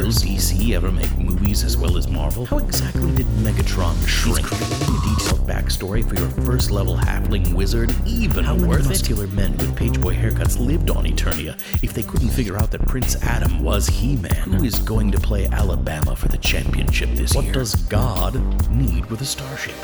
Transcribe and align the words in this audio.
Will 0.00 0.06
DC 0.06 0.74
ever 0.74 0.90
make 0.90 1.14
movies 1.18 1.62
as 1.62 1.76
well 1.76 1.98
as 1.98 2.08
Marvel? 2.08 2.46
How 2.46 2.56
exactly 2.56 3.14
did 3.14 3.26
Megatron 3.44 3.94
shrink? 4.08 4.46
A 4.46 4.54
detailed 4.54 5.46
backstory 5.46 6.08
for 6.08 6.14
your 6.14 6.30
first 6.46 6.70
level 6.70 6.96
halfling 6.96 7.52
wizard 7.52 7.94
even 8.06 8.44
How 8.44 8.56
many 8.56 8.82
muscular 8.88 9.26
men 9.26 9.52
with 9.58 9.76
pageboy 9.76 10.18
haircuts 10.18 10.58
lived 10.58 10.88
on 10.88 11.04
Eternia 11.04 11.52
if 11.84 11.92
they 11.92 12.02
couldn't 12.02 12.30
figure 12.30 12.56
out 12.56 12.70
that 12.70 12.86
Prince 12.86 13.22
Adam 13.22 13.62
was 13.62 13.88
He-Man? 13.88 14.52
Who 14.52 14.64
is 14.64 14.78
going 14.78 15.12
to 15.12 15.20
play 15.20 15.46
Alabama 15.48 16.16
for 16.16 16.28
the 16.28 16.38
championship 16.38 17.10
this 17.10 17.34
what 17.34 17.44
year? 17.44 17.52
What 17.52 17.58
does 17.58 17.74
God 17.74 18.70
need 18.70 19.04
with 19.10 19.20
a 19.20 19.26
starship? 19.26 19.74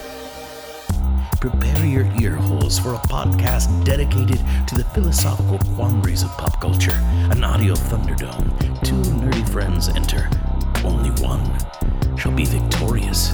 prepare 1.41 1.87
your 1.87 2.07
ear 2.21 2.35
holes 2.35 2.79
for 2.79 2.95
a 2.95 2.99
podcast 2.99 3.85
dedicated 3.85 4.39
to 4.67 4.75
the 4.75 4.85
philosophical 4.95 5.59
quandaries 5.75 6.23
of 6.23 6.31
pop 6.31 6.61
culture. 6.61 6.99
An 7.31 7.45
audio 7.45 7.75
thunderdome. 7.75 8.83
Two 8.83 8.95
nerdy 8.95 9.16
friends 9.57 9.89
enter. 9.89 10.29
Only 10.85 11.09
one 11.23 11.43
shall 12.19 12.33
be 12.33 12.45
victorious. 12.45 13.33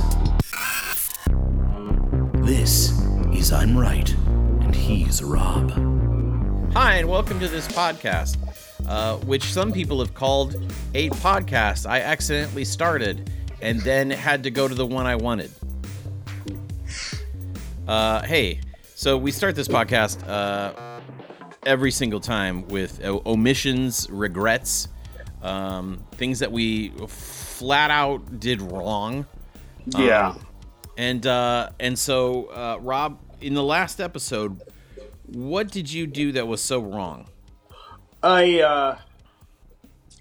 This 2.35 2.93
is 3.35 3.53
I'm 3.53 3.77
Right, 3.77 4.09
and 4.61 4.73
he's 4.73 5.21
Rob. 5.21 5.73
Hi, 6.75 6.98
and 6.98 7.09
welcome 7.09 7.41
to 7.41 7.48
this 7.48 7.67
podcast, 7.67 8.37
uh, 8.87 9.17
which 9.27 9.43
some 9.43 9.73
people 9.73 9.98
have 9.98 10.15
called 10.15 10.55
a 10.95 11.11
podcast 11.11 11.91
I 11.91 12.03
accidentally 12.03 12.67
started 12.67 13.29
and 13.61 13.81
then 13.81 14.09
had 14.09 14.45
to 14.45 14.53
go 14.53 14.69
to 14.69 14.77
the 14.77 14.87
one 14.87 15.06
I 15.06 15.17
wanted. 15.17 15.50
Uh, 17.89 18.23
hey, 18.23 18.61
so 18.95 19.19
we 19.19 19.33
start 19.33 19.56
this 19.56 19.67
podcast 19.67 20.25
uh, 20.28 21.00
every 21.67 21.91
single 21.91 22.20
time 22.20 22.69
with 22.69 23.05
omissions, 23.05 24.09
regrets, 24.09 24.87
um, 25.43 26.03
things 26.12 26.39
that 26.39 26.53
we 26.53 26.91
flat 27.09 27.91
out 27.91 28.41
did 28.41 28.62
wrong. 28.62 29.27
Yeah. 29.87 30.31
Um, 30.31 30.47
and 30.97 31.27
uh, 31.27 31.71
and 31.81 31.99
so, 31.99 32.47
uh, 32.47 32.79
Rob, 32.81 33.19
in 33.41 33.55
the 33.55 33.62
last 33.62 34.01
episode, 34.01 34.61
what 35.27 35.69
did 35.69 35.93
you 35.93 36.07
do 36.07 36.33
that 36.33 36.47
was 36.47 36.61
so 36.61 36.81
wrong? 36.81 37.29
I 38.23 38.61
uh, 38.61 38.99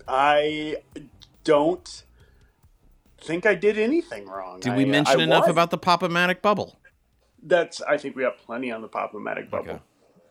I 0.08 0.78
don't 1.44 2.04
think 3.22 3.46
I 3.46 3.56
did 3.56 3.78
anything 3.78 4.26
wrong. 4.28 4.60
Did 4.60 4.76
we 4.76 4.86
mention 4.86 5.20
I 5.20 5.24
enough 5.24 5.44
was. 5.44 5.52
about 5.52 5.72
the 5.72 5.78
Pop-O-Matic 5.78 6.42
bubble? 6.42 6.80
that's 7.44 7.82
I 7.82 7.98
think 7.98 8.16
we 8.16 8.24
have 8.24 8.38
plenty 8.38 8.72
on 8.72 8.82
the 8.82 8.88
Pop-O-Matic 8.88 9.50
bubble. 9.50 9.72
Okay. 9.72 9.80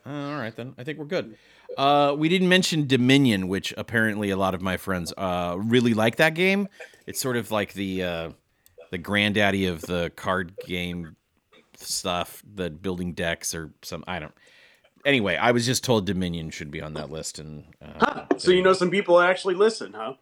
Uh, 0.05 0.31
all 0.31 0.39
right 0.39 0.55
then, 0.55 0.73
I 0.77 0.83
think 0.83 0.97
we're 0.97 1.05
good. 1.05 1.37
Uh, 1.77 2.15
we 2.17 2.29
didn't 2.29 2.49
mention 2.49 2.87
Dominion, 2.87 3.47
which 3.47 3.73
apparently 3.77 4.29
a 4.29 4.37
lot 4.37 4.53
of 4.53 4.61
my 4.61 4.77
friends 4.77 5.13
uh, 5.17 5.55
really 5.57 5.93
like 5.93 6.17
that 6.17 6.33
game. 6.33 6.67
It's 7.07 7.19
sort 7.19 7.37
of 7.37 7.51
like 7.51 7.73
the 7.73 8.03
uh, 8.03 8.29
the 8.91 8.97
granddaddy 8.97 9.65
of 9.65 9.81
the 9.81 10.11
card 10.15 10.53
game 10.65 11.15
stuff, 11.75 12.43
the 12.53 12.69
building 12.69 13.13
decks 13.13 13.55
or 13.55 13.71
some. 13.81 14.03
I 14.07 14.19
don't. 14.19 14.33
Anyway, 15.05 15.35
I 15.35 15.51
was 15.51 15.65
just 15.65 15.83
told 15.83 16.05
Dominion 16.05 16.51
should 16.51 16.69
be 16.69 16.81
on 16.81 16.93
that 16.93 17.09
list, 17.09 17.39
and 17.39 17.65
uh, 17.81 17.93
huh. 17.99 18.25
so 18.37 18.51
you 18.51 18.61
know 18.61 18.73
some 18.73 18.91
people 18.91 19.19
actually 19.19 19.55
listen, 19.55 19.93
huh? 19.93 20.13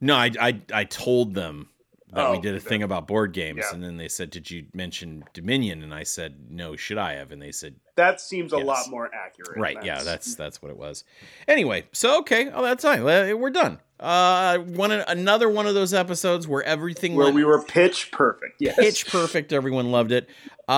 No, 0.00 0.14
I 0.14 0.30
I, 0.40 0.60
I 0.72 0.84
told 0.84 1.34
them 1.34 1.68
that 2.12 2.26
oh, 2.26 2.32
we 2.32 2.40
did 2.40 2.54
a 2.54 2.60
thing 2.60 2.82
about 2.82 3.06
board 3.06 3.32
games, 3.32 3.60
yeah. 3.62 3.74
and 3.74 3.82
then 3.82 3.96
they 3.96 4.08
said, 4.08 4.30
"Did 4.30 4.50
you 4.50 4.66
mention 4.74 5.24
Dominion?" 5.32 5.82
And 5.82 5.94
I 5.94 6.02
said, 6.02 6.50
"No, 6.50 6.76
should 6.76 6.98
I 6.98 7.14
have?" 7.14 7.32
And 7.32 7.40
they 7.40 7.52
said, 7.52 7.76
"That 7.96 8.20
seems 8.20 8.52
yes. 8.52 8.60
a 8.60 8.64
lot 8.64 8.90
more 8.90 9.10
accurate." 9.14 9.58
Right? 9.58 9.76
That's... 9.76 9.86
Yeah, 9.86 10.02
that's 10.02 10.34
that's 10.34 10.60
what 10.60 10.70
it 10.70 10.76
was. 10.76 11.04
Anyway, 11.48 11.86
so 11.92 12.18
okay, 12.20 12.50
oh, 12.52 12.62
that's 12.62 12.84
fine. 12.84 13.02
We're 13.02 13.50
done. 13.50 13.78
Uh, 13.98 14.58
one 14.58 14.90
another 14.90 15.48
one 15.48 15.66
of 15.66 15.74
those 15.74 15.94
episodes 15.94 16.46
where 16.46 16.62
everything 16.64 17.14
where 17.14 17.32
we 17.32 17.44
were 17.44 17.62
pitch 17.62 18.10
perfect. 18.10 18.60
Yes, 18.60 18.76
pitch 18.76 19.06
perfect. 19.06 19.52
Everyone 19.52 19.90
loved 19.90 20.12
it. 20.12 20.28
Uh, 20.68 20.72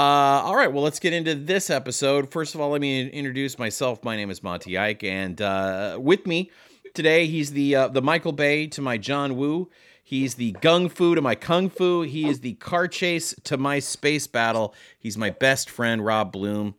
all 0.44 0.54
right, 0.54 0.72
well, 0.72 0.84
let's 0.84 1.00
get 1.00 1.12
into 1.12 1.34
this 1.34 1.68
episode. 1.68 2.30
First 2.30 2.54
of 2.54 2.60
all, 2.60 2.70
let 2.70 2.80
me 2.80 3.08
introduce 3.08 3.58
myself. 3.58 4.04
My 4.04 4.14
name 4.14 4.30
is 4.30 4.42
Monty 4.42 4.78
Ike, 4.78 5.04
and 5.04 5.40
uh, 5.40 5.98
with 6.00 6.26
me 6.26 6.50
today, 6.94 7.26
he's 7.26 7.52
the 7.52 7.74
uh, 7.74 7.88
the 7.88 8.02
Michael 8.02 8.32
Bay 8.32 8.66
to 8.68 8.80
my 8.80 8.98
John 8.98 9.36
Woo. 9.36 9.70
He's 10.06 10.34
the 10.34 10.52
gung 10.52 10.90
fu 10.90 11.14
to 11.14 11.22
my 11.22 11.34
kung 11.34 11.70
fu. 11.70 12.02
He 12.02 12.28
is 12.28 12.40
the 12.40 12.52
car 12.54 12.86
chase 12.86 13.34
to 13.44 13.56
my 13.56 13.78
space 13.78 14.26
battle. 14.26 14.74
He's 14.98 15.16
my 15.16 15.30
best 15.30 15.70
friend, 15.70 16.04
Rob 16.04 16.30
Bloom. 16.30 16.74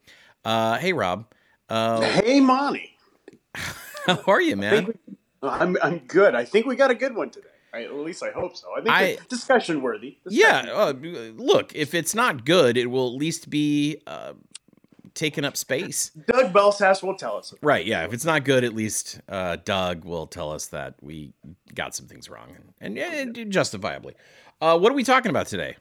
Uh, 0.46 0.78
hey, 0.78 0.94
Rob. 0.94 1.26
Uh, 1.68 2.02
hey, 2.02 2.40
Monty. 2.40 2.98
How 4.06 4.22
are 4.28 4.42
you, 4.42 4.56
man? 4.56 4.94
I'm 5.42 5.76
I'm 5.82 6.00
good. 6.00 6.36
I 6.36 6.46
think 6.46 6.68
we 6.68 6.76
got 6.76 6.92
a 6.92 6.96
good 6.96 7.16
one 7.16 7.32
today. 7.32 7.48
at 7.74 7.92
least 7.96 8.22
I 8.22 8.30
hope 8.30 8.56
so. 8.56 8.68
I 8.78 8.82
think 8.82 8.96
I, 8.96 9.18
discussion 9.28 9.82
worthy. 9.82 10.18
Discussion 10.24 10.68
yeah. 10.68 10.72
Uh, 10.72 10.94
look, 11.36 11.74
if 11.74 11.96
it's 11.96 12.14
not 12.14 12.46
good, 12.46 12.78
it 12.78 12.92
will 12.92 13.08
at 13.08 13.16
least 13.16 13.50
be 13.50 14.02
uh, 14.06 14.34
taking 15.16 15.46
up 15.46 15.58
space. 15.58 16.10
Doug 16.10 16.54
Belsass 16.54 17.02
will 17.02 17.16
tell 17.16 17.38
us. 17.38 17.54
Right. 17.62 17.86
Yeah. 17.86 18.04
If 18.06 18.14
it's 18.14 18.26
not 18.26 18.44
good, 18.44 18.64
at 18.64 18.76
least 18.76 19.20
uh, 19.28 19.58
Doug 19.64 20.06
will 20.06 20.28
tell 20.28 20.52
us 20.52 20.68
that 20.68 20.96
we 21.02 21.34
got 21.74 21.96
some 21.96 22.06
things 22.06 22.30
wrong 22.30 22.56
and, 22.80 23.00
and, 23.00 23.36
and 23.38 23.52
justifiably. 23.52 24.14
Uh, 24.62 24.78
what 24.78 24.92
are 24.92 24.96
we 24.96 25.04
talking 25.04 25.30
about 25.30 25.48
today, 25.48 25.78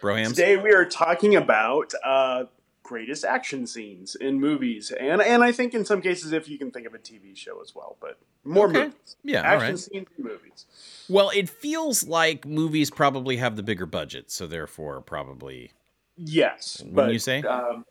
Brohams? 0.00 0.30
Today 0.30 0.56
we 0.56 0.72
are 0.72 0.84
talking 0.84 1.36
about 1.36 1.92
uh, 2.04 2.44
greatest 2.82 3.24
action 3.24 3.66
scenes 3.66 4.14
in 4.16 4.40
movies, 4.40 4.90
and 4.90 5.22
and 5.22 5.44
I 5.44 5.52
think 5.52 5.74
in 5.74 5.84
some 5.84 6.00
cases, 6.00 6.32
if 6.32 6.48
you 6.48 6.58
can 6.58 6.72
think 6.72 6.86
of 6.86 6.94
a 6.94 6.98
TV 6.98 7.36
show 7.36 7.60
as 7.62 7.72
well, 7.74 7.96
but 8.00 8.18
more 8.44 8.68
okay. 8.68 8.86
movies. 8.86 9.16
Yeah. 9.22 9.42
Action 9.42 9.76
scenes 9.76 10.08
in 10.18 10.24
movies. 10.24 10.66
Well, 11.08 11.30
it 11.34 11.48
feels 11.48 12.06
like 12.06 12.44
movies 12.44 12.90
probably 12.90 13.36
have 13.36 13.54
the 13.54 13.62
bigger 13.62 13.86
budget, 13.86 14.30
so 14.30 14.46
therefore 14.46 15.00
probably. 15.02 15.70
Yes. 16.16 16.82
When 16.84 17.10
you 17.10 17.18
say? 17.18 17.42
Um, 17.42 17.84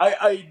I, 0.00 0.16
I 0.20 0.48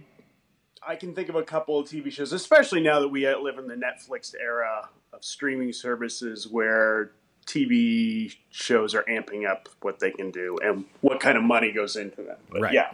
I 0.91 0.95
can 0.95 1.13
think 1.13 1.27
of 1.27 1.35
a 1.35 1.43
couple 1.43 1.77
of 1.79 1.87
TV 1.87 2.11
shows, 2.11 2.31
especially 2.31 2.81
now 2.81 2.99
that 2.99 3.09
we 3.09 3.27
live 3.27 3.57
in 3.57 3.67
the 3.67 3.75
Netflix 3.75 4.33
era 4.39 4.89
of 5.11 5.23
streaming 5.23 5.73
services, 5.73 6.47
where 6.47 7.11
TV 7.45 8.33
shows 8.51 8.93
are 8.93 9.03
amping 9.03 9.49
up 9.49 9.67
what 9.81 9.99
they 9.99 10.11
can 10.11 10.29
do 10.31 10.57
and 10.63 10.85
what 11.01 11.19
kind 11.19 11.37
of 11.37 11.43
money 11.43 11.71
goes 11.71 11.95
into 11.95 12.21
them. 12.21 12.37
But 12.49 12.61
right. 12.61 12.73
Yeah, 12.73 12.93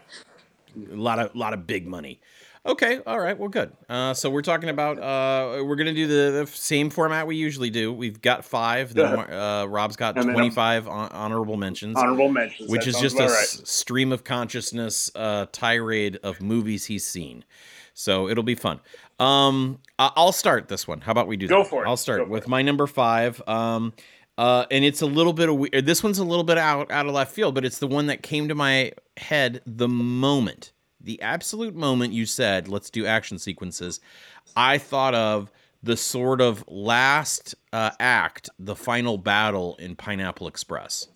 a 0.92 0.96
lot 0.96 1.20
of 1.20 1.36
lot 1.36 1.54
of 1.54 1.68
big 1.68 1.86
money. 1.86 2.22
Okay, 2.66 3.00
all 3.06 3.20
right, 3.20 3.38
well, 3.38 3.50
good. 3.50 3.72
Uh, 3.88 4.16
so 4.16 4.28
we're 4.28 4.42
talking 4.42 4.70
about 4.70 4.98
uh, 4.98 5.64
we're 5.64 5.76
gonna 5.76 5.94
do 5.94 6.08
the, 6.08 6.46
the, 6.46 6.48
same 6.48 6.90
format 6.90 7.28
we 7.28 7.36
usually 7.36 7.70
do. 7.70 7.94
We've 7.94 8.20
got 8.20 8.44
five. 8.44 8.96
Then 8.96 9.20
uh, 9.20 9.68
Rob's 9.70 9.96
got 9.96 10.16
twenty 10.16 10.50
five 10.50 10.88
honorable 10.88 11.58
mentions. 11.58 11.96
Honorable 11.96 12.30
mentions, 12.30 12.72
which 12.72 12.88
is 12.88 13.00
just 13.00 13.20
a 13.20 13.28
right. 13.28 13.46
stream 13.46 14.12
of 14.12 14.24
consciousness 14.24 15.12
uh, 15.14 15.46
tirade 15.52 16.18
of 16.24 16.42
movies 16.42 16.86
he's 16.86 17.06
seen. 17.06 17.46
So 17.94 18.28
it'll 18.28 18.44
be 18.44 18.56
fun. 18.56 18.80
Um, 19.20 19.80
I'll 20.00 20.32
start 20.32 20.68
this 20.68 20.88
one. 20.88 21.02
How 21.02 21.12
about 21.12 21.28
we 21.28 21.38
do? 21.38 21.48
Go 21.48 21.62
that? 21.62 21.70
for 21.70 21.86
it. 21.86 21.88
I'll 21.88 21.98
start 21.98 22.26
Go 22.26 22.32
with 22.32 22.48
my 22.48 22.64
number 22.64 22.88
five. 22.88 23.42
Um, 23.48 23.94
uh, 24.40 24.66
and 24.72 24.84
it's 24.84 25.02
a 25.02 25.06
little 25.06 25.34
bit 25.34 25.50
of 25.50 25.56
weird. 25.56 25.86
This 25.86 26.04
one's 26.04 26.18
a 26.18 26.26
little 26.26 26.44
bit 26.44 26.58
out 26.58 26.90
out 26.90 27.06
of 27.06 27.14
left 27.14 27.32
field, 27.32 27.54
but 27.54 27.64
it's 27.64 27.78
the 27.78 27.88
one 27.88 28.08
that 28.08 28.24
came 28.24 28.48
to 28.48 28.56
my 28.56 28.92
head 29.18 29.62
the 29.68 29.88
moment 29.88 30.72
the 31.06 31.22
absolute 31.22 31.76
moment 31.76 32.14
you 32.14 32.26
said, 32.26 32.68
let's 32.68 32.90
do 32.90 33.06
action 33.06 33.38
sequences, 33.38 34.00
I 34.56 34.80
thought 34.80 35.14
of 35.14 35.52
the 35.84 35.96
sort 35.96 36.42
of 36.42 36.64
last 36.68 37.54
uh, 37.72 37.92
act, 38.00 38.50
the 38.58 38.76
final 38.76 39.18
battle 39.18 39.76
in 39.78 39.96
Pineapple 39.96 40.48
Express. 40.48 41.08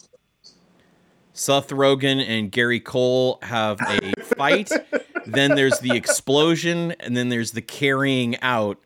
Seth 1.34 1.70
Rogen 1.70 2.24
and 2.26 2.52
Gary 2.52 2.80
Cole 2.80 3.40
have 3.42 3.80
a 3.82 4.12
fight. 4.36 4.72
then 5.26 5.56
there's 5.56 5.80
the 5.80 5.96
explosion, 5.96 6.92
and 7.00 7.18
then 7.18 7.30
there's 7.30 7.52
the 7.52 7.62
carrying 7.62 8.40
out 8.42 8.78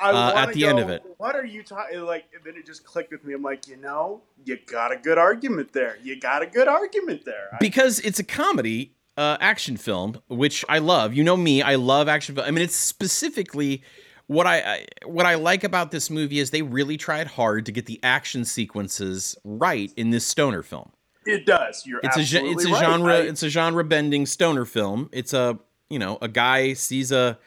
uh, 0.00 0.32
at 0.36 0.52
the 0.52 0.62
go, 0.62 0.68
end 0.68 0.80
of 0.80 0.90
it. 0.90 1.02
What 1.16 1.34
are 1.34 1.44
you 1.44 1.62
talking? 1.62 2.00
Like, 2.02 2.26
and 2.34 2.44
then 2.44 2.60
it 2.60 2.66
just 2.66 2.84
clicked 2.84 3.12
with 3.12 3.24
me. 3.24 3.32
I'm 3.34 3.42
like, 3.42 3.68
you 3.68 3.76
know, 3.76 4.20
you 4.44 4.58
got 4.66 4.92
a 4.92 4.96
good 4.96 5.16
argument 5.16 5.72
there. 5.72 5.96
You 6.02 6.18
got 6.18 6.42
a 6.42 6.46
good 6.46 6.68
argument 6.68 7.24
there. 7.24 7.56
Because 7.60 8.00
it's 8.00 8.18
a 8.18 8.24
comedy, 8.24 8.92
uh, 9.16 9.36
action 9.40 9.76
film, 9.76 10.20
which 10.28 10.64
I 10.68 10.78
love. 10.78 11.14
You 11.14 11.24
know 11.24 11.36
me, 11.36 11.62
I 11.62 11.74
love 11.74 12.08
action 12.08 12.34
film. 12.34 12.46
I 12.46 12.50
mean, 12.50 12.62
it's 12.62 12.76
specifically 12.76 13.82
what 14.26 14.46
I, 14.46 14.58
I, 14.60 14.86
what 15.04 15.26
I 15.26 15.34
like 15.34 15.64
about 15.64 15.90
this 15.90 16.10
movie 16.10 16.38
is 16.38 16.50
they 16.50 16.62
really 16.62 16.96
tried 16.96 17.26
hard 17.26 17.66
to 17.66 17.72
get 17.72 17.86
the 17.86 18.00
action 18.02 18.44
sequences 18.44 19.36
right 19.44 19.92
in 19.96 20.10
this 20.10 20.26
stoner 20.26 20.62
film. 20.62 20.92
It 21.26 21.46
does. 21.46 21.84
You're 21.86 22.00
it's 22.02 22.16
a 22.16 22.44
it's 22.44 22.64
a 22.64 22.70
right. 22.70 22.80
genre 22.80 23.14
I, 23.14 23.20
it's 23.20 23.42
a 23.42 23.48
genre 23.48 23.84
bending 23.84 24.26
stoner 24.26 24.64
film. 24.64 25.08
It's 25.12 25.32
a 25.32 25.58
you 25.88 25.98
know 25.98 26.18
a 26.20 26.28
guy 26.28 26.72
sees 26.72 27.12
a 27.12 27.38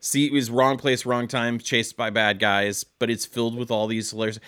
see 0.00 0.26
is 0.26 0.50
wrong 0.50 0.76
place 0.76 1.06
wrong 1.06 1.26
time 1.26 1.58
chased 1.58 1.96
by 1.96 2.10
bad 2.10 2.38
guys, 2.38 2.84
but 2.84 3.10
it's 3.10 3.24
filled 3.24 3.56
with 3.56 3.70
all 3.70 3.86
these 3.86 4.12
layers 4.12 4.38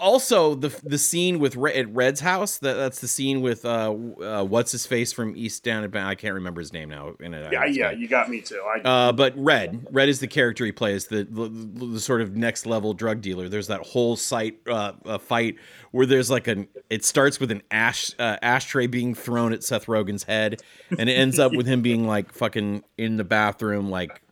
also 0.00 0.54
the 0.54 0.68
the 0.82 0.98
scene 0.98 1.38
with 1.38 1.56
Red, 1.56 1.76
at 1.76 1.94
Red's 1.94 2.20
house. 2.20 2.58
That 2.58 2.74
that's 2.74 3.00
the 3.00 3.08
scene 3.08 3.40
with 3.40 3.64
uh, 3.64 3.92
uh 3.92 4.44
what's 4.44 4.72
his 4.72 4.86
face 4.86 5.12
from 5.12 5.36
East 5.36 5.62
Down. 5.62 5.84
I 5.96 6.14
can't 6.14 6.34
remember 6.34 6.60
his 6.60 6.72
name 6.72 6.88
now. 6.88 7.14
In 7.20 7.34
it, 7.34 7.52
Yeah, 7.52 7.64
yeah, 7.66 7.90
you 7.90 8.08
got 8.08 8.28
me 8.28 8.40
too. 8.40 8.60
I, 8.62 8.80
Uh, 8.80 9.12
but 9.12 9.34
Red, 9.36 9.86
Red 9.90 10.08
is 10.08 10.20
the 10.20 10.26
character 10.26 10.64
he 10.64 10.72
plays, 10.72 11.06
the, 11.06 11.24
the, 11.24 11.48
the 11.48 12.00
sort 12.00 12.20
of 12.20 12.36
next 12.36 12.66
level 12.66 12.94
drug 12.94 13.20
dealer. 13.20 13.48
There's 13.48 13.68
that 13.68 13.80
whole 13.86 14.16
site 14.16 14.58
uh, 14.66 14.92
uh, 15.04 15.18
fight 15.18 15.56
where 15.92 16.06
there's 16.06 16.30
like 16.30 16.48
an. 16.48 16.68
It 16.88 17.04
starts 17.04 17.38
with 17.38 17.50
an 17.50 17.62
ash 17.70 18.12
uh, 18.18 18.36
ashtray 18.42 18.86
being 18.86 19.14
thrown 19.14 19.52
at 19.52 19.62
Seth 19.62 19.86
Rogen's 19.86 20.24
head, 20.24 20.60
and 20.96 21.08
it 21.08 21.14
ends 21.14 21.38
up 21.38 21.52
with 21.52 21.66
him 21.66 21.82
being 21.82 22.06
like 22.06 22.32
fucking 22.32 22.84
in 22.96 23.16
the 23.16 23.24
bathroom, 23.24 23.90
like 23.90 24.22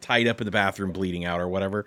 tied 0.00 0.26
up 0.26 0.40
in 0.40 0.44
the 0.44 0.50
bathroom, 0.50 0.92
bleeding 0.92 1.24
out 1.24 1.40
or 1.40 1.48
whatever. 1.48 1.86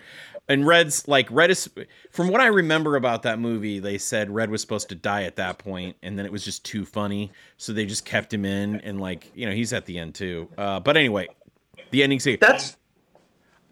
And 0.51 0.67
Red's 0.67 1.07
like 1.07 1.27
Red 1.31 1.49
is 1.51 1.69
from 2.11 2.27
what 2.27 2.41
I 2.41 2.47
remember 2.47 2.95
about 2.95 3.23
that 3.23 3.39
movie, 3.39 3.79
they 3.79 3.97
said 3.97 4.29
Red 4.29 4.49
was 4.49 4.61
supposed 4.61 4.89
to 4.89 4.95
die 4.95 5.23
at 5.23 5.35
that 5.37 5.57
point, 5.57 5.95
and 6.03 6.17
then 6.17 6.25
it 6.25 6.31
was 6.31 6.43
just 6.43 6.65
too 6.65 6.85
funny, 6.85 7.31
so 7.57 7.73
they 7.73 7.85
just 7.85 8.05
kept 8.05 8.33
him 8.33 8.45
in, 8.45 8.81
and 8.81 8.99
like 8.99 9.31
you 9.35 9.45
know 9.47 9.53
he's 9.53 9.73
at 9.73 9.85
the 9.85 9.97
end 9.97 10.15
too. 10.15 10.49
Uh, 10.57 10.79
but 10.79 10.97
anyway, 10.97 11.27
the 11.91 12.03
ending 12.03 12.19
scene. 12.19 12.37
that's 12.41 12.77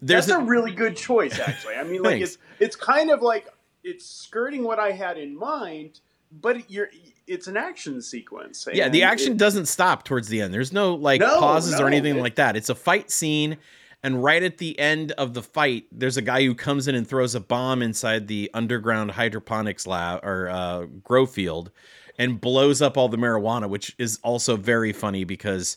There's 0.02 0.26
that's 0.26 0.38
a, 0.38 0.42
a 0.42 0.44
really 0.44 0.72
good 0.72 0.96
choice, 0.96 1.38
actually. 1.38 1.74
I 1.74 1.82
mean, 1.84 2.02
like 2.02 2.22
it's 2.22 2.38
it's 2.58 2.76
kind 2.76 3.10
of 3.10 3.20
like 3.22 3.46
it's 3.84 4.06
skirting 4.06 4.64
what 4.64 4.78
I 4.78 4.92
had 4.92 5.18
in 5.18 5.36
mind, 5.36 6.00
but 6.32 6.70
you're 6.70 6.88
it's 7.26 7.46
an 7.46 7.56
action 7.56 8.00
sequence. 8.02 8.66
yeah, 8.72 8.88
the 8.88 9.02
action 9.04 9.32
it- 9.32 9.38
doesn't 9.38 9.66
stop 9.66 10.04
towards 10.04 10.28
the 10.28 10.40
end. 10.40 10.52
There's 10.52 10.72
no 10.72 10.94
like 10.94 11.20
No, 11.20 11.38
pauses 11.38 11.78
or 11.78 11.86
anything 11.86 12.16
it- 12.16 12.22
like 12.22 12.36
that. 12.36 12.56
It's 12.56 12.70
a 12.70 12.74
fight 12.74 13.10
scene, 13.10 13.56
and 14.02 14.22
right 14.22 14.42
at 14.42 14.58
the 14.58 14.78
end 14.78 15.12
of 15.12 15.34
the 15.34 15.42
fight, 15.42 15.84
there's 15.92 16.16
a 16.16 16.22
guy 16.22 16.44
who 16.44 16.54
comes 16.54 16.88
in 16.88 16.94
and 16.94 17.06
throws 17.06 17.34
a 17.34 17.40
bomb 17.40 17.82
inside 17.82 18.28
the 18.28 18.50
underground 18.54 19.10
hydroponics 19.10 19.86
lab 19.86 20.24
or 20.24 20.48
uh, 20.48 20.86
grow 21.04 21.26
field, 21.26 21.70
and 22.18 22.40
blows 22.40 22.80
up 22.80 22.96
all 22.96 23.08
the 23.08 23.18
marijuana, 23.18 23.68
which 23.68 23.94
is 23.98 24.18
also 24.22 24.56
very 24.56 24.92
funny 24.92 25.24
because 25.24 25.76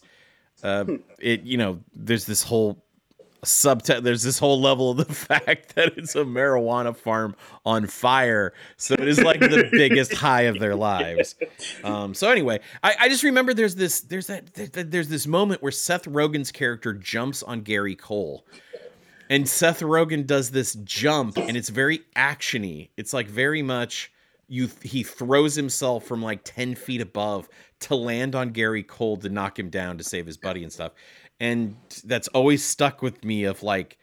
uh, 0.64 0.86
it 1.20 1.42
you 1.44 1.58
know 1.58 1.80
there's 1.94 2.25
this 2.25 2.44
whole 2.44 2.84
subtext 3.44 4.04
there's 4.04 4.24
this 4.24 4.40
whole 4.40 4.60
level 4.60 4.92
of 4.92 4.98
the 4.98 5.06
fact 5.13 5.75
that 5.75 5.98
it's 5.98 6.16
a 6.16 6.24
marijuana 6.24 6.95
farm 6.95 7.36
on 7.66 7.88
fire. 7.88 8.54
So 8.78 8.94
it 8.95 9.07
is 9.07 9.22
like 9.22 9.40
the 9.40 9.69
biggest 9.72 10.13
high 10.13 10.44
of 10.44 10.60
their 10.60 10.75
lives. 10.75 11.36
Um 11.84 12.13
so 12.13 12.30
anyway 12.30 12.60
i, 12.84 12.95
I 13.01 13.10
just 13.10 13.24
remember 13.24 13.54
there's 13.54 13.75
this 13.75 14.01
there's 14.01 14.28
that 14.28 14.92
there's 14.92 15.10
this 15.10 15.28
moment 15.28 15.62
where 15.62 15.72
seth 15.72 16.06
rogen's 16.06 16.51
character 16.51 16.94
jumps 16.94 17.44
on 17.44 17.62
gary 17.62 17.95
cole. 17.95 18.45
And 19.30 19.48
seth 19.48 19.80
rogen 19.80 20.25
does 20.25 20.51
this 20.51 20.75
jump 20.84 21.38
and 21.38 21.56
it's 21.57 21.69
very 21.69 22.01
actiony. 22.16 22.90
It's 22.98 23.13
like 23.13 23.28
very 23.28 23.62
much 23.62 24.12
you 24.48 24.69
he 24.84 25.04
throws 25.04 25.56
himself 25.56 26.06
from 26.06 26.22
like 26.22 26.42
10 26.44 26.75
feet 26.75 27.01
above 27.01 27.50
to 27.80 27.95
land 27.95 28.36
on 28.36 28.50
gary 28.50 28.84
cole 28.84 29.18
to 29.18 29.30
knock 29.30 29.57
him 29.57 29.69
down 29.69 29.98
to 29.98 30.04
save 30.04 30.25
his 30.25 30.38
buddy 30.38 30.63
and 30.63 30.72
stuff 30.72 30.92
and 31.39 31.75
that's 32.03 32.27
always 32.30 32.63
stuck 32.63 33.01
with 33.01 33.24
me 33.24 33.44
of 33.44 33.63
like 33.63 33.97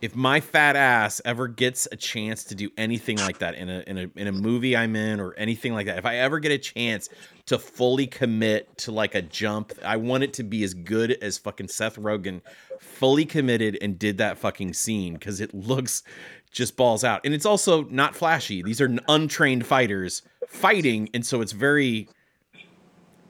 if 0.00 0.14
my 0.14 0.40
fat 0.40 0.76
ass 0.76 1.20
ever 1.24 1.48
gets 1.48 1.88
a 1.90 1.96
chance 1.96 2.44
to 2.44 2.54
do 2.54 2.70
anything 2.76 3.18
like 3.18 3.38
that 3.38 3.54
in 3.54 3.68
a 3.68 3.82
in 3.86 3.98
a 3.98 4.10
in 4.16 4.26
a 4.28 4.32
movie 4.32 4.76
I'm 4.76 4.94
in 4.96 5.20
or 5.20 5.34
anything 5.34 5.74
like 5.74 5.86
that, 5.86 5.98
if 5.98 6.06
I 6.06 6.16
ever 6.16 6.38
get 6.38 6.52
a 6.52 6.58
chance 6.58 7.08
to 7.46 7.58
fully 7.58 8.06
commit 8.06 8.76
to 8.78 8.92
like 8.92 9.14
a 9.14 9.22
jump, 9.22 9.72
I 9.84 9.96
want 9.96 10.22
it 10.22 10.32
to 10.34 10.44
be 10.44 10.62
as 10.62 10.74
good 10.74 11.12
as 11.22 11.38
fucking 11.38 11.68
Seth 11.68 11.96
Rogen 11.96 12.40
fully 12.80 13.24
committed 13.24 13.78
and 13.80 13.98
did 13.98 14.18
that 14.18 14.38
fucking 14.38 14.72
scene 14.74 15.14
because 15.14 15.40
it 15.40 15.52
looks 15.54 16.02
just 16.50 16.76
balls 16.76 17.04
out. 17.04 17.20
And 17.24 17.34
it's 17.34 17.46
also 17.46 17.84
not 17.84 18.14
flashy. 18.14 18.62
These 18.62 18.80
are 18.80 18.96
untrained 19.08 19.66
fighters 19.66 20.22
fighting, 20.48 21.10
and 21.12 21.24
so 21.24 21.40
it's 21.40 21.52
very 21.52 22.08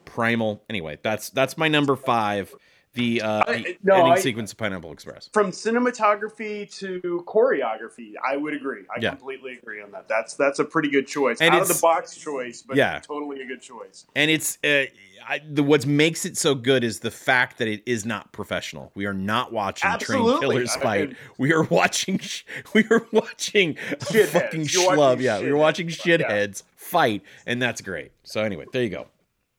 primal. 0.05 0.63
Anyway, 0.69 0.99
that's 1.03 1.31
that's 1.31 1.57
my 1.57 1.69
number 1.69 1.97
five. 1.97 2.55
The, 2.95 3.23
uh, 3.23 3.45
I- 3.47 3.77
no, 3.83 3.95
ending 3.97 4.13
I- 4.15 4.19
sequence 4.19 4.53
of 4.53 4.59
Pineapple 4.59 4.93
Express. 4.93 5.29
from 5.33 5.51
cinematography 5.53 6.75
to 6.79 7.23
choreography, 7.27 8.13
I 8.27 8.37
would 8.37 8.55
agree. 8.55 8.83
I 8.95 9.01
Yeah. 9.01 9.11
completely 9.11 9.59
agree 9.59 9.81
on 9.83 9.91
that. 9.93 10.09
That's 10.09 10.35
that's 10.35 10.59
a 10.59 10.65
pretty 10.65 10.89
good 10.89 11.07
choice. 11.07 11.39
And 11.41 11.55
Out 11.55 11.63
of 11.63 11.69
the 11.69 11.79
box 11.81 12.17
choice, 12.17 12.63
but 12.67 12.77
Yeah. 12.77 12.99
totally 13.01 13.43
a 13.43 13.47
good 13.47 13.61
choice. 13.63 14.07
and 14.17 14.31
it's 14.31 14.59
uh, 14.65 14.85
I, 15.29 15.41
the 15.49 15.63
what 15.63 15.85
makes 15.85 16.25
it 16.25 16.37
so 16.37 16.55
good 16.55 16.83
is 16.85 17.01
the 17.01 17.11
fact 17.11 17.59
that 17.59 17.69
it 17.69 17.83
is 17.85 18.07
not 18.07 18.33
professional. 18.33 18.91
We 18.95 19.05
are 19.07 19.13
not 19.15 19.53
watching 19.53 19.91
Absolutely. 19.91 20.41
killers 20.41 20.77
I- 20.77 20.81
fight. 20.81 21.11
I- 21.11 21.15
we 21.37 21.53
are 21.53 21.65
watching. 21.65 22.21
We 22.75 22.85
are 22.91 23.07
watching 23.13 23.75
Shitheads. 23.75 24.27
fucking 24.29 24.63
schlub. 24.63 24.97
watching 24.97 25.25
yeah, 25.25 25.41
we're 25.41 25.57
watching 25.57 25.89
fight, 25.91 26.07
yeah. 26.07 26.17
shitheads 26.31 26.63
fight, 26.77 27.23
and 27.47 27.61
that's 27.61 27.81
great. 27.81 28.13
So 28.23 28.43
anyway, 28.43 28.65
there 28.73 28.83
you 28.83 28.89
go. 28.91 29.07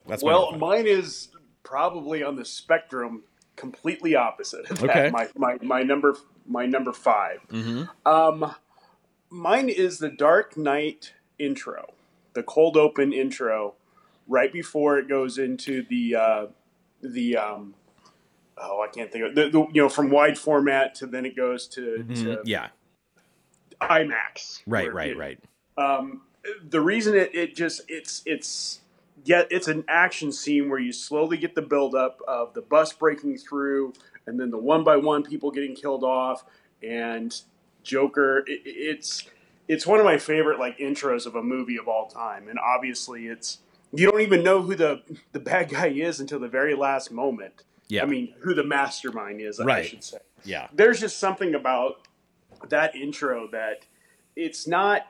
That's 0.07 0.23
Well, 0.23 0.53
mine 0.57 0.87
is 0.87 1.27
probably 1.69 2.23
on 2.23 2.35
the 2.35 2.43
spectrum, 2.45 3.23
completely 3.55 4.15
opposite. 4.15 4.69
Of 4.71 4.79
that. 4.79 4.89
Okay. 4.89 5.09
My, 5.11 5.27
my 5.35 5.57
my 5.61 5.83
number 5.83 6.15
my 6.47 6.65
number 6.65 6.91
5 6.91 7.39
hmm 7.51 7.83
Um, 8.07 8.55
mine 9.29 9.69
is 9.69 9.99
the 9.99 10.09
Dark 10.09 10.57
Knight 10.57 11.13
intro, 11.37 11.93
the 12.33 12.41
cold 12.41 12.75
open 12.75 13.13
intro, 13.13 13.75
right 14.27 14.51
before 14.51 14.97
it 14.97 15.07
goes 15.07 15.37
into 15.37 15.83
the 15.87 16.15
uh, 16.15 16.45
the 17.03 17.37
um, 17.37 17.75
oh 18.57 18.81
I 18.81 18.87
can't 18.87 19.11
think 19.11 19.25
of 19.25 19.35
the, 19.35 19.49
the 19.49 19.59
you 19.71 19.81
know 19.83 19.89
from 19.89 20.09
wide 20.09 20.37
format 20.39 20.95
to 20.95 21.05
then 21.05 21.25
it 21.25 21.35
goes 21.35 21.67
to, 21.67 22.03
to 22.15 22.41
Yeah, 22.45 22.69
IMAX. 23.79 24.61
right, 24.65 24.91
right, 24.91 25.11
it- 25.11 25.17
right. 25.17 25.39
um, 25.77 26.21
the 26.67 26.81
reason 26.81 27.15
it, 27.15 27.35
it 27.35 27.55
just 27.55 27.81
it's 27.87 28.23
it's 28.25 28.79
yet 29.25 29.47
it's 29.49 29.67
an 29.67 29.83
action 29.87 30.31
scene 30.31 30.69
where 30.69 30.79
you 30.79 30.91
slowly 30.91 31.37
get 31.37 31.55
the 31.55 31.61
buildup 31.61 32.19
of 32.27 32.53
the 32.53 32.61
bus 32.61 32.93
breaking 32.93 33.37
through 33.37 33.93
and 34.27 34.39
then 34.39 34.51
the 34.51 34.57
one 34.57 34.83
by 34.83 34.97
one 34.97 35.23
people 35.23 35.51
getting 35.51 35.75
killed 35.75 36.03
off 36.03 36.43
and 36.83 37.41
Joker. 37.83 38.39
It, 38.47 38.61
it's 38.65 39.25
it's 39.67 39.85
one 39.85 39.99
of 39.99 40.05
my 40.05 40.17
favorite 40.17 40.59
like 40.59 40.77
intros 40.77 41.25
of 41.25 41.35
a 41.35 41.43
movie 41.43 41.77
of 41.77 41.87
all 41.87 42.07
time, 42.07 42.47
and 42.47 42.59
obviously 42.59 43.27
it's 43.27 43.59
you 43.93 44.09
don't 44.09 44.21
even 44.21 44.43
know 44.43 44.61
who 44.61 44.75
the 44.75 45.01
the 45.31 45.39
bad 45.39 45.69
guy 45.73 45.87
is 45.87 46.19
until 46.19 46.39
the 46.39 46.47
very 46.47 46.75
last 46.75 47.11
moment. 47.11 47.63
Yeah, 47.87 48.03
I 48.03 48.05
mean, 48.05 48.35
who 48.41 48.53
the 48.53 48.63
mastermind 48.63 49.41
is, 49.41 49.59
I 49.59 49.83
should 49.83 50.03
say 50.03 50.19
yeah, 50.43 50.67
there's 50.73 50.99
just 50.99 51.17
something 51.17 51.55
about 51.55 52.07
that 52.69 52.95
intro 52.95 53.47
that 53.51 53.85
it's 54.35 54.67
not 54.67 55.07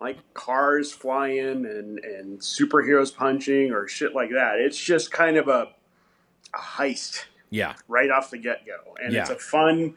like 0.00 0.18
cars 0.34 0.92
flying 0.92 1.66
and, 1.66 1.98
and 1.98 2.40
superheroes 2.40 3.14
punching 3.14 3.70
or 3.70 3.86
shit 3.86 4.14
like 4.14 4.30
that. 4.30 4.58
It's 4.58 4.78
just 4.78 5.12
kind 5.12 5.36
of 5.36 5.48
a, 5.48 5.68
a 6.54 6.58
heist 6.58 7.24
yeah. 7.50 7.74
right 7.88 8.10
off 8.10 8.30
the 8.30 8.38
get 8.38 8.64
go. 8.64 8.94
And 9.02 9.14
it's 9.14 9.30
a 9.30 9.36
fun, 9.36 9.94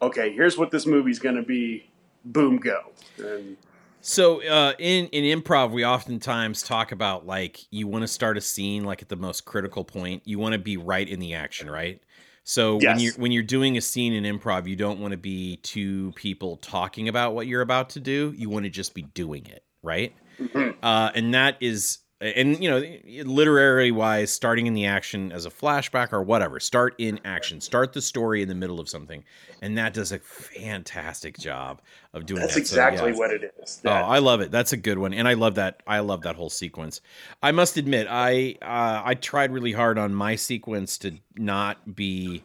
okay, 0.00 0.32
here's 0.32 0.56
what 0.56 0.70
this 0.70 0.86
movie's 0.86 1.18
going 1.18 1.36
to 1.36 1.42
be. 1.42 1.88
Boom, 2.24 2.58
go. 2.58 2.92
And 3.18 3.56
So 4.00 4.42
uh, 4.42 4.74
in 4.78 5.06
in 5.06 5.40
improv, 5.40 5.70
we 5.70 5.84
oftentimes 5.84 6.62
talk 6.62 6.92
about 6.92 7.24
like 7.24 7.60
you 7.70 7.86
want 7.86 8.02
to 8.02 8.08
start 8.08 8.36
a 8.36 8.40
scene 8.40 8.84
like 8.84 9.00
at 9.00 9.08
the 9.08 9.16
most 9.16 9.44
critical 9.44 9.84
point. 9.84 10.22
You 10.24 10.40
want 10.40 10.54
to 10.54 10.58
be 10.58 10.76
right 10.76 11.08
in 11.08 11.20
the 11.20 11.34
action, 11.34 11.70
right? 11.70 12.00
So 12.44 12.76
when 12.76 12.98
you're 12.98 13.12
when 13.14 13.32
you're 13.32 13.42
doing 13.42 13.76
a 13.76 13.80
scene 13.80 14.12
in 14.12 14.24
improv, 14.24 14.66
you 14.66 14.76
don't 14.76 14.98
want 15.00 15.12
to 15.12 15.18
be 15.18 15.56
two 15.58 16.12
people 16.16 16.56
talking 16.56 17.08
about 17.08 17.34
what 17.34 17.46
you're 17.46 17.62
about 17.62 17.90
to 17.90 18.00
do. 18.00 18.34
You 18.36 18.50
want 18.50 18.64
to 18.64 18.70
just 18.70 18.94
be 18.94 19.02
doing 19.02 19.46
it, 19.46 19.64
right? 19.82 20.12
Mhm. 20.38 20.74
Uh, 20.82 21.10
and 21.14 21.34
that 21.34 21.56
is, 21.60 21.98
and 22.22 22.62
you 22.62 22.70
know, 22.70 22.82
literary 23.30 23.90
wise, 23.90 24.30
starting 24.30 24.66
in 24.66 24.74
the 24.74 24.86
action 24.86 25.32
as 25.32 25.44
a 25.44 25.50
flashback 25.50 26.12
or 26.12 26.22
whatever. 26.22 26.60
Start 26.60 26.94
in 26.98 27.18
action. 27.24 27.60
Start 27.60 27.92
the 27.92 28.00
story 28.00 28.42
in 28.42 28.48
the 28.48 28.54
middle 28.54 28.78
of 28.78 28.88
something, 28.88 29.24
and 29.60 29.76
that 29.76 29.92
does 29.92 30.12
a 30.12 30.18
fantastic 30.18 31.36
job 31.36 31.82
of 32.14 32.24
doing 32.26 32.40
that's 32.40 32.54
that. 32.54 32.66
So, 32.66 32.74
exactly 32.74 33.10
yeah. 33.10 33.16
what 33.16 33.30
it 33.32 33.54
is. 33.60 33.82
Oh, 33.84 33.90
I 33.90 34.20
love 34.20 34.40
it. 34.40 34.52
That's 34.52 34.72
a 34.72 34.76
good 34.76 34.98
one, 34.98 35.12
and 35.12 35.26
I 35.26 35.34
love 35.34 35.56
that. 35.56 35.82
I 35.86 35.98
love 35.98 36.22
that 36.22 36.36
whole 36.36 36.50
sequence. 36.50 37.00
I 37.42 37.50
must 37.50 37.76
admit, 37.76 38.06
I 38.08 38.56
uh, 38.62 39.02
I 39.04 39.14
tried 39.14 39.52
really 39.52 39.72
hard 39.72 39.98
on 39.98 40.14
my 40.14 40.36
sequence 40.36 40.98
to 40.98 41.18
not 41.36 41.96
be. 41.96 42.44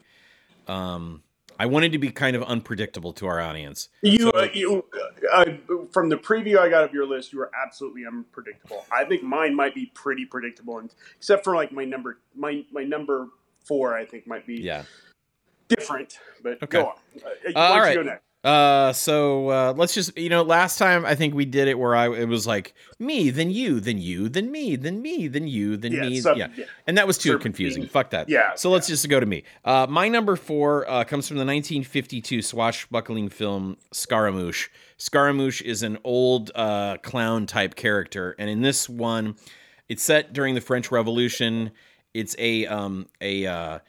Um, 0.67 1.21
I 1.59 1.65
wanted 1.65 1.91
to 1.93 1.97
be 1.97 2.11
kind 2.11 2.35
of 2.35 2.43
unpredictable 2.43 3.13
to 3.13 3.27
our 3.27 3.39
audience. 3.41 3.89
You, 4.01 4.19
So- 4.19 4.29
uh, 4.31 4.47
you 4.53 4.85
uh, 5.33 5.45
from 5.91 6.09
the 6.09 6.17
preview 6.17 6.57
I 6.59 6.69
got 6.69 6.83
of 6.83 6.93
your 6.93 7.05
list, 7.05 7.33
you 7.33 7.39
were 7.39 7.51
absolutely 7.65 8.05
unpredictable. 8.05 8.85
I 8.91 9.05
think 9.05 9.23
mine 9.23 9.55
might 9.55 9.73
be 9.75 9.87
pretty 9.93 10.25
predictable, 10.25 10.77
and, 10.79 10.93
except 11.17 11.43
for 11.43 11.55
like 11.55 11.71
my 11.71 11.85
number, 11.85 12.19
my 12.35 12.63
my 12.71 12.83
number 12.83 13.29
four, 13.65 13.95
I 13.95 14.05
think 14.05 14.27
might 14.27 14.45
be 14.45 14.55
Yeah. 14.61 14.83
different. 15.67 16.19
But 16.43 16.61
Okay. 16.63 16.79
go 16.79 16.85
on. 16.87 16.95
Uh, 17.55 17.59
all 17.59 17.87
you 17.89 18.03
go? 18.03 18.17
Uh, 18.47 18.93
so 18.93 19.49
uh, 19.49 19.73
let's 19.75 19.93
just 19.93 20.17
you 20.17 20.29
know, 20.29 20.41
last 20.41 20.77
time 20.79 21.05
I 21.05 21.15
think 21.15 21.33
we 21.35 21.43
did 21.43 21.67
it 21.67 21.77
where 21.77 21.93
I 21.95 22.05
it 22.15 22.29
was 22.29 22.47
like 22.47 22.73
me, 22.97 23.29
then 23.29 23.51
you, 23.51 23.81
then 23.81 23.97
you, 23.97 24.29
then 24.29 24.49
me, 24.51 24.77
then 24.77 25.01
me, 25.01 25.27
then 25.27 25.47
you, 25.49 25.75
then 25.75 25.91
Yeah, 25.91 26.01
me, 26.03 26.21
some- 26.21 26.37
yeah. 26.37 26.47
yeah. 26.55 26.63
and 26.87 26.97
that 26.97 27.05
was 27.07 27.17
too 27.17 27.37
confusing. 27.39 27.81
being- 27.81 27.89
Fuck 27.89 28.11
that. 28.11 28.29
yeah, 28.29 28.55
So 28.55 28.69
let's 28.71 28.87
just 28.87 29.07
go 29.09 29.19
to 29.19 29.25
me. 29.25 29.43
Uh, 29.65 29.85
my 29.89 30.07
number 30.07 30.37
four 30.37 30.89
uh, 30.89 31.03
comes 31.03 31.27
from 31.27 31.35
the 31.35 31.45
1952 31.45 32.41
swashbuckling 32.41 33.27
film 33.29 33.75
Scaramouche. 33.91 34.69
Scaramouche 34.97 35.61
is 35.61 35.83
an 35.83 35.97
old 36.05 36.49
uh, 36.55 36.97
clown 37.03 37.47
type 37.47 37.75
character, 37.75 38.33
and 38.39 38.49
in 38.49 38.61
this 38.61 38.87
one, 38.87 39.35
it's 39.89 40.03
set 40.03 40.31
during 40.31 40.55
the 40.55 40.61
French 40.61 40.89
Revolution. 40.89 41.71
It's 42.13 42.33
a 42.39 42.65
um, 42.67 43.07
a 43.19 43.45
uh, 43.45 43.79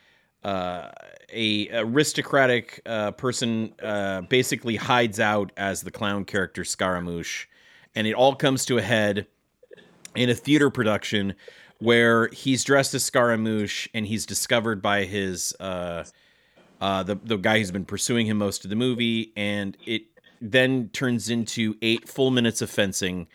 uh, 0.48 0.90
a 1.30 1.68
aristocratic 1.76 2.80
uh, 2.86 3.10
person 3.10 3.74
uh, 3.82 4.22
basically 4.22 4.76
hides 4.76 5.20
out 5.20 5.52
as 5.58 5.82
the 5.82 5.90
clown 5.90 6.24
character 6.24 6.64
Scaramouche, 6.64 7.46
and 7.94 8.06
it 8.06 8.14
all 8.14 8.34
comes 8.34 8.64
to 8.64 8.78
a 8.78 8.82
head 8.82 9.26
in 10.14 10.30
a 10.30 10.34
theater 10.34 10.70
production 10.70 11.34
where 11.80 12.28
he's 12.28 12.64
dressed 12.64 12.94
as 12.94 13.04
Scaramouche 13.04 13.88
and 13.92 14.06
he's 14.06 14.24
discovered 14.24 14.80
by 14.80 15.04
his 15.04 15.54
uh, 15.60 16.04
uh, 16.80 17.02
the 17.02 17.16
the 17.16 17.36
guy 17.36 17.58
who's 17.58 17.70
been 17.70 17.84
pursuing 17.84 18.26
him 18.26 18.38
most 18.38 18.64
of 18.64 18.70
the 18.70 18.76
movie, 18.76 19.32
and 19.36 19.76
it 19.84 20.04
then 20.40 20.88
turns 20.94 21.28
into 21.28 21.76
eight 21.82 22.08
full 22.08 22.30
minutes 22.30 22.62
of 22.62 22.70
fencing 22.70 23.26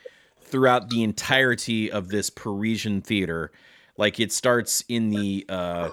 throughout 0.41 0.89
the 0.89 1.03
entirety 1.03 1.91
of 1.91 2.07
this 2.07 2.31
Parisian 2.31 3.01
theater. 3.01 3.51
Like 3.97 4.19
it 4.19 4.31
starts 4.31 4.83
in 4.89 5.11
the 5.11 5.45
uh, 5.47 5.91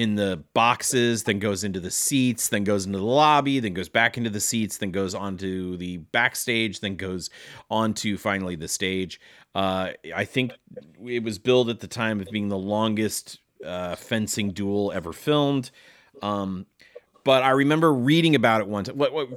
in 0.00 0.14
the 0.14 0.42
boxes, 0.54 1.24
then 1.24 1.38
goes 1.38 1.62
into 1.62 1.78
the 1.78 1.90
seats, 1.90 2.48
then 2.48 2.64
goes 2.64 2.86
into 2.86 2.98
the 2.98 3.04
lobby, 3.04 3.60
then 3.60 3.74
goes 3.74 3.90
back 3.90 4.16
into 4.16 4.30
the 4.30 4.40
seats, 4.40 4.78
then 4.78 4.90
goes 4.90 5.14
onto 5.14 5.76
the 5.76 5.98
backstage, 5.98 6.80
then 6.80 6.96
goes 6.96 7.28
onto 7.70 8.16
finally 8.16 8.56
the 8.56 8.66
stage. 8.66 9.20
Uh, 9.54 9.90
I 10.16 10.24
think 10.24 10.52
it 11.04 11.22
was 11.22 11.38
billed 11.38 11.68
at 11.68 11.80
the 11.80 11.86
time 11.86 12.18
of 12.18 12.28
being 12.30 12.48
the 12.48 12.56
longest 12.56 13.40
uh, 13.62 13.94
fencing 13.94 14.52
duel 14.52 14.90
ever 14.90 15.12
filmed. 15.12 15.70
Um, 16.22 16.64
but 17.22 17.42
I 17.42 17.50
remember 17.50 17.92
reading 17.92 18.34
about 18.34 18.62
it 18.62 18.68
once. 18.68 18.88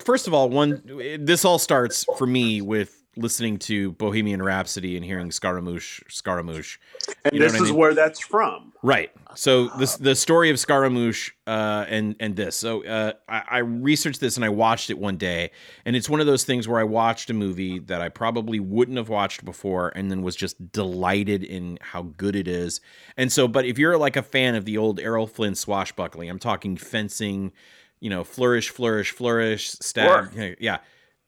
First 0.05 0.27
of 0.27 0.33
all, 0.33 0.49
one 0.49 0.81
this 1.19 1.43
all 1.43 1.59
starts 1.59 2.05
for 2.17 2.25
me 2.25 2.61
with 2.61 3.02
listening 3.15 3.59
to 3.59 3.91
Bohemian 3.93 4.41
Rhapsody 4.41 4.95
and 4.95 5.05
hearing 5.05 5.31
Scaramouche, 5.31 6.01
Scaramouche. 6.09 6.79
And 7.23 7.33
You 7.33 7.39
know 7.39 7.45
this 7.45 7.53
what 7.53 7.59
I 7.59 7.63
is 7.63 7.69
mean? 7.71 7.79
where 7.79 7.93
that's 7.93 8.19
from. 8.19 8.73
Right. 8.81 9.11
So 9.35 9.69
this 9.77 9.95
the 9.97 10.15
story 10.15 10.49
of 10.49 10.59
Scaramouche 10.59 11.31
uh, 11.47 11.85
and 11.87 12.15
and 12.19 12.35
this. 12.35 12.55
So 12.55 12.83
uh, 12.85 13.13
I, 13.29 13.43
I 13.49 13.57
researched 13.59 14.19
this 14.19 14.35
and 14.35 14.43
I 14.43 14.49
watched 14.49 14.89
it 14.89 14.97
one 14.97 15.17
day, 15.17 15.51
and 15.85 15.95
it's 15.95 16.09
one 16.09 16.19
of 16.19 16.25
those 16.25 16.43
things 16.43 16.67
where 16.67 16.79
I 16.79 16.83
watched 16.83 17.29
a 17.29 17.33
movie 17.33 17.79
that 17.79 18.01
I 18.01 18.09
probably 18.09 18.59
wouldn't 18.59 18.97
have 18.97 19.09
watched 19.09 19.45
before, 19.45 19.91
and 19.95 20.11
then 20.11 20.21
was 20.21 20.35
just 20.35 20.71
delighted 20.71 21.43
in 21.43 21.77
how 21.81 22.03
good 22.17 22.35
it 22.35 22.47
is. 22.47 22.81
And 23.15 23.31
so, 23.31 23.47
but 23.47 23.65
if 23.65 23.77
you're 23.77 23.97
like 23.97 24.15
a 24.15 24.23
fan 24.23 24.55
of 24.55 24.65
the 24.65 24.77
old 24.77 24.99
Errol 24.99 25.27
Flynn 25.27 25.55
swashbuckling, 25.55 26.29
I'm 26.29 26.39
talking 26.39 26.75
fencing, 26.77 27.53
you 27.99 28.09
know, 28.09 28.23
flourish, 28.23 28.69
flourish, 28.69 29.11
flourish, 29.11 29.69
stab, 29.71 30.33
yeah, 30.59 30.79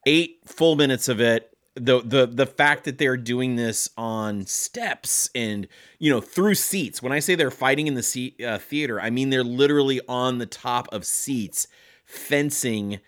eight 0.05 0.39
full 0.45 0.75
minutes 0.75 1.07
of 1.07 1.21
it 1.21 1.54
the 1.75 2.01
the 2.01 2.25
the 2.25 2.45
fact 2.45 2.85
that 2.85 2.97
they're 2.97 3.17
doing 3.17 3.57
this 3.57 3.89
on 3.97 4.45
steps 4.45 5.29
and 5.35 5.67
you 5.99 6.09
know 6.09 6.21
through 6.21 6.55
seats 6.55 7.01
when 7.01 7.11
i 7.11 7.19
say 7.19 7.35
they're 7.35 7.51
fighting 7.51 7.87
in 7.87 7.95
the 7.95 8.03
seat 8.03 8.41
uh, 8.41 8.57
theater 8.57 8.99
i 9.01 9.09
mean 9.09 9.29
they're 9.29 9.43
literally 9.43 9.99
on 10.07 10.37
the 10.37 10.45
top 10.45 10.87
of 10.93 11.05
seats 11.05 11.67
fencing 12.05 12.99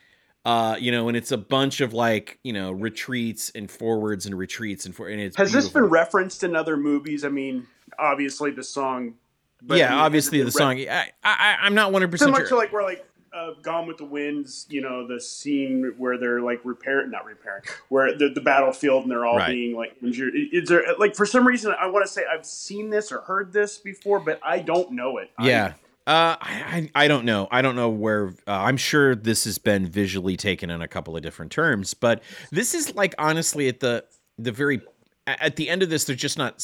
uh 0.43 0.75
you 0.79 0.91
know 0.91 1.07
and 1.07 1.15
it's 1.15 1.31
a 1.31 1.37
bunch 1.37 1.79
of 1.79 1.93
like 1.93 2.39
you 2.43 2.51
know 2.51 2.71
retreats 2.71 3.51
and 3.55 3.71
forwards 3.71 4.25
and 4.25 4.37
retreats 4.37 4.85
and 4.85 4.93
for 4.93 5.07
and 5.07 5.21
it's 5.21 5.37
Has 5.37 5.53
this 5.53 5.69
been 5.69 5.85
referenced 5.85 6.43
in 6.43 6.55
other 6.55 6.75
movies? 6.77 7.23
I 7.23 7.29
mean, 7.29 7.67
obviously 7.97 8.51
the 8.51 8.63
song. 8.63 9.15
yeah 9.63 9.95
obviously 9.95 10.41
the 10.43 10.51
song 10.51 10.77
I, 10.77 11.11
I 11.23 11.57
i'm 11.61 11.73
not 11.73 11.91
100% 11.91 12.19
Similar 12.19 12.39
sure 12.39 12.47
to 12.49 12.55
like 12.57 12.73
where 12.73 12.83
like 12.83 13.05
uh, 13.37 13.51
Gone 13.61 13.87
with 13.87 13.97
the 13.97 14.05
Winds, 14.05 14.65
you 14.69 14.81
know, 14.81 15.07
the 15.07 15.19
scene 15.21 15.93
where 15.97 16.17
they're 16.17 16.41
like 16.41 16.59
repairing, 16.63 17.11
not 17.11 17.25
repairing, 17.25 17.63
where 17.89 18.17
the, 18.17 18.29
the 18.29 18.41
battlefield 18.41 19.03
and 19.03 19.11
they're 19.11 19.25
all 19.25 19.37
Right. 19.37 19.51
being 19.51 19.75
like 19.75 19.95
injured. 20.01 20.33
Is 20.35 20.69
there 20.69 20.83
like 20.97 21.15
for 21.15 21.25
some 21.25 21.45
reason 21.47 21.73
I 21.79 21.87
want 21.87 22.05
to 22.05 22.11
say 22.11 22.23
I've 22.31 22.45
seen 22.45 22.89
this 22.89 23.11
or 23.11 23.21
heard 23.21 23.53
this 23.53 23.77
before, 23.77 24.19
but 24.19 24.39
I 24.43 24.59
don't 24.59 24.91
know 24.93 25.17
it. 25.17 25.29
I- 25.37 25.47
Yeah. 25.47 25.73
Uh, 26.07 26.37
I, 26.39 26.89
I 26.95 27.03
I 27.03 27.07
don't 27.09 27.25
know. 27.25 27.49
I 27.51 27.61
don't 27.61 27.75
know 27.75 27.89
where. 27.89 28.29
Uh, 28.47 28.51
I'm 28.51 28.77
sure 28.77 29.13
this 29.13 29.43
has 29.43 29.57
been 29.57 29.85
visually 29.85 30.37
taken 30.37 30.69
in 30.69 30.81
a 30.81 30.87
couple 30.87 31.17
of 31.17 31.21
different 31.21 31.51
terms, 31.51 31.93
but 31.93 32.23
this 32.49 32.73
is 32.73 32.95
like 32.95 33.13
honestly 33.19 33.67
at 33.67 33.81
the 33.81 34.05
the 34.37 34.53
very 34.53 34.79
at 35.27 35.57
the 35.57 35.67
end 35.67 35.83
of 35.83 35.89
this, 35.89 36.05
they're 36.05 36.15
just 36.15 36.37
not. 36.37 36.61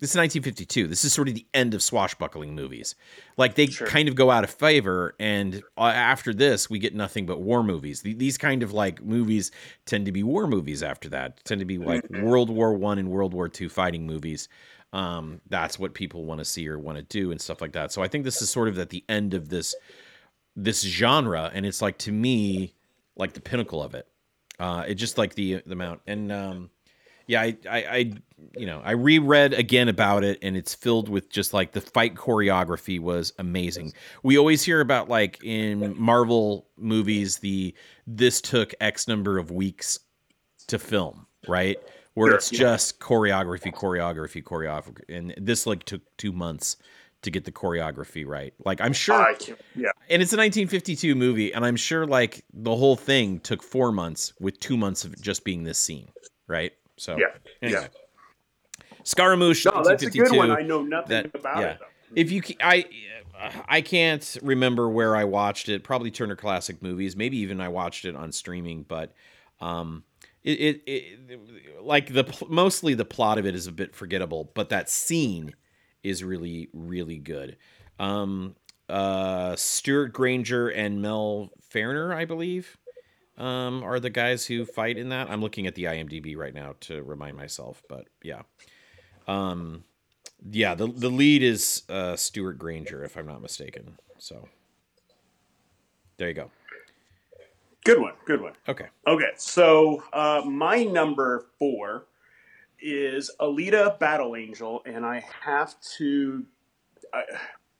This 0.00 0.10
is 0.10 0.16
1952. 0.16 0.86
This 0.86 1.04
is 1.04 1.12
sort 1.12 1.28
of 1.28 1.34
the 1.34 1.46
end 1.52 1.74
of 1.74 1.82
swashbuckling 1.82 2.54
movies. 2.54 2.94
Like 3.36 3.56
they 3.56 3.66
Sure. 3.66 3.86
kind 3.86 4.08
of 4.08 4.14
go 4.14 4.30
out 4.30 4.44
of 4.44 4.50
favor, 4.50 5.14
and 5.18 5.62
uh, 5.76 5.82
after 5.86 6.32
this, 6.32 6.70
we 6.70 6.78
get 6.78 6.94
nothing 6.94 7.26
but 7.26 7.40
war 7.40 7.62
movies. 7.62 8.02
These 8.02 8.38
kind 8.38 8.62
of 8.62 8.72
like 8.72 9.02
movies 9.02 9.50
tend 9.86 10.06
to 10.06 10.12
be 10.12 10.22
war 10.22 10.46
movies. 10.46 10.82
After 10.82 11.08
that, 11.10 11.44
tend 11.44 11.58
to 11.58 11.64
be 11.64 11.78
like 11.78 12.08
World 12.10 12.48
War 12.50 12.74
One 12.74 12.98
and 12.98 13.10
World 13.10 13.34
War 13.34 13.48
Two 13.48 13.68
fighting 13.68 14.06
movies 14.06 14.48
um, 14.92 15.40
that's 15.48 15.78
what 15.78 15.94
people 15.94 16.24
want 16.24 16.38
to 16.38 16.44
see 16.44 16.68
or 16.68 16.78
want 16.78 16.96
to 16.96 17.02
do 17.04 17.30
and 17.30 17.40
stuff 17.40 17.60
like 17.60 17.72
that. 17.72 17.92
So 17.92 18.02
I 18.02 18.08
think 18.08 18.24
this 18.24 18.40
is 18.40 18.50
sort 18.50 18.68
of 18.68 18.78
at 18.78 18.90
the 18.90 19.04
end 19.08 19.34
of 19.34 19.48
this 19.48 19.74
this 20.56 20.82
genre, 20.82 21.50
and 21.54 21.64
it's 21.66 21.82
like 21.82 21.98
to 21.98 22.12
me 22.12 22.74
like 23.16 23.32
the 23.34 23.40
pinnacle 23.40 23.82
of 23.82 23.94
it. 23.94 24.06
Uh, 24.58 24.84
it 24.88 24.94
just 24.94 25.18
like 25.18 25.34
the 25.34 25.62
the 25.66 25.72
amount 25.72 26.00
and 26.06 26.32
um, 26.32 26.70
yeah, 27.26 27.42
I, 27.42 27.56
I 27.68 27.78
I 27.78 28.12
you 28.56 28.66
know 28.66 28.80
I 28.84 28.92
reread 28.92 29.54
again 29.54 29.88
about 29.88 30.24
it, 30.24 30.38
and 30.42 30.56
it's 30.56 30.74
filled 30.74 31.08
with 31.08 31.30
just 31.30 31.52
like 31.52 31.72
the 31.72 31.80
fight 31.80 32.14
choreography 32.14 33.00
was 33.00 33.32
amazing. 33.38 33.92
We 34.22 34.38
always 34.38 34.62
hear 34.62 34.80
about 34.80 35.08
like 35.08 35.42
in 35.42 35.94
Marvel 35.98 36.66
movies 36.76 37.38
the 37.38 37.74
this 38.06 38.40
took 38.40 38.74
X 38.80 39.08
number 39.08 39.38
of 39.38 39.50
weeks 39.50 39.98
to 40.68 40.78
film, 40.78 41.26
right? 41.46 41.78
Where 42.14 42.30
Sure, 42.30 42.36
it's 42.36 42.52
yeah. 42.52 42.58
just 42.58 42.98
choreography, 43.00 43.72
choreography, 43.72 44.42
choreography, 44.42 45.02
and 45.08 45.34
this 45.36 45.66
like 45.66 45.84
took 45.84 46.00
two 46.16 46.32
months 46.32 46.76
to 47.22 47.30
get 47.30 47.44
the 47.44 47.52
choreography 47.52 48.26
right. 48.26 48.54
Like 48.64 48.80
I'm 48.80 48.92
sure, 48.92 49.34
yeah. 49.74 49.90
and 50.08 50.22
it's 50.22 50.32
a 50.32 50.36
1952 50.36 51.14
movie, 51.14 51.52
and 51.52 51.64
I'm 51.64 51.76
sure 51.76 52.06
like 52.06 52.44
the 52.52 52.74
whole 52.74 52.96
thing 52.96 53.40
took 53.40 53.62
four 53.62 53.92
months 53.92 54.32
with 54.40 54.58
two 54.60 54.76
months 54.76 55.04
of 55.04 55.20
just 55.20 55.44
being 55.44 55.64
this 55.64 55.78
scene, 55.78 56.08
right? 56.46 56.72
So 56.96 57.16
Yeah, 57.16 57.26
anyway. 57.62 57.82
yeah. 57.82 57.88
Scaramouche, 59.08 59.64
No, 59.64 59.82
that's 59.82 60.02
a 60.02 60.10
good 60.10 60.36
one. 60.36 60.50
I 60.50 60.60
know 60.60 60.82
nothing 60.82 61.08
that- 61.08 61.34
about 61.34 61.60
yeah. 61.60 61.70
it. 61.70 61.78
Though. 61.80 61.86
If 62.14 62.30
you, 62.30 62.42
I, 62.60 62.86
I 63.68 63.80
can't 63.80 64.36
remember 64.42 64.88
where 64.88 65.14
I 65.16 65.24
watched 65.24 65.68
it. 65.68 65.84
Probably 65.84 66.10
Turner 66.10 66.36
Classic 66.36 66.82
Movies. 66.82 67.16
Maybe 67.16 67.38
even 67.38 67.60
I 67.60 67.68
watched 67.68 68.04
it 68.04 68.16
on 68.16 68.32
streaming. 68.32 68.82
But, 68.82 69.14
um, 69.60 70.04
it, 70.42 70.60
it, 70.60 70.82
it 70.86 71.82
like 71.82 72.12
the 72.12 72.24
mostly 72.48 72.94
the 72.94 73.04
plot 73.04 73.38
of 73.38 73.46
it 73.46 73.54
is 73.54 73.66
a 73.66 73.72
bit 73.72 73.94
forgettable. 73.94 74.50
But 74.54 74.68
that 74.70 74.88
scene 74.88 75.54
is 76.02 76.22
really 76.24 76.68
really 76.72 77.18
good. 77.18 77.56
Um, 77.98 78.54
uh, 78.88 79.56
Stewart 79.56 80.12
Granger 80.12 80.68
and 80.68 81.02
Mel 81.02 81.50
Ferrer, 81.60 82.14
I 82.14 82.24
believe, 82.24 82.78
um, 83.36 83.82
are 83.82 84.00
the 84.00 84.10
guys 84.10 84.46
who 84.46 84.64
fight 84.64 84.96
in 84.96 85.10
that. 85.10 85.28
I'm 85.28 85.42
looking 85.42 85.66
at 85.66 85.74
the 85.74 85.84
IMDb 85.84 86.36
right 86.36 86.54
now 86.54 86.76
to 86.82 87.02
remind 87.02 87.36
myself. 87.36 87.82
But 87.88 88.06
yeah. 88.22 88.42
Um, 89.28 89.84
yeah, 90.50 90.74
the 90.74 90.88
the 90.88 91.10
lead 91.10 91.42
is 91.42 91.82
uh, 91.88 92.16
Stewart 92.16 92.58
Granger, 92.58 93.04
if 93.04 93.16
I'm 93.16 93.26
not 93.26 93.42
mistaken. 93.42 93.98
So 94.18 94.48
there 96.16 96.28
you 96.28 96.34
go. 96.34 96.50
Good 97.84 98.00
one. 98.00 98.14
Good 98.26 98.42
one. 98.42 98.52
Okay. 98.68 98.86
Okay, 99.06 99.30
so 99.36 100.02
uh, 100.12 100.42
my 100.44 100.82
number 100.84 101.46
four 101.58 102.06
is 102.80 103.30
Alita 103.40 103.98
Battle 103.98 104.36
Angel, 104.36 104.82
and 104.84 105.06
I 105.06 105.24
have 105.40 105.74
to. 105.96 106.44
I, 107.12 107.22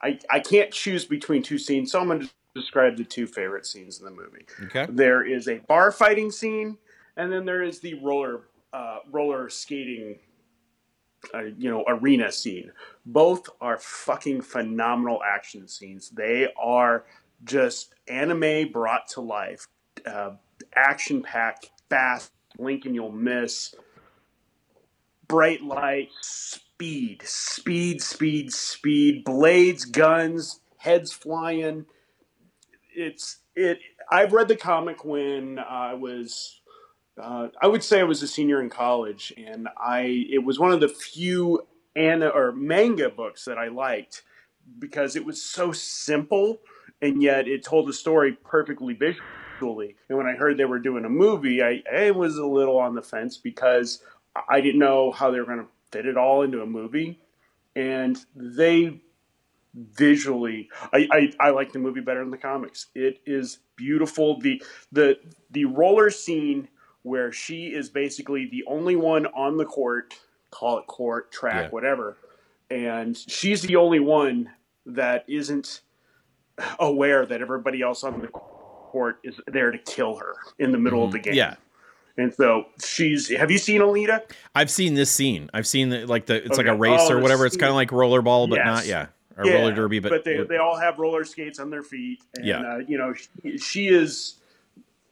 I, 0.00 0.18
I 0.30 0.40
can't 0.40 0.70
choose 0.70 1.04
between 1.04 1.42
two 1.42 1.58
scenes, 1.58 1.92
so 1.92 2.00
I'm 2.00 2.06
going 2.06 2.20
to 2.20 2.30
describe 2.54 2.96
the 2.96 3.04
two 3.04 3.26
favorite 3.26 3.66
scenes 3.66 3.98
in 3.98 4.04
the 4.04 4.10
movie. 4.10 4.46
Okay. 4.64 4.86
There 4.88 5.24
is 5.26 5.48
a 5.48 5.58
bar 5.58 5.90
fighting 5.92 6.30
scene, 6.30 6.78
and 7.16 7.32
then 7.32 7.44
there 7.44 7.62
is 7.62 7.80
the 7.80 7.94
roller 7.94 8.42
uh, 8.72 8.98
roller 9.10 9.48
skating, 9.48 10.18
you 11.56 11.70
know, 11.70 11.84
arena 11.86 12.30
scene. 12.32 12.72
Both 13.06 13.48
are 13.60 13.78
fucking 13.78 14.42
phenomenal 14.42 15.20
action 15.22 15.68
scenes. 15.68 16.10
They 16.10 16.48
are 16.60 17.04
just 17.44 17.94
anime 18.08 18.72
brought 18.72 19.08
to 19.08 19.20
life, 19.20 19.66
uh, 20.06 20.32
action 20.74 21.22
packed, 21.22 21.70
fast. 21.88 22.32
Lincoln, 22.58 22.94
you'll 22.94 23.12
miss. 23.12 23.74
Bright 25.28 25.62
light, 25.62 26.08
speed, 26.22 27.22
speed, 27.24 28.02
speed, 28.02 28.52
speed. 28.52 29.24
Blades, 29.24 29.84
guns, 29.84 30.60
heads 30.78 31.12
flying. 31.12 31.86
It's 32.94 33.38
it. 33.54 33.78
I've 34.10 34.32
read 34.32 34.48
the 34.48 34.56
comic 34.56 35.04
when 35.04 35.58
I 35.58 35.94
was, 35.94 36.57
uh, 37.18 37.48
I 37.60 37.66
would 37.66 37.82
say 37.82 38.00
I 38.00 38.04
was 38.04 38.22
a 38.22 38.28
senior 38.28 38.60
in 38.60 38.70
college, 38.70 39.32
and 39.36 39.68
I 39.76 40.26
it 40.30 40.44
was 40.44 40.58
one 40.58 40.72
of 40.72 40.80
the 40.80 40.88
few 40.88 41.66
anna 41.96 42.28
or 42.28 42.52
manga 42.52 43.10
books 43.10 43.44
that 43.46 43.58
I 43.58 43.68
liked 43.68 44.22
because 44.78 45.16
it 45.16 45.24
was 45.24 45.42
so 45.42 45.72
simple 45.72 46.60
and 47.00 47.22
yet 47.22 47.48
it 47.48 47.64
told 47.64 47.88
the 47.88 47.92
story 47.92 48.32
perfectly 48.44 48.94
visually. 48.94 49.96
And 50.08 50.18
when 50.18 50.26
I 50.26 50.34
heard 50.34 50.56
they 50.56 50.64
were 50.64 50.78
doing 50.78 51.04
a 51.04 51.08
movie, 51.10 51.62
I, 51.62 51.82
I 51.92 52.10
was 52.10 52.36
a 52.36 52.46
little 52.46 52.78
on 52.78 52.94
the 52.94 53.02
fence 53.02 53.36
because 53.36 54.02
I 54.48 54.60
didn't 54.60 54.80
know 54.80 55.12
how 55.12 55.30
they 55.30 55.38
were 55.38 55.46
going 55.46 55.60
to 55.60 55.66
fit 55.90 56.06
it 56.06 56.16
all 56.16 56.42
into 56.42 56.62
a 56.62 56.66
movie, 56.66 57.18
and 57.74 58.18
they 58.34 59.00
visually 59.74 60.68
I, 60.92 61.08
I, 61.10 61.32
I 61.48 61.50
like 61.50 61.72
the 61.72 61.78
movie 61.78 62.00
better 62.00 62.20
than 62.20 62.30
the 62.30 62.38
comics. 62.38 62.86
It 62.94 63.20
is 63.26 63.58
beautiful. 63.76 64.40
The 64.40 64.62
the 64.92 65.18
the 65.50 65.66
roller 65.66 66.10
scene 66.10 66.68
where 67.08 67.32
she 67.32 67.68
is 67.68 67.88
basically 67.88 68.46
the 68.50 68.62
only 68.66 68.94
one 68.94 69.26
on 69.28 69.56
the 69.56 69.64
court 69.64 70.14
call 70.50 70.78
it 70.78 70.86
court 70.86 71.32
track 71.32 71.64
Yeah. 71.64 71.68
whatever 71.70 72.16
and 72.70 73.16
she's 73.16 73.62
the 73.62 73.76
only 73.76 73.98
one 74.00 74.50
that 74.86 75.24
isn't 75.26 75.80
aware 76.78 77.24
that 77.26 77.40
everybody 77.40 77.82
else 77.82 78.04
on 78.04 78.20
the 78.20 78.28
court 78.28 79.18
is 79.24 79.40
there 79.46 79.70
to 79.70 79.78
kill 79.78 80.16
her 80.16 80.34
in 80.58 80.72
the 80.72 80.78
middle 80.78 81.04
of 81.04 81.12
the 81.12 81.18
game 81.18 81.32
Mm-hmm. 81.34 81.36
Yeah. 82.18 82.22
and 82.24 82.34
so 82.34 82.66
she's 82.84 83.28
have 83.28 83.50
you 83.50 83.58
seen 83.58 83.80
Alita 83.80 84.22
I've 84.54 84.70
seen 84.70 84.94
this 84.94 85.10
scene. 85.10 85.50
I've 85.54 85.66
seen 85.66 85.88
the, 85.90 86.06
like 86.06 86.26
the 86.26 86.44
it's 86.44 86.56
like 86.58 86.66
a 86.66 86.76
race 86.76 87.00
Oh, 87.04 87.14
or 87.14 87.20
whatever. 87.20 87.46
It's 87.46 87.56
kind 87.56 87.70
of 87.70 87.76
like 87.76 87.90
rollerball, 87.90 88.48
but 88.50 88.56
Yes. 88.56 88.66
not 88.66 88.86
yeah, 88.86 89.06
or 89.36 89.46
Yeah, 89.46 89.54
roller 89.54 89.72
derby, 89.74 90.00
but, 90.00 90.24
they, 90.24 90.42
they 90.42 90.56
all 90.56 90.76
have 90.76 90.98
roller 90.98 91.24
skates 91.24 91.58
on 91.60 91.70
their 91.70 91.82
feet. 91.82 92.20
And, 92.34 92.44
Yeah. 92.46 92.60
uh, 92.60 92.78
you 92.78 92.98
know, 92.98 93.14
she, 93.14 93.58
she 93.58 93.88
is 93.88 94.40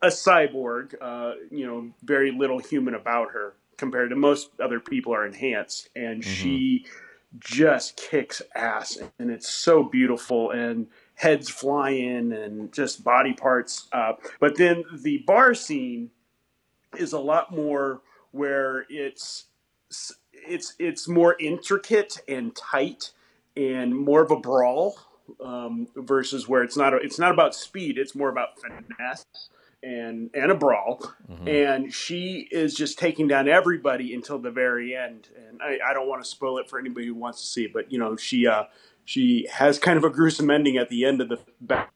a 0.02 0.08
cyborg. 0.08 0.94
Uh, 1.00 1.32
you 1.50 1.66
know, 1.66 1.90
very 2.02 2.30
little 2.32 2.58
human 2.58 2.94
about 2.94 3.30
her 3.32 3.54
compared 3.76 4.10
to 4.10 4.16
most 4.16 4.50
other 4.60 4.80
people 4.80 5.14
are 5.14 5.26
enhanced, 5.26 5.88
and 5.96 6.22
Mm-hmm. 6.22 6.30
she 6.30 6.86
just 7.38 7.96
kicks 7.96 8.40
ass, 8.54 8.98
and 9.18 9.30
it's 9.30 9.48
so 9.48 9.82
beautiful 9.82 10.50
and. 10.50 10.86
Heads 11.18 11.48
flying 11.48 12.30
and 12.30 12.70
just 12.74 13.02
body 13.02 13.32
parts. 13.32 13.88
Uh, 13.90 14.12
but 14.38 14.58
then 14.58 14.84
the 14.92 15.24
bar 15.26 15.54
scene 15.54 16.10
is 16.98 17.14
a 17.14 17.18
lot 17.18 17.56
more 17.56 18.02
where 18.32 18.84
it's 18.90 19.46
it's 20.32 20.74
it's 20.78 21.08
more 21.08 21.34
intricate 21.40 22.18
and 22.28 22.54
tight 22.54 23.12
and 23.56 23.96
more 23.96 24.20
of 24.22 24.30
a 24.30 24.36
brawl 24.36 24.98
um, 25.42 25.88
versus 25.96 26.46
where 26.46 26.62
it's 26.62 26.76
not 26.76 26.92
a, 26.92 26.98
it's 26.98 27.18
not 27.18 27.32
about 27.32 27.54
speed 27.54 27.96
it's 27.96 28.14
more 28.14 28.28
about 28.28 28.50
finesse 28.60 29.24
and 29.82 30.30
and 30.34 30.50
a 30.50 30.54
brawl 30.54 31.02
Mhm. 31.30 31.48
and 31.48 31.92
she 31.92 32.48
is 32.50 32.74
just 32.74 32.98
taking 32.98 33.28
down 33.28 33.48
everybody 33.48 34.14
until 34.14 34.38
the 34.38 34.50
very 34.50 34.94
end 34.96 35.28
and 35.48 35.60
I, 35.62 35.78
I 35.90 35.92
don't 35.92 36.08
want 36.08 36.22
to 36.24 36.28
spoil 36.28 36.58
it 36.58 36.68
for 36.68 36.78
anybody 36.78 37.06
who 37.06 37.14
wants 37.14 37.40
to 37.42 37.46
see 37.46 37.64
it 37.64 37.72
but 37.72 37.92
you 37.92 37.98
know 37.98 38.16
she 38.16 38.46
uh 38.46 38.64
she 39.04 39.46
has 39.52 39.78
kind 39.78 39.96
of 39.98 40.04
a 40.04 40.10
gruesome 40.10 40.50
ending 40.50 40.76
at 40.78 40.88
the 40.88 41.04
end 41.04 41.20
of 41.20 41.28
the 41.28 41.38
ba- 41.60 41.88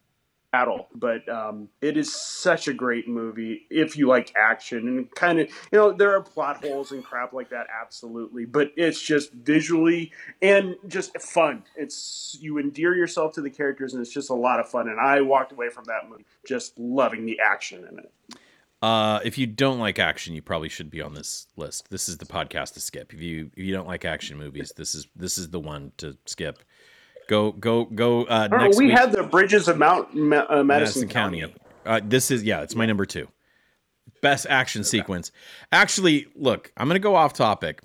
battle 0.53 0.89
but 0.95 1.29
um, 1.29 1.69
it 1.81 1.97
is 1.97 2.13
such 2.13 2.67
a 2.69 2.73
great 2.75 3.07
movie 3.09 3.67
if 3.71 3.97
you 3.97 4.09
like 4.09 4.33
action 4.37 4.89
and 4.89 5.11
kind 5.15 5.39
of 5.39 5.49
you 5.71 5.79
know 5.79 5.93
there 5.93 6.15
are 6.17 6.23
plot 6.23 6.65
holes 6.65 6.91
and 6.93 7.05
crap 7.05 7.33
like 7.33 7.51
that 7.51 7.67
absolutely 7.81 8.45
but 8.45 8.73
it's 8.77 9.01
just 9.01 9.33
visually 9.33 10.13
and 10.43 10.75
just 10.89 11.17
fun 11.21 11.63
it's 11.77 12.37
you 12.41 12.59
endear 12.59 12.95
yourself 12.97 13.33
to 13.33 13.41
the 13.41 13.51
characters 13.51 13.95
and 13.95 14.03
it's 14.03 14.13
just 14.13 14.31
a 14.31 14.35
lot 14.35 14.59
of 14.59 14.69
fun 14.69 14.89
and 14.89 14.99
i 14.99 15.21
walked 15.21 15.53
away 15.53 15.69
from 15.69 15.85
that 15.85 16.09
movie 16.09 16.25
just 16.47 16.77
loving 16.79 17.27
the 17.27 17.39
action 17.45 17.87
in 17.91 17.99
it 17.99 18.13
Uh, 18.83 19.21
if 19.25 19.37
you 19.37 19.47
don't 19.47 19.79
like 19.79 19.99
action, 19.99 20.35
you 20.35 20.41
probably 20.41 20.71
should 20.71 20.89
be 20.91 21.03
on 21.03 21.13
this 21.13 21.47
list. 21.55 21.91
This 21.91 22.09
is 22.09 22.17
the 22.17 22.25
podcast 22.25 22.73
to 22.75 22.81
skip. 22.81 23.13
If 23.13 23.21
you 23.21 23.51
if 23.55 23.63
you 23.63 23.75
don't 23.75 23.87
like 23.87 24.07
action 24.07 24.39
movies, 24.39 24.73
this 24.75 24.95
is 24.95 25.07
this 25.15 25.37
is 25.37 25.51
the 25.51 25.61
one 25.61 25.93
to 25.99 26.17
skip. 26.25 26.61
Go 27.31 27.53
go 27.53 27.85
go. 27.85 28.25
Uh, 28.25 28.27
I 28.29 28.49
don't 28.49 28.73
know, 28.73 28.77
we 28.77 28.87
week, 28.87 28.99
had 28.99 29.13
the 29.13 29.23
bridges 29.23 29.69
of 29.69 29.79
mount 29.79 30.13
Ma- 30.13 30.39
uh, 30.49 30.65
madison, 30.65 30.67
Madison 30.67 31.09
county, 31.09 31.41
County. 31.43 31.55
Uh, 31.87 32.01
this 32.03 32.29
is 32.33 32.43
yeah, 32.43 32.63
it's 32.63 32.75
my 32.75 32.87
number 32.87 33.07
two. 33.07 33.29
Best 34.21 34.47
action 34.51 34.83
sequence. 34.83 35.31
Actually, 35.71 36.27
look, 36.35 36.73
I'm 36.77 36.89
gonna 36.89 36.99
go 36.99 37.15
off 37.15 37.33
topic, 37.33 37.85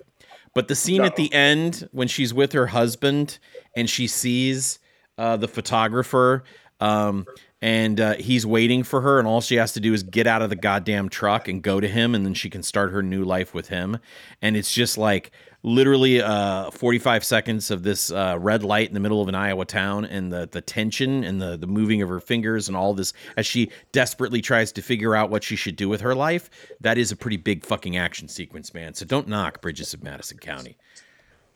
but 0.52 0.66
the 0.66 0.74
scene 0.74 1.02
at 1.02 1.14
the 1.14 1.32
end 1.32 1.88
when 1.92 2.08
she's 2.08 2.34
with 2.34 2.54
her 2.54 2.66
husband 2.66 3.38
and 3.76 3.88
she 3.88 4.08
sees 4.08 4.80
uh, 5.16 5.36
the 5.36 5.46
photographer, 5.46 6.42
um, 6.80 7.24
and 7.62 8.00
uh, 8.00 8.14
he's 8.14 8.44
waiting 8.44 8.82
for 8.82 9.00
her, 9.00 9.18
and 9.18 9.26
all 9.26 9.40
she 9.40 9.56
has 9.56 9.72
to 9.72 9.80
do 9.80 9.94
is 9.94 10.02
get 10.02 10.26
out 10.26 10.42
of 10.42 10.50
the 10.50 10.56
goddamn 10.56 11.08
truck 11.08 11.48
and 11.48 11.62
go 11.62 11.80
to 11.80 11.88
him, 11.88 12.14
and 12.14 12.26
then 12.26 12.34
she 12.34 12.50
can 12.50 12.62
start 12.62 12.92
her 12.92 13.02
new 13.02 13.24
life 13.24 13.54
with 13.54 13.68
him. 13.68 13.98
And 14.42 14.56
it's 14.56 14.72
just 14.72 14.98
like 14.98 15.30
literally 15.62 16.20
uh, 16.20 16.70
45 16.70 17.24
seconds 17.24 17.70
of 17.70 17.82
this 17.82 18.12
uh, 18.12 18.36
red 18.38 18.62
light 18.62 18.88
in 18.88 18.94
the 18.94 19.00
middle 19.00 19.22
of 19.22 19.28
an 19.28 19.34
Iowa 19.34 19.64
town, 19.64 20.04
and 20.04 20.30
the 20.30 20.48
the 20.50 20.60
tension 20.60 21.24
and 21.24 21.40
the 21.40 21.56
the 21.56 21.66
moving 21.66 22.02
of 22.02 22.10
her 22.10 22.20
fingers 22.20 22.68
and 22.68 22.76
all 22.76 22.92
this 22.92 23.14
as 23.36 23.46
she 23.46 23.70
desperately 23.90 24.42
tries 24.42 24.70
to 24.72 24.82
figure 24.82 25.14
out 25.14 25.30
what 25.30 25.42
she 25.42 25.56
should 25.56 25.76
do 25.76 25.88
with 25.88 26.02
her 26.02 26.14
life. 26.14 26.50
That 26.80 26.98
is 26.98 27.10
a 27.10 27.16
pretty 27.16 27.38
big 27.38 27.64
fucking 27.64 27.96
action 27.96 28.28
sequence, 28.28 28.74
man. 28.74 28.94
So 28.94 29.06
don't 29.06 29.28
knock 29.28 29.62
Bridges 29.62 29.94
of 29.94 30.02
Madison 30.02 30.38
County. 30.38 30.76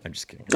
I'm 0.05 0.13
just 0.13 0.29
kidding. 0.29 0.47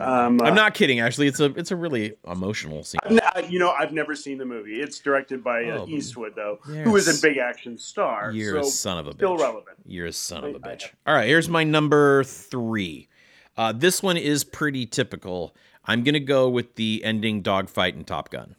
um, 0.00 0.40
uh, 0.40 0.44
I'm 0.44 0.54
not 0.54 0.74
kidding. 0.74 0.98
Actually, 1.00 1.28
it's 1.28 1.38
a 1.40 1.46
it's 1.56 1.70
a 1.70 1.76
really 1.76 2.14
emotional 2.26 2.82
scene. 2.82 2.98
I've 3.34 3.50
you 3.50 3.58
know, 3.60 3.70
I've 3.70 3.92
never 3.92 4.16
seen 4.16 4.38
the 4.38 4.44
movie. 4.44 4.80
It's 4.80 4.98
directed 4.98 5.44
by 5.44 5.64
uh, 5.64 5.78
Oh, 5.82 5.86
Eastwood, 5.88 6.32
though, 6.34 6.58
who 6.64 6.96
is 6.96 7.06
a 7.06 7.22
big 7.26 7.38
action 7.38 7.78
star. 7.78 8.32
You're 8.32 8.54
so 8.62 8.68
a 8.68 8.70
son 8.72 8.98
of 8.98 9.06
a 9.06 9.10
bitch. 9.10 9.16
still 9.16 9.36
relevant. 9.36 9.76
You're 9.86 10.06
a 10.06 10.12
son 10.12 10.44
of 10.44 10.54
a 10.56 10.58
bitch. 10.58 10.88
All 11.06 11.14
right, 11.14 11.28
here's 11.28 11.48
my 11.48 11.62
number 11.64 12.24
three. 12.24 13.08
Uh, 13.56 13.72
this 13.72 14.02
one 14.02 14.16
is 14.16 14.42
pretty 14.44 14.84
typical. 14.84 15.54
I'm 15.84 16.02
gonna 16.02 16.18
go 16.20 16.48
with 16.48 16.74
the 16.74 17.02
ending 17.04 17.40
dogfight 17.42 17.94
in 17.94 18.04
Top 18.04 18.30
Gun. 18.30 18.56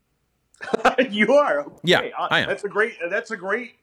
you 1.10 1.32
are. 1.32 1.60
Okay. 1.62 1.76
Yeah, 1.82 2.00
Uh, 2.18 2.28
I 2.30 2.40
am. 2.40 2.48
That's 2.48 2.64
a 2.64 2.68
great. 2.68 2.94
That's 3.10 3.30
a 3.30 3.36
great. 3.36 3.74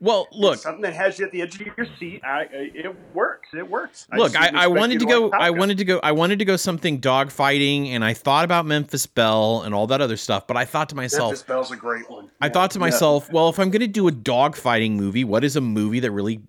It's 0.00 0.06
Well, 0.06 0.28
look, 0.32 0.58
something 0.58 0.80
that 0.82 0.94
has 0.94 1.18
you 1.18 1.26
at 1.26 1.32
the 1.32 1.42
edge 1.42 1.60
of 1.60 1.66
your 1.76 1.86
seat. 1.98 2.22
I, 2.24 2.40
I- 2.40 2.48
it 2.74 2.96
works. 3.14 3.48
It 3.52 3.68
works. 3.68 4.06
look. 4.16 4.32
just 4.32 4.54
I, 4.54 4.64
I 4.64 4.66
wanted 4.66 4.98
to 5.00 5.04
go. 5.06 5.30
I 5.30 5.50
wanted 5.50 5.76
to 5.78 5.84
go. 5.84 6.00
I 6.02 6.12
wanted 6.12 6.38
to 6.38 6.44
go 6.46 6.56
something 6.56 7.00
dogfighting, 7.00 7.88
and 7.88 8.02
I 8.04 8.14
thought 8.14 8.44
about 8.44 8.64
Memphis 8.64 9.04
Belle 9.06 9.62
and 9.62 9.74
all 9.74 9.86
that 9.88 10.00
other 10.00 10.16
stuff. 10.16 10.46
But 10.46 10.56
I 10.56 10.64
thought 10.64 10.88
to 10.90 10.94
myself, 10.96 11.30
Memphis 11.32 11.42
Belle's 11.42 11.70
a 11.70 11.76
great 11.76 12.10
one. 12.10 12.30
I 12.40 12.46
Yeah. 12.46 12.52
thought 12.52 12.70
to 12.72 12.78
Yeah. 12.78 12.86
myself, 12.86 13.30
well, 13.30 13.48
if 13.50 13.58
I'm 13.58 13.70
going 13.70 13.80
to 13.80 13.86
do 13.86 14.08
a 14.08 14.12
dogfighting 14.12 14.92
movie, 14.92 15.24
what 15.24 15.44
is 15.44 15.56
a 15.56 15.60
movie 15.60 16.00
that 16.00 16.10
really 16.12 16.40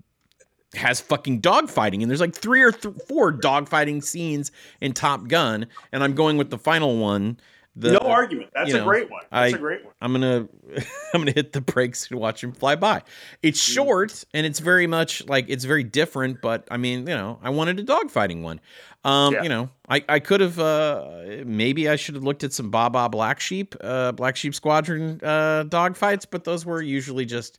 has 0.76 1.02
fucking 1.02 1.42
dogfighting? 1.42 2.02
And 2.02 2.10
there's 2.10 2.22
like 2.22 2.34
three 2.36 2.62
or 2.62 2.72
th- 2.72 2.96
four 3.10 3.34
dogfighting 3.34 4.02
scenes 4.02 4.52
in 4.80 4.94
Top 4.94 5.28
Gun, 5.28 5.68
and 5.92 6.04
I'm 6.04 6.14
going 6.16 6.38
with 6.38 6.50
the 6.52 6.58
final 6.58 6.98
one. 6.98 7.38
The, 7.78 7.92
no 7.94 8.00
argument. 8.00 8.50
That's 8.54 8.70
you 8.70 8.82
a 8.82 8.84
great 8.84 9.10
one. 9.10 9.22
That's 9.32 9.54
I- 9.54 9.56
a 9.56 9.60
great 9.60 9.86
one. 9.86 9.94
I'm 10.02 10.12
gonna 10.12 10.48
I'm 11.14 11.22
gonna 11.22 11.32
hit 11.32 11.54
the 11.54 11.62
brakes 11.62 12.10
and 12.12 12.20
watch 12.20 12.44
him 12.44 12.52
fly 12.52 12.76
by. 12.76 13.02
It's 13.42 13.62
Mm. 13.62 13.74
short 13.74 14.24
and 14.34 14.46
it's 14.46 14.60
very 14.60 14.88
much 14.88 15.26
like 15.28 15.46
it's 15.48 15.64
very 15.64 15.84
different, 15.86 16.42
but 16.42 16.68
I 16.70 16.76
mean, 16.78 17.02
you 17.08 17.16
know, 17.16 17.40
I 17.42 17.50
wanted 17.50 17.80
a 17.80 17.84
dogfighting 17.84 18.42
one. 18.42 18.60
Um, 19.06 19.34
Yeah. 19.36 19.44
you 19.44 19.50
know, 19.50 19.70
I, 19.88 20.04
I 20.10 20.20
could 20.20 20.42
have 20.42 20.60
uh 20.60 21.44
maybe 21.46 21.88
I 21.88 21.96
should 21.96 22.16
have 22.16 22.24
looked 22.26 22.44
at 22.44 22.52
some 22.52 22.72
Baa 22.72 22.90
Baa 22.90 23.08
Black 23.08 23.40
Sheep, 23.40 23.74
uh 23.82 24.12
Black 24.12 24.36
Sheep 24.36 24.54
Squadron 24.54 25.22
uh 25.24 25.64
dogfights, 25.66 26.26
but 26.30 26.44
those 26.44 26.66
were 26.66 26.82
usually 26.82 27.26
just 27.26 27.58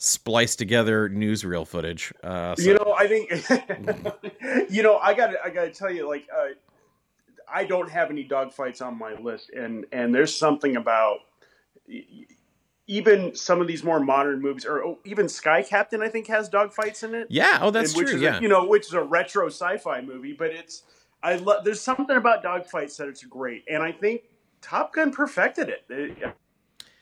spliced 0.00 0.58
together 0.60 1.08
newsreel 1.10 1.66
footage. 1.66 2.12
Uh 2.22 2.54
so, 2.54 2.62
You 2.68 2.74
know, 2.74 2.94
I 2.96 3.08
think. 3.08 4.70
you 4.70 4.82
know, 4.84 4.98
I 4.98 5.14
got. 5.14 5.28
to 5.32 5.38
I 5.44 5.50
got 5.50 5.64
to 5.64 5.70
tell 5.70 5.90
you, 5.92 6.08
like, 6.08 6.26
uh, 6.34 6.48
I 7.52 7.64
don't 7.64 7.90
have 7.90 8.10
any 8.10 8.26
dogfights 8.26 8.80
on 8.82 8.98
my 8.98 9.14
list, 9.14 9.50
and 9.50 9.86
and 9.92 10.14
there's 10.14 10.36
something 10.36 10.76
about 10.76 11.18
even 12.86 13.34
some 13.34 13.60
of 13.60 13.66
these 13.66 13.84
more 13.84 14.00
modern 14.00 14.40
movies, 14.40 14.64
or 14.64 14.84
oh, 14.84 14.98
even 15.04 15.28
Sky 15.28 15.62
Captain, 15.62 16.02
I 16.02 16.08
think 16.08 16.26
has 16.28 16.48
dogfights 16.48 17.04
in 17.04 17.14
it. 17.14 17.26
yeah, 17.30 17.58
oh 17.62 17.70
that's 17.70 17.90
and 17.90 17.98
which 17.98 18.08
true. 18.08 18.16
Is 18.16 18.22
Yeah. 18.22 18.38
a, 18.38 18.42
you 18.42 18.48
know, 18.48 18.66
which 18.66 18.86
is 18.86 18.94
a 18.94 19.02
retro 19.02 19.46
sci-fi 19.48 20.00
movie, 20.00 20.32
but 20.32 20.50
it's 20.50 20.82
I 21.22 21.36
love. 21.36 21.64
There's 21.64 21.80
something 21.80 22.16
about 22.16 22.42
dogfights 22.42 22.96
that 22.96 23.08
it's 23.08 23.24
great, 23.24 23.64
and 23.68 23.82
I 23.82 23.92
think 23.92 24.22
Top 24.62 24.92
Gun 24.94 25.10
perfected 25.12 25.68
it. 25.68 25.84
It- 25.88 26.34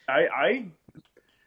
I, 0.09 0.27
I 0.29 0.67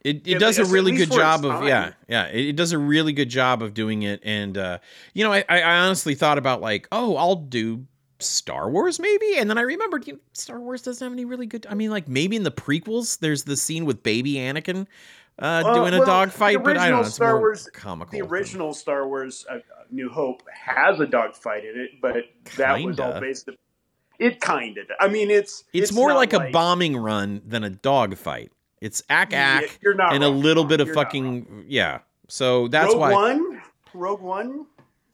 It, 0.03 0.17
it 0.17 0.25
Yeah, 0.27 0.39
does 0.39 0.59
a 0.59 0.65
really 0.65 0.91
good 0.91 1.11
job 1.11 1.45
of 1.45 1.65
yeah 1.65 1.93
yeah 2.09 2.27
it, 2.27 2.47
it 2.49 2.55
does 2.57 2.73
a 2.73 2.77
really 2.77 3.13
good 3.13 3.29
job 3.29 3.61
of 3.61 3.73
doing 3.73 4.03
it 4.03 4.19
and 4.25 4.57
uh 4.57 4.79
you 5.13 5.23
know 5.23 5.31
I, 5.31 5.45
I 5.47 5.61
honestly 5.85 6.13
thought 6.13 6.37
about 6.37 6.59
like 6.59 6.89
oh 6.91 7.15
I'll 7.15 7.35
do 7.37 7.85
Star 8.19 8.69
Wars 8.69 8.99
maybe 8.99 9.37
and 9.37 9.49
then 9.49 9.57
I 9.57 9.61
remembered 9.61 10.05
you 10.07 10.13
know, 10.13 10.19
Star 10.33 10.59
Wars 10.59 10.81
doesn't 10.81 11.03
have 11.05 11.13
any 11.13 11.25
really 11.25 11.45
good 11.45 11.65
I 11.69 11.73
mean 11.73 11.89
like 11.89 12.07
maybe 12.07 12.35
in 12.35 12.43
the 12.43 12.51
prequels 12.51 13.19
there's 13.19 13.43
the 13.43 13.57
scene 13.57 13.85
with 13.85 14.03
baby 14.03 14.33
Anakin 14.35 14.85
uh 15.39 15.63
Uh, 15.65 15.73
doing 15.73 15.93
a 15.93 15.99
well, 15.99 16.05
dog 16.05 16.29
the 16.29 16.37
fight 16.37 16.63
but 16.63 16.77
I 16.77 16.89
don't 16.89 16.99
know 16.99 17.05
it's 17.05 17.15
Star 17.15 17.39
Wars- 17.39 17.69
comical 17.73 18.11
the 18.11 18.25
original 18.25 18.73
Star 18.73 19.07
Wars 19.07 19.45
uh, 19.49 19.59
New 19.91 20.09
Hope 20.09 20.43
has 20.53 20.99
a 20.99 21.07
dogfight 21.07 21.63
in 21.65 21.79
it, 21.79 21.91
but 22.01 22.25
that 22.57 22.83
was 22.83 22.99
all 22.99 23.13
Kinda. 23.13 23.21
based. 23.21 23.49
It 24.19 24.41
kind 24.41 24.77
of. 24.77 24.85
I 24.99 25.07
mean, 25.07 25.31
it's 25.31 25.63
it's, 25.73 25.91
more 25.93 26.09
not 26.09 26.17
like, 26.17 26.33
a 26.33 26.49
bombing 26.51 26.97
run 26.97 27.41
than 27.45 27.63
a 27.63 27.69
dog 27.69 28.15
fight 28.17 28.51
It's 28.81 29.01
ack 29.09 29.33
ack 29.33 29.79
and 29.83 30.23
a 30.23 30.29
little 30.29 30.65
bit 30.65 30.81
of 30.81 30.91
fucking 30.91 31.65
yeah. 31.67 31.99
So 32.27 32.67
that's 32.67 32.89
Rogue 32.93 32.99
why 32.99 33.13
One, 33.13 33.61
Rogue 33.93 34.21
One. 34.21 34.65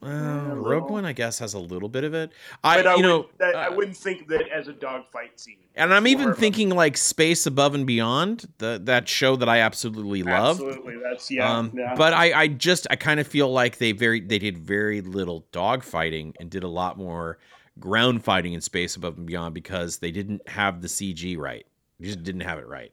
Uh, 0.06 0.54
Rogue. 0.54 0.90
One, 0.90 1.04
I 1.04 1.12
guess, 1.12 1.38
has 1.40 1.54
a 1.54 1.58
little 1.58 1.88
bit 1.88 2.04
of 2.04 2.14
it. 2.14 2.30
I, 2.62 2.76
But 2.76 2.86
I, 2.86 2.94
you 2.96 3.02
know, 3.02 3.28
that, 3.38 3.56
I 3.56 3.66
uh, 3.66 3.74
wouldn't 3.74 3.96
think 3.96 4.28
that 4.28 4.48
as 4.48 4.68
a 4.68 4.72
dogfight 4.72 5.38
scene. 5.40 5.56
and 5.74 5.92
I'm 5.92 6.06
even 6.06 6.34
thinking 6.34 6.70
like 6.70 6.96
Space 6.96 7.46
Above 7.46 7.74
and 7.74 7.86
Beyond, 7.86 8.46
the, 8.58 8.80
that 8.84 9.08
show 9.08 9.36
that 9.36 9.48
I 9.48 9.60
absolutely 9.60 10.22
love. 10.22 10.60
Absolutely, 10.60 10.94
that's 11.02 11.30
yeah. 11.30 11.50
um, 11.50 11.72
yeah. 11.74 11.94
But 11.96 12.12
I, 12.12 12.32
I 12.42 12.48
just, 12.48 12.86
I 12.90 12.96
kind 12.96 13.20
of 13.20 13.26
feel 13.26 13.50
like 13.50 13.78
they 13.78 13.92
very, 13.92 14.20
they 14.20 14.38
did 14.38 14.58
very 14.58 15.00
little 15.00 15.46
dogfighting 15.52 16.34
and 16.38 16.50
did 16.50 16.62
a 16.62 16.68
lot 16.68 16.96
more 16.96 17.38
ground 17.78 18.24
fighting 18.24 18.52
in 18.52 18.60
Space 18.60 18.96
Above 18.96 19.18
and 19.18 19.26
Beyond 19.26 19.54
because 19.54 19.98
they 19.98 20.10
didn't 20.10 20.48
have 20.48 20.82
the 20.82 20.88
CG 20.88 21.36
right. 21.36 21.66
They 21.98 22.06
just 22.06 22.22
didn't 22.22 22.42
have 22.42 22.58
it 22.58 22.66
right. 22.66 22.92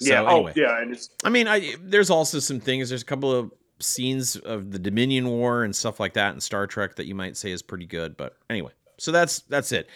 So 0.00 0.10
yeah, 0.10 0.30
anyway, 0.30 0.52
oh 0.56 0.60
yeah, 0.60 0.80
and 0.80 0.92
it's 0.92 1.10
I 1.24 1.30
mean, 1.30 1.48
I 1.48 1.74
there's 1.80 2.08
also 2.08 2.38
some 2.38 2.60
things. 2.60 2.88
There's 2.88 3.02
a 3.02 3.06
couple 3.06 3.32
of 3.32 3.50
scenes 3.80 4.36
of 4.36 4.70
the 4.72 4.78
Dominion 4.78 5.28
War 5.28 5.64
and 5.64 5.74
stuff 5.74 6.00
like 6.00 6.14
that 6.14 6.34
in 6.34 6.40
Star 6.40 6.66
Trek 6.66 6.96
that 6.96 7.06
you 7.06 7.14
might 7.14 7.36
say 7.36 7.50
is 7.50 7.62
pretty 7.62 7.86
good. 7.86 8.16
But 8.16 8.36
anyway, 8.50 8.72
so 8.98 9.12
that's 9.12 9.40
that's 9.40 9.72
it. 9.72 9.88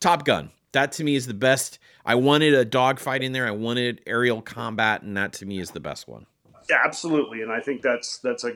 Top 0.00 0.24
Gun. 0.24 0.50
That 0.72 0.92
to 0.92 1.04
me 1.04 1.16
is 1.16 1.26
the 1.26 1.34
best. 1.34 1.78
I 2.04 2.14
wanted 2.14 2.54
a 2.54 2.64
dogfight 2.64 3.22
in 3.22 3.32
there. 3.32 3.46
I 3.46 3.50
wanted 3.50 4.00
aerial 4.06 4.40
combat, 4.40 5.02
and 5.02 5.16
that 5.16 5.32
to 5.34 5.46
me 5.46 5.58
is 5.58 5.70
the 5.70 5.80
best 5.80 6.08
one. 6.08 6.26
yeah, 6.70 6.78
absolutely, 6.84 7.42
and 7.42 7.52
I 7.52 7.60
think 7.60 7.82
that's 7.82 8.18
that's 8.18 8.44
a. 8.44 8.52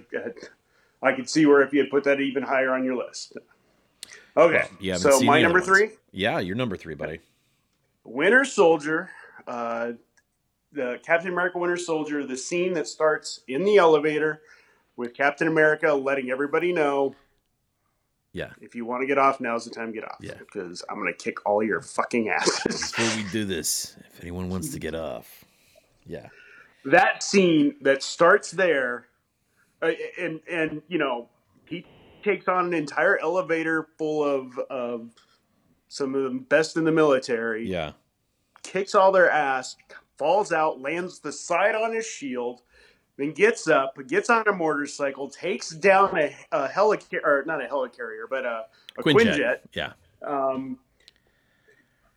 I 1.02 1.12
could 1.12 1.28
see 1.28 1.44
where 1.46 1.60
if 1.62 1.72
you 1.74 1.80
had 1.80 1.90
put 1.90 2.04
that 2.04 2.20
even 2.20 2.42
higher 2.42 2.72
on 2.72 2.84
your 2.84 2.96
list. 2.96 3.36
Okay, 4.36 4.64
You 4.80 4.92
haven't 4.92 5.12
so 5.12 5.20
my 5.20 5.40
number 5.42 5.58
ones. 5.58 5.66
three, 5.68 5.90
Yeah, 6.10 6.38
you're 6.40 6.56
number 6.56 6.76
three, 6.76 6.94
buddy. 6.94 7.20
Winter 8.04 8.44
Soldier, 8.44 9.10
uh, 9.46 9.92
the 10.72 10.98
Captain 11.04 11.32
America 11.32 11.58
Winter 11.58 11.76
Soldier, 11.76 12.26
the 12.26 12.36
scene 12.36 12.72
that 12.74 12.86
starts 12.86 13.40
in 13.48 13.64
the 13.64 13.76
elevator 13.76 14.42
with 14.96 15.14
Captain 15.14 15.46
America 15.48 15.92
letting 15.92 16.30
everybody 16.30 16.72
know 16.72 17.14
Yeah. 18.32 18.50
if 18.60 18.74
you 18.74 18.84
want 18.84 19.02
to 19.02 19.06
get 19.06 19.18
off, 19.18 19.40
now's 19.40 19.64
the 19.64 19.70
time 19.70 19.88
to 19.88 19.92
get 19.92 20.04
off. 20.04 20.16
Yeah. 20.20 20.34
Because 20.38 20.82
I'm 20.88 20.96
going 20.96 21.12
to 21.12 21.18
kick 21.22 21.44
all 21.46 21.62
your 21.62 21.80
fucking 21.82 22.28
asses. 22.28 22.92
Before 22.92 23.16
we 23.16 23.28
do 23.30 23.44
this, 23.44 23.96
if 24.12 24.20
anyone 24.22 24.48
wants 24.48 24.70
to 24.70 24.78
get 24.78 24.94
off, 24.94 25.44
yeah, 26.06 26.28
that 26.84 27.22
scene 27.22 27.76
that 27.82 28.02
starts 28.02 28.50
there, 28.52 29.06
uh, 29.82 29.90
and, 30.18 30.40
and, 30.50 30.82
you 30.88 30.98
know, 30.98 31.28
he 31.66 31.84
takes 32.22 32.46
on 32.48 32.66
an 32.66 32.74
entire 32.74 33.18
elevator 33.18 33.88
full 33.98 34.22
of, 34.24 34.56
of 34.70 35.10
some 35.88 36.14
of 36.14 36.22
the 36.24 36.30
best 36.38 36.76
in 36.76 36.84
the 36.84 36.92
military. 36.92 37.68
yeah, 37.68 37.92
kicks 38.62 38.94
all 38.94 39.10
their 39.12 39.30
ass, 39.30 39.76
falls 40.16 40.52
out, 40.52 40.80
lands 40.80 41.18
the 41.20 41.32
side 41.32 41.74
on 41.74 41.92
his 41.92 42.06
shield, 42.06 42.62
then 43.16 43.32
gets 43.32 43.68
up, 43.68 43.96
gets 44.06 44.30
on 44.30 44.44
a 44.46 44.52
motorcycle, 44.52 45.28
takes 45.28 45.70
down 45.70 46.16
a, 46.18 46.34
a 46.52 46.68
helicarrier, 46.68 47.24
or 47.24 47.44
not 47.46 47.64
a 47.64 47.68
helicarrier, 47.68 48.24
but 48.28 48.44
a, 48.44 48.66
a 48.98 49.02
Quinjet. 49.02 49.58
yeah, 49.72 49.92
Um, 50.22 50.78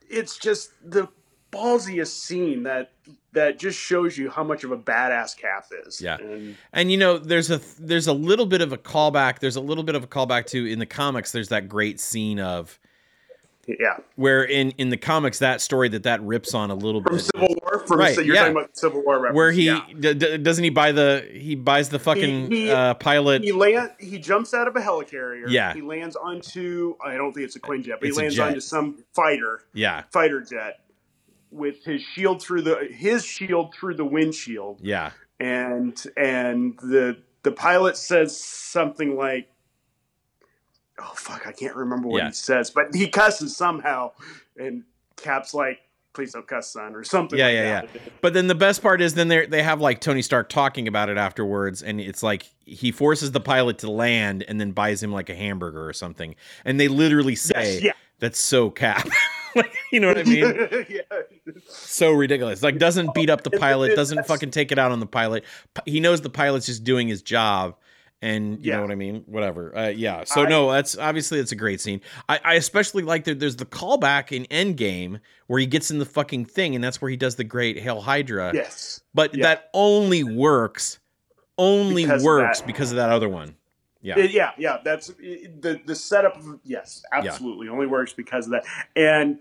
it's 0.09 0.37
just 0.37 0.71
the 0.83 1.07
ballsiest 1.51 2.19
scene 2.19 2.63
that 2.63 2.91
that 3.31 3.59
just 3.59 3.79
shows 3.79 4.17
you 4.17 4.29
how 4.29 4.43
much 4.43 4.63
of 4.63 4.71
a 4.71 4.77
badass 4.77 5.37
Cap 5.37 5.65
is. 5.85 6.01
Yeah. 6.01 6.17
And 6.17 6.57
And 6.73 6.91
you 6.91 6.97
know, 6.97 7.17
there's 7.17 7.51
a 7.51 7.59
there's 7.79 8.07
a 8.07 8.13
little 8.13 8.45
bit 8.45 8.61
of 8.61 8.73
a 8.73 8.77
callback. 8.77 9.39
There's 9.39 9.55
a 9.55 9.61
little 9.61 9.83
bit 9.83 9.95
of 9.95 10.03
a 10.03 10.07
callback 10.07 10.45
to 10.47 10.65
in 10.65 10.79
the 10.79 10.85
comics. 10.85 11.31
There's 11.31 11.49
that 11.49 11.69
great 11.69 11.99
scene 11.99 12.39
of 12.39 12.79
yeah. 13.67 13.97
where 14.15 14.43
in 14.43 14.71
in 14.71 14.89
the 14.89 14.97
comics 14.97 15.39
that 15.39 15.61
story 15.61 15.89
that 15.89 16.03
that 16.03 16.21
rips 16.23 16.53
on 16.53 16.71
a 16.71 16.75
little 16.75 17.01
From 17.03 17.15
bit 17.17 17.25
Civil 17.33 17.55
War, 17.61 17.83
from 17.85 17.99
Right, 17.99 18.15
so 18.15 18.21
you're 18.21 18.35
yeah. 18.35 18.41
talking 18.41 18.57
about 18.57 18.77
Civil 18.77 19.03
War 19.03 19.15
reference. 19.15 19.35
where 19.35 19.51
he 19.51 19.65
yeah. 19.65 19.85
d- 19.99 20.13
d- 20.13 20.37
doesn't 20.37 20.63
he 20.63 20.69
buy 20.69 20.91
the 20.91 21.27
he 21.31 21.55
buys 21.55 21.89
the 21.89 21.99
fucking 21.99 22.49
He- 22.51 22.65
he- 22.65 22.71
uh, 22.71 22.93
pilot 22.95 23.43
he 23.43 23.51
land 23.51 23.91
he 23.99 24.17
jumps 24.17 24.53
out 24.53 24.67
of 24.67 24.75
a 24.75 24.79
helicarrier. 24.79 25.45
Yeah. 25.49 25.73
He 25.73 25.81
lands 25.81 26.15
onto 26.15 26.95
I 27.03 27.15
don't 27.15 27.33
think 27.33 27.45
it's 27.45 27.55
a 27.55 27.59
Quinjet, 27.59 27.99
but 27.99 28.07
It's 28.09 28.17
he 28.17 28.23
lands 28.23 28.39
onto 28.39 28.59
some 28.59 29.03
fighter 29.13 29.61
yeah 29.73 30.03
fighter 30.11 30.41
jet 30.41 30.79
with 31.51 31.83
his 31.83 32.01
shield 32.01 32.41
through 32.41 32.61
the 32.63 32.87
his 32.91 33.25
shield 33.25 33.73
through 33.73 33.95
the 33.95 34.05
windshield, 34.05 34.79
yeah 34.81 35.11
and 35.39 36.01
and 36.17 36.77
the 36.79 37.17
the 37.43 37.51
pilot 37.51 37.95
says 37.97 38.39
something 38.39 39.15
like, 39.15 39.49
"Oh 41.01 41.13
fuck, 41.15 41.47
I 41.47 41.51
can't 41.51 41.75
remember 41.75 42.07
what 42.07 42.17
Yeah. 42.19 42.27
he 42.27 42.33
says," 42.33 42.69
but 42.71 42.93
he 42.93 43.07
cusses 43.07 43.55
somehow, 43.55 44.11
and 44.57 44.83
Cap's 45.17 45.53
like, 45.53 45.79
"Please 46.13 46.33
don't 46.33 46.47
cuss, 46.47 46.71
son," 46.71 46.95
or 46.95 47.03
something. 47.03 47.37
Yeah, 47.37 47.45
like 47.45 47.53
yeah, 47.55 47.81
that. 47.81 48.21
but 48.21 48.33
then 48.33 48.47
the 48.47 48.55
best 48.55 48.81
part 48.81 49.01
is 49.01 49.13
then 49.13 49.27
they 49.27 49.45
they 49.45 49.63
have 49.63 49.81
like 49.81 49.99
Tony 50.01 50.21
Stark 50.21 50.49
talking 50.49 50.87
about 50.87 51.09
it 51.09 51.17
afterwards 51.17 51.81
and 51.83 51.99
it's 52.01 52.23
like 52.23 52.49
he 52.65 52.91
forces 52.91 53.31
the 53.31 53.39
pilot 53.39 53.77
to 53.79 53.89
land 53.91 54.43
and 54.47 54.59
then 54.61 54.71
buys 54.71 55.01
him 55.03 55.11
like 55.11 55.29
a 55.29 55.35
hamburger 55.35 55.87
or 55.87 55.93
something 55.93 56.35
and 56.65 56.79
they 56.79 56.87
literally 56.87 57.35
say 57.35 57.73
Yes, 57.75 57.83
yeah. 57.83 57.91
that's 58.19 58.39
so 58.39 58.69
cap 58.69 59.07
like, 59.55 59.73
you 59.91 59.99
know 59.99 60.07
what 60.07 60.17
I 60.19 60.23
mean 60.23 60.85
yeah. 60.89 61.01
so 61.67 62.11
ridiculous. 62.11 62.61
Like 62.61 62.77
doesn't 62.77 63.13
beat 63.15 63.29
up 63.29 63.41
the 63.43 63.49
pilot, 63.51 63.95
doesn't 63.95 64.25
fucking 64.27 64.51
take 64.51 64.71
it 64.71 64.77
out 64.79 64.91
on 64.91 64.99
the 64.99 65.05
pilot. 65.07 65.43
He 65.85 65.99
knows 65.99 66.21
the 66.21 66.29
pilot's 66.29 66.65
just 66.67 66.83
doing 66.83 67.07
his 67.07 67.21
job, 67.23 67.75
and 68.21 68.63
you 68.63 68.69
Yeah. 68.71 68.75
know 68.77 68.81
what 68.83 68.91
I 68.91 68.95
mean. 68.95 69.23
Whatever. 69.27 69.75
Uh, 69.77 69.87
yeah. 69.89 70.23
So 70.25 70.43
I- 70.43 70.49
no, 70.49 70.71
that's 70.71 70.97
obviously 70.97 71.39
it's 71.39 71.51
a 71.51 71.55
great 71.55 71.79
scene. 71.81 72.01
I, 72.27 72.39
I 72.43 72.53
especially 72.55 73.03
like 73.03 73.23
that. 73.25 73.39
There's 73.39 73.55
the 73.55 73.65
callback 73.65 74.31
in 74.31 74.45
Endgame 74.45 75.19
where 75.47 75.59
he 75.59 75.65
gets 75.65 75.89
in 75.91 75.99
the 75.99 76.05
fucking 76.05 76.45
thing, 76.45 76.75
and 76.75 76.83
that's 76.83 77.01
where 77.01 77.09
he 77.09 77.17
does 77.17 77.35
the 77.35 77.43
great 77.43 77.79
Hail 77.79 78.01
Hydra. 78.01 78.51
Yes. 78.53 79.01
But 79.13 79.35
yeah. 79.35 79.43
that 79.43 79.69
only 79.73 80.23
works, 80.23 80.99
only 81.57 82.03
Because 82.03 82.23
works 82.23 82.59
that. 82.59 82.67
because 82.67 82.91
of 82.91 82.97
that 82.97 83.09
other 83.09 83.29
one. 83.29 83.55
Yeah. 84.01 84.17
It- 84.17 84.31
yeah, 84.31 84.51
yeah. 84.57 84.77
That's 84.83 85.11
it- 85.19 85.61
the 85.61 85.79
the 85.85 85.95
setup. 85.95 86.37
Of, 86.37 86.59
yes, 86.63 87.03
absolutely, 87.11 87.67
only 87.67 87.87
works 87.87 88.13
because 88.13 88.45
of 88.45 88.51
that. 88.51 88.63
And 88.95 89.39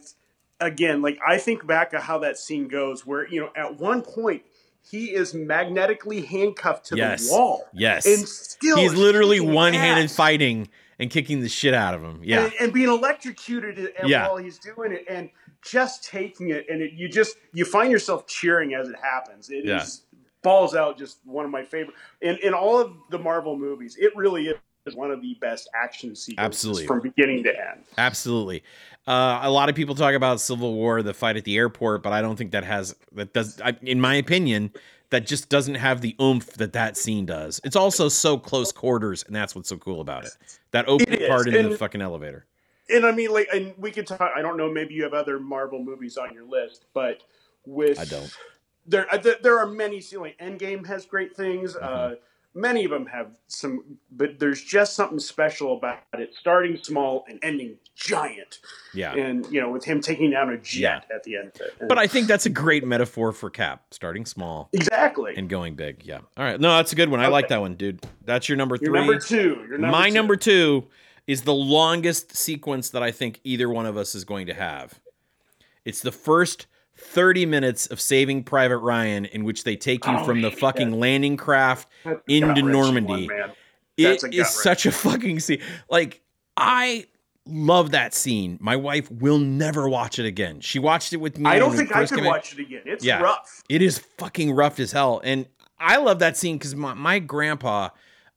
again, 0.61 1.01
like 1.03 1.19
I 1.27 1.39
think 1.39 1.67
back 1.67 1.95
at 1.95 2.03
how 2.03 2.19
that 2.19 2.39
scene 2.39 2.67
goes, 2.69 3.07
where 3.07 3.29
you 3.29 3.41
know 3.41 3.51
at 3.55 3.79
one 3.79 4.03
point 4.03 4.43
he 4.91 5.07
is 5.15 5.35
magnetically 5.35 6.23
handcuffed 6.23 6.87
to 6.87 6.97
Yes. 6.97 7.27
the 7.29 7.33
wall, 7.35 7.69
yes. 7.73 8.07
and 8.07 8.27
still 8.29 8.77
He's 8.79 8.95
literally 8.95 9.41
one-handed 9.41 10.11
fighting 10.11 10.69
and 10.99 11.11
kicking 11.11 11.41
the 11.41 11.49
shit 11.49 11.75
out 11.75 11.95
of 11.95 12.03
him. 12.03 12.21
Yeah. 12.25 12.45
and, 12.45 12.53
and 12.61 12.73
being 12.73 12.89
electrocuted 12.89 13.93
Yeah. 14.05 14.29
while 14.29 14.37
he's 14.39 14.59
doing 14.59 14.93
it, 14.93 15.05
and 15.09 15.31
just 15.63 16.05
taking 16.05 16.51
it, 16.51 16.67
and 16.71 16.81
it, 16.83 16.93
you 16.93 17.09
just 17.09 17.37
you 17.53 17.65
find 17.65 17.91
yourself 17.93 18.27
cheering 18.27 18.75
as 18.75 18.89
it 18.89 18.97
happens. 19.03 19.51
It 19.51 19.67
is 19.69 20.03
Yeah. 20.13 20.19
balls 20.43 20.75
out, 20.75 20.97
just 20.99 21.19
one 21.25 21.45
of 21.45 21.51
my 21.51 21.65
favorite 21.65 21.97
in 22.21 22.37
in 22.39 22.55
all 22.55 22.81
of 22.81 22.93
the 23.11 23.19
Marvel 23.19 23.57
movies. 23.59 23.97
It 23.99 24.15
really 24.17 24.47
is 24.49 24.57
one 24.95 25.11
of 25.11 25.23
the 25.23 25.35
best 25.41 25.69
action 25.75 26.15
sequences 26.15 26.45
Absolutely. 26.45 26.87
from 26.87 27.01
beginning 27.01 27.43
to 27.45 27.51
end. 27.51 27.85
Absolutely. 27.97 28.63
Uh, 29.07 29.41
a 29.43 29.51
lot 29.51 29.69
of 29.69 29.75
people 29.75 29.95
talk 29.95 30.15
about 30.15 30.41
Civil 30.41 30.75
War, 30.75 31.03
the 31.03 31.15
fight 31.15 31.37
at 31.37 31.45
the 31.45 31.57
airport, 31.57 32.03
but 32.03 32.13
I 32.13 32.21
don't 32.21 32.37
think 32.37 32.51
that 32.53 32.65
has 32.65 32.95
that 33.13 33.33
does. 33.33 33.61
I, 33.61 33.77
in 33.81 34.01
my 34.01 34.15
opinion, 34.15 34.71
that 35.11 35.27
just 35.27 35.49
doesn't 35.49 35.77
have 35.77 36.01
the 36.01 36.15
oomph 36.21 36.53
that 36.55 36.75
that 36.75 36.97
scene 36.97 37.25
does. 37.25 37.61
It's 37.65 37.77
also 37.77 38.09
so 38.09 38.37
close 38.37 38.73
quarters, 38.73 39.25
and 39.27 39.35
that's 39.35 39.55
what's 39.55 39.69
so 39.69 39.79
cool 39.79 40.01
about 40.01 40.27
it. 40.27 40.33
That 40.73 40.89
opening 40.89 41.23
It 41.23 41.29
part 41.29 41.49
in 41.49 41.71
the 41.71 41.77
fucking 41.79 42.03
elevator. 42.03 42.45
And 42.91 43.07
I 43.07 43.13
mean, 43.13 43.33
like, 43.33 43.49
and 43.53 43.75
we 43.79 43.91
could 43.91 44.07
talk. 44.07 44.21
I 44.21 44.43
don't 44.43 44.57
know. 44.57 44.71
Maybe 44.71 44.95
you 44.95 45.05
have 45.05 45.15
other 45.15 45.39
Marvel 45.39 45.83
movies 45.83 46.17
on 46.17 46.33
your 46.35 46.45
list, 46.45 46.85
but 46.93 47.23
with 47.65 47.99
I 47.99 48.05
don't. 48.05 48.31
There, 48.87 49.07
uh, 49.13 49.19
there, 49.43 49.59
are 49.59 49.67
many. 49.67 50.03
Like 50.17 50.39
Endgame 50.39 50.87
has 50.87 51.07
great 51.07 51.37
things. 51.37 51.75
Mm-hmm. 51.75 52.15
Uh, 52.15 52.17
many 52.59 52.85
of 52.85 52.91
them 52.91 53.07
have 53.07 53.29
some, 53.47 53.83
but 54.11 54.39
there's 54.39 54.63
just 54.63 54.95
something 54.95 55.19
special 55.19 55.77
about 55.77 56.01
it. 56.15 56.35
Starting 56.39 56.77
small 56.77 57.25
and 57.29 57.39
ending 57.43 57.77
giant, 57.95 58.59
Yeah. 58.93 59.15
and 59.15 59.47
you 59.51 59.61
know, 59.61 59.71
with 59.71 59.85
him 59.85 60.01
taking 60.01 60.31
down 60.31 60.51
a 60.51 60.59
jet 60.59 61.07
at 61.15 61.23
the 61.25 61.37
end 61.37 61.49
of 61.55 61.61
it. 61.61 61.75
And- 61.81 61.89
But 61.89 61.99
I 61.99 62.07
think 62.07 62.27
that's 62.27 62.47
a 62.47 62.51
great 62.51 62.85
metaphor 62.85 63.33
for 63.33 63.49
Cap, 63.51 63.83
starting 63.93 64.25
small 64.27 64.69
exactly. 64.73 65.35
and 65.37 65.49
going 65.49 65.75
big. 65.75 66.05
Yeah. 66.05 66.19
All 66.37 66.45
right. 66.45 66.61
No, 66.61 66.77
that's 66.77 66.93
a 66.93 66.97
good 66.97 67.09
one. 67.09 67.21
I 67.21 67.29
like 67.29 67.49
that 67.49 67.61
one, 67.61 67.75
dude. 67.75 68.05
That's 68.25 68.49
your 68.49 68.57
number 68.57 68.77
Your 68.81 68.91
three. 68.91 68.99
number 68.99 69.19
two. 69.19 69.65
Your 69.69 69.79
number 69.79 69.87
My 69.97 70.09
two. 70.09 70.15
number 70.15 70.37
two 70.37 70.87
is 71.27 71.43
the 71.43 71.55
longest 71.55 72.37
sequence 72.37 72.91
that 72.91 73.03
I 73.03 73.11
think 73.13 73.41
either 73.45 73.69
one 73.69 73.87
of 73.87 73.97
us 73.97 74.15
is 74.15 74.25
going 74.25 74.47
to 74.47 74.55
have. 74.55 74.99
It's 75.85 76.01
the 76.01 76.13
first 76.13 76.67
30 76.99 77.47
minutes 77.47 77.87
of 77.87 78.01
Saving 78.01 78.43
Private 78.45 78.79
Ryan, 78.79 79.25
in 79.25 79.45
which 79.45 79.65
they 79.65 79.77
take 79.77 80.05
you 80.07 80.13
Oh, 80.17 80.25
from 80.25 80.43
the 80.43 80.51
fucking 80.51 80.99
landing 80.99 81.37
craft 81.37 81.89
into 82.29 82.63
Normandy. 82.63 83.29
one. 83.29 83.53
It 83.97 84.23
is 84.35 84.49
such 84.51 84.87
a 84.87 84.93
fucking 84.93 85.41
scene. 85.41 85.61
Like, 85.91 86.21
I 86.57 87.07
love 87.47 87.93
that 87.93 88.15
scene. 88.15 88.59
My 88.61 88.77
wife 88.77 89.11
will 89.11 89.39
never 89.39 89.89
watch 89.89 90.19
it 90.19 90.27
again. 90.27 90.61
She 90.61 90.79
watched 90.79 91.13
it 91.13 91.17
with 91.17 91.39
me. 91.39 91.49
I 91.49 91.59
don't 91.59 91.75
think 91.75 91.95
I 91.95 92.05
could 92.07 92.25
watch 92.25 92.53
it 92.53 92.59
again. 92.61 92.83
It's 92.85 93.05
Yeah. 93.05 93.21
rough. 93.23 93.63
It 93.69 93.81
is 93.83 93.99
fucking 94.19 94.53
rough 94.53 94.79
as 94.79 94.93
hell. 94.93 95.21
And 95.25 95.47
I 95.79 95.97
love 95.97 96.19
that 96.19 96.37
scene 96.37 96.59
because 96.59 96.75
my, 96.75 96.95
my 96.95 97.19
grandpa, 97.21 97.91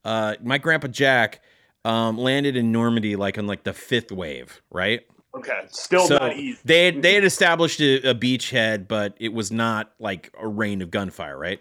uh, 0.04 0.36
my 0.42 0.58
grandpa 0.58 0.86
Jack, 0.88 1.42
um, 1.84 2.16
landed 2.16 2.56
in 2.56 2.70
Normandy 2.72 3.16
like 3.16 3.38
on 3.38 3.46
like 3.46 3.64
the 3.64 3.72
fifth 3.72 4.12
wave, 4.12 4.62
right? 4.70 5.00
Okay, 5.34 5.60
still 5.70 6.06
so 6.06 6.18
not 6.18 6.36
easy. 6.36 6.58
they 6.64 6.86
had, 6.86 7.02
they 7.02 7.14
had 7.14 7.24
established 7.24 7.80
a, 7.80 8.10
a 8.10 8.14
beachhead, 8.14 8.86
but 8.86 9.14
it 9.18 9.32
was 9.32 9.50
not 9.50 9.92
like 9.98 10.30
a 10.38 10.46
rain 10.46 10.82
of 10.82 10.90
gunfire, 10.90 11.38
right? 11.38 11.60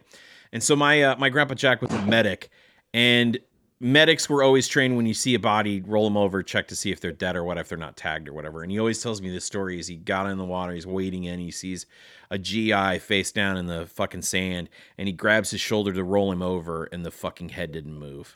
And 0.51 0.61
so 0.61 0.75
my 0.75 1.01
uh, 1.03 1.15
my 1.17 1.29
grandpa 1.29 1.53
Jack 1.53 1.81
was 1.81 1.91
a 1.93 2.01
medic, 2.05 2.49
and 2.93 3.39
medics 3.79 4.29
were 4.29 4.43
always 4.43 4.67
trained 4.67 4.97
when 4.97 5.05
you 5.05 5.13
see 5.13 5.33
a 5.33 5.39
body, 5.39 5.81
roll 5.81 6.03
them 6.03 6.17
over, 6.17 6.43
check 6.43 6.67
to 6.67 6.75
see 6.75 6.91
if 6.91 6.99
they're 6.99 7.13
dead 7.13 7.35
or 7.37 7.45
what, 7.45 7.57
if 7.57 7.69
they're 7.69 7.77
not 7.77 7.95
tagged 7.95 8.27
or 8.27 8.33
whatever. 8.33 8.61
And 8.61 8.71
he 8.71 8.77
always 8.77 9.01
tells 9.01 9.21
me 9.21 9.29
this 9.31 9.45
story: 9.45 9.79
is 9.79 9.87
he 9.87 9.95
got 9.95 10.27
in 10.27 10.37
the 10.37 10.43
water, 10.43 10.73
he's 10.73 10.85
wading 10.85 11.23
in, 11.23 11.39
he 11.39 11.51
sees 11.51 11.85
a 12.29 12.37
GI 12.37 12.99
face 12.99 13.31
down 13.31 13.55
in 13.55 13.67
the 13.67 13.85
fucking 13.85 14.21
sand, 14.23 14.69
and 14.97 15.07
he 15.07 15.13
grabs 15.13 15.51
his 15.51 15.61
shoulder 15.61 15.93
to 15.93 16.03
roll 16.03 16.29
him 16.31 16.41
over, 16.41 16.85
and 16.91 17.05
the 17.05 17.11
fucking 17.11 17.49
head 17.49 17.71
didn't 17.71 17.97
move. 17.97 18.35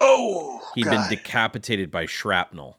Oh, 0.00 0.60
He'd 0.74 0.84
God. 0.84 0.90
been 1.08 1.18
decapitated 1.18 1.90
by 1.90 2.06
shrapnel. 2.06 2.78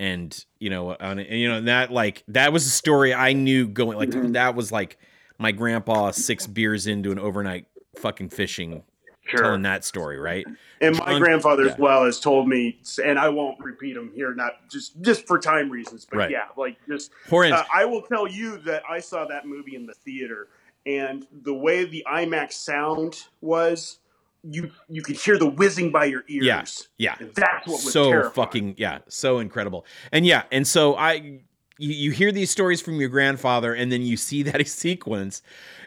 And 0.00 0.44
you 0.58 0.70
know, 0.70 0.96
on, 0.98 1.18
and, 1.18 1.38
you 1.38 1.46
know 1.46 1.60
that 1.60 1.92
like 1.92 2.24
that 2.28 2.54
was 2.54 2.64
a 2.64 2.70
story 2.70 3.12
I 3.12 3.34
knew 3.34 3.68
going 3.68 3.98
like 3.98 4.08
Mhm. 4.08 4.32
that 4.32 4.54
was 4.54 4.72
like 4.72 4.96
my 5.38 5.52
grandpa 5.52 6.10
six 6.10 6.46
beers 6.46 6.86
into 6.86 7.12
an 7.12 7.18
overnight 7.18 7.66
fucking 7.96 8.30
fishing 8.30 8.82
sure. 9.26 9.42
telling 9.42 9.60
that 9.62 9.84
story, 9.84 10.18
right? 10.18 10.46
And 10.80 10.96
my 10.96 11.18
grandfather 11.18 11.66
yeah. 11.66 11.72
as 11.72 11.78
well 11.78 12.06
has 12.06 12.18
told 12.18 12.48
me, 12.48 12.80
and 13.04 13.18
I 13.18 13.28
won't 13.28 13.58
repeat 13.60 13.92
them 13.92 14.10
here, 14.14 14.34
not 14.34 14.70
just 14.70 14.98
just 15.02 15.26
for 15.26 15.38
time 15.38 15.68
reasons, 15.68 16.06
but 16.10 16.16
Right. 16.16 16.30
yeah, 16.30 16.46
like 16.56 16.78
just. 16.88 17.10
Uh, 17.30 17.62
I 17.72 17.84
will 17.84 18.00
tell 18.02 18.26
you 18.26 18.56
that 18.58 18.82
I 18.88 19.00
saw 19.00 19.26
that 19.26 19.46
movie 19.46 19.76
in 19.76 19.84
the 19.84 19.92
theater, 19.92 20.48
and 20.86 21.26
the 21.42 21.52
way 21.52 21.84
the 21.84 22.06
IMAX 22.10 22.54
sound 22.54 23.26
was, 23.42 23.98
you 24.42 24.70
you 24.88 25.02
could 25.02 25.16
hear 25.16 25.38
the 25.38 25.48
whizzing 25.48 25.90
by 25.90 26.06
your 26.06 26.24
ears. 26.28 26.44
Yeah, 26.46 26.64
yeah. 26.98 27.16
And 27.18 27.34
that's 27.34 27.66
what 27.66 27.82
was 27.84 27.92
so 27.92 28.10
terrifying. 28.10 28.32
fucking 28.34 28.74
yeah, 28.78 28.98
so 29.08 29.38
incredible. 29.38 29.84
And 30.12 30.24
yeah, 30.26 30.44
and 30.50 30.66
so 30.66 30.96
I 30.96 31.12
you, 31.78 31.94
you 31.94 32.10
hear 32.10 32.32
these 32.32 32.50
stories 32.50 32.80
from 32.80 33.00
your 33.00 33.08
grandfather 33.08 33.74
and 33.74 33.90
then 33.92 34.02
you 34.02 34.16
see 34.16 34.42
that 34.44 34.66
sequence 34.66 35.42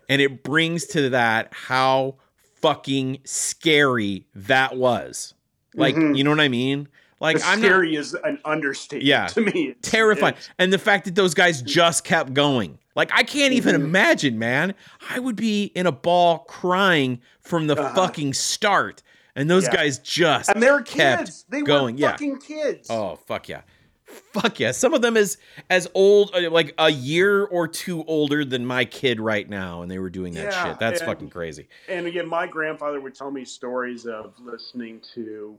and 0.10 0.22
it 0.22 0.44
brings 0.44 0.86
to 0.88 1.10
that 1.10 1.50
how 1.54 2.16
fucking 2.56 3.20
scary 3.26 4.26
that 4.36 4.76
was. 4.78 5.34
Like, 5.76 5.96
Mhm. 5.96 6.18
you 6.18 6.24
know 6.24 6.30
what 6.30 6.39
I 6.39 6.48
mean? 6.50 6.88
Like 7.20 7.38
The 7.39 7.46
I'm 7.46 7.62
not 7.62 7.68
scary 7.68 7.96
is 7.96 8.13
an 8.24 8.39
understatement 8.46 9.06
Yeah. 9.08 9.28
to 9.28 9.42
me. 9.42 9.70
It's- 9.70 9.76
terrified. 9.92 10.34
it's- 10.36 10.50
And 10.60 10.72
the 10.72 10.78
fact 10.78 11.06
that 11.06 11.16
those 11.16 11.34
guys 11.34 11.62
just 11.62 12.04
kept 12.04 12.34
going. 12.34 12.78
Like 12.95 13.10
I 13.13 13.23
can't 13.23 13.53
even 13.53 13.75
Mhm. 13.75 13.86
imagine, 13.86 14.39
man. 14.39 14.75
I 15.10 15.19
would 15.19 15.36
be 15.36 15.65
in 15.75 15.88
a 15.88 15.91
ball 15.91 16.39
crying 16.39 17.21
from 17.41 17.67
the 17.67 17.75
Uh-huh. 17.79 17.95
fucking 17.95 18.34
start. 18.34 19.01
And 19.36 19.49
those 19.49 19.63
Yeah. 19.63 19.73
guys 19.75 19.97
just 19.99 20.49
and 20.49 20.62
they 20.62 20.69
were 20.71 20.82
kept 20.82 21.21
kids. 21.25 21.45
They 21.49 21.62
going, 21.62 21.95
were 21.95 22.01
yeah. 22.01 22.12
fucking 22.12 22.38
kids. 22.39 22.88
Oh 22.91 23.15
fuck 23.25 23.49
yeah, 23.49 23.62
fuck 24.06 24.60
yeah! 24.60 24.71
Some 24.71 24.93
of 24.93 25.01
them 25.01 25.17
is 25.17 25.38
as 25.71 25.88
old, 25.95 26.29
uh, 26.36 26.51
like 26.51 26.75
a 26.77 26.91
year 26.91 27.43
or 27.45 27.67
two 27.67 28.03
older 28.03 28.45
than 28.45 28.63
my 28.63 28.86
kid 28.86 29.19
right 29.19 29.49
now, 29.49 29.82
and 29.82 29.89
they 29.89 29.97
were 29.97 30.12
doing 30.12 30.34
that 30.36 30.51
Yeah, 30.51 30.65
shit. 30.69 30.79
That's 30.79 31.01
and- 31.01 31.08
fucking 31.10 31.29
crazy. 31.32 31.67
and 31.88 32.06
again, 32.06 32.27
my 32.27 32.45
grandfather 32.45 33.01
would 33.01 33.15
tell 33.15 33.32
me 33.32 33.43
stories 33.43 34.06
of 34.06 34.36
listening 34.39 35.01
to, 35.15 35.58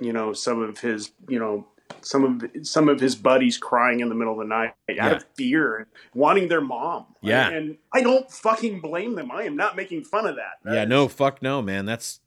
you 0.00 0.12
know, 0.12 0.34
some 0.34 0.60
of 0.60 0.78
his, 0.78 1.12
you 1.30 1.38
know, 1.38 1.66
some 2.00 2.24
of 2.24 2.66
some 2.66 2.88
of 2.88 3.00
his 3.00 3.14
buddies 3.16 3.56
crying 3.58 4.00
in 4.00 4.08
the 4.08 4.14
middle 4.14 4.34
of 4.34 4.38
the 4.38 4.44
night 4.44 4.72
out 4.90 4.96
Yeah. 4.96 5.10
of 5.12 5.24
fear, 5.36 5.88
wanting 6.14 6.48
their 6.48 6.60
mom. 6.60 7.06
Yeah. 7.22 7.48
and 7.48 7.76
I 7.92 8.02
don't 8.02 8.30
fucking 8.30 8.80
blame 8.80 9.14
them. 9.14 9.30
I 9.30 9.44
am 9.44 9.56
not 9.56 9.76
making 9.76 10.04
fun 10.04 10.26
of 10.26 10.36
that. 10.36 10.58
That 10.64 10.74
yeah, 10.74 10.82
is- 10.82 10.88
no, 10.88 11.08
fuck 11.08 11.42
no, 11.42 11.62
man. 11.62 11.86
That's 11.86 12.20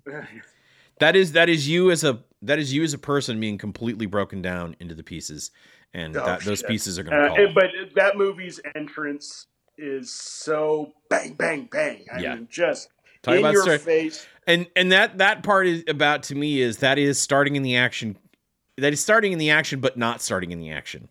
that 1.00 1.16
is 1.16 1.32
that 1.34 1.50
is 1.50 1.68
you 1.68 1.92
as 1.92 2.04
a 2.04 2.20
that 2.42 2.60
is 2.60 2.74
you 2.74 2.84
as 2.84 2.94
a 2.94 2.98
person 2.98 3.40
being 3.40 3.58
completely 3.58 4.06
broken 4.06 4.42
down 4.42 4.76
into 4.80 4.96
the 4.96 5.04
pieces, 5.04 5.52
and 5.94 6.16
Oh, 6.18 6.26
that, 6.26 6.42
those 6.42 6.64
pieces 6.64 6.98
are 7.00 7.04
gonna 7.04 7.18
Uh, 7.18 7.36
call. 7.36 7.54
but 7.54 7.66
that 7.96 8.18
movie's 8.18 8.60
entrance 8.76 9.48
is 9.78 10.12
so 10.12 10.94
bang, 11.10 11.34
bang, 11.34 11.68
bang. 11.72 12.06
I 12.14 12.20
Yeah. 12.20 12.36
mean, 12.36 12.48
just 12.52 12.90
Talk 13.24 13.36
in 13.36 13.42
your 13.52 13.62
story- 13.62 13.78
face. 13.78 14.26
and 14.48 14.68
and 14.76 14.92
that 14.92 15.20
that 15.20 15.44
part 15.44 15.68
is 15.68 15.84
about 15.88 16.24
to 16.24 16.36
me 16.36 16.62
is 16.62 16.78
that 16.78 16.98
is 16.98 17.20
starting 17.20 17.56
in 17.56 17.62
the 17.64 17.76
action 17.78 18.18
that 18.82 18.94
is 18.94 19.00
starting 19.00 19.32
in 19.32 19.40
the 19.40 19.50
action 19.50 19.80
but 19.80 19.98
not 19.98 20.22
starting 20.22 20.52
in 20.52 20.60
the 20.60 20.70
action 20.72 21.08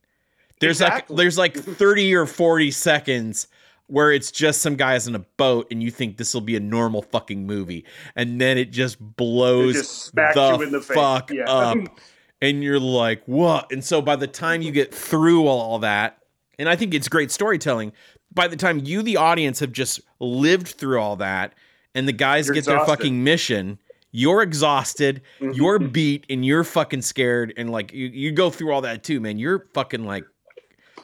there's 0.61 0.81
Exactly. 0.81 1.15
like 1.15 1.19
there's 1.19 1.39
like 1.39 1.55
30 1.79 2.15
or 2.15 2.27
40 2.27 2.71
seconds 2.71 3.49
where 3.87 4.13
it's 4.13 4.31
just 4.31 4.63
some 4.63 4.77
guys 4.77 5.09
in 5.09 5.15
a 5.17 5.19
boat 5.37 5.67
and 5.71 5.83
you 5.83 5.91
think 5.91 6.17
this 6.17 6.33
will 6.33 6.41
be 6.41 6.55
a 6.55 6.61
normal 6.61 7.03
fucking 7.03 7.47
movie 7.47 7.85
and 8.15 8.41
then 8.41 8.57
it 8.59 8.71
just 8.71 8.99
blows 9.17 9.77
It 9.77 9.81
just 9.81 10.15
the 10.15 10.57
you 10.59 10.63
in 10.63 10.73
the 10.73 10.81
face. 10.81 10.97
fuck 10.97 11.31
Yeah. 11.33 11.45
up 11.51 11.79
and 12.43 12.63
you're 12.63 12.79
like 12.81 13.23
what 13.27 13.71
and 13.73 13.85
so 13.85 14.01
by 14.01 14.17
the 14.17 14.27
time 14.29 14.63
you 14.63 14.71
get 14.73 14.95
through 14.95 15.47
all 15.49 15.79
that 15.81 16.19
and 16.59 16.69
i 16.69 16.77
think 16.77 16.95
it's 16.95 17.09
great 17.09 17.31
storytelling 17.31 17.93
by 18.33 18.47
the 18.47 18.57
time 18.57 18.79
you 18.85 19.03
the 19.03 19.17
audience 19.17 19.59
have 19.61 19.73
just 19.73 20.01
lived 20.21 20.69
through 20.69 21.01
all 21.01 21.17
that 21.17 21.53
and 21.97 22.07
the 22.07 22.13
guys 22.13 22.47
You're 22.47 22.55
get 22.55 22.65
their 22.67 22.85
fucking 22.87 23.25
mission 23.25 23.79
you're 24.13 24.43
exhausted 24.43 25.23
Mhm. 25.41 25.55
you're 25.57 25.79
beat 25.79 26.25
and 26.29 26.45
you're 26.45 26.65
fucking 26.65 27.03
scared 27.03 27.53
and 27.57 27.71
like 27.71 27.93
you, 27.93 28.07
you 28.09 28.33
go 28.33 28.51
through 28.51 28.73
all 28.73 28.81
that 28.83 29.03
too 29.05 29.21
man 29.21 29.39
you're 29.39 29.67
fucking 29.75 30.05
like 30.05 30.25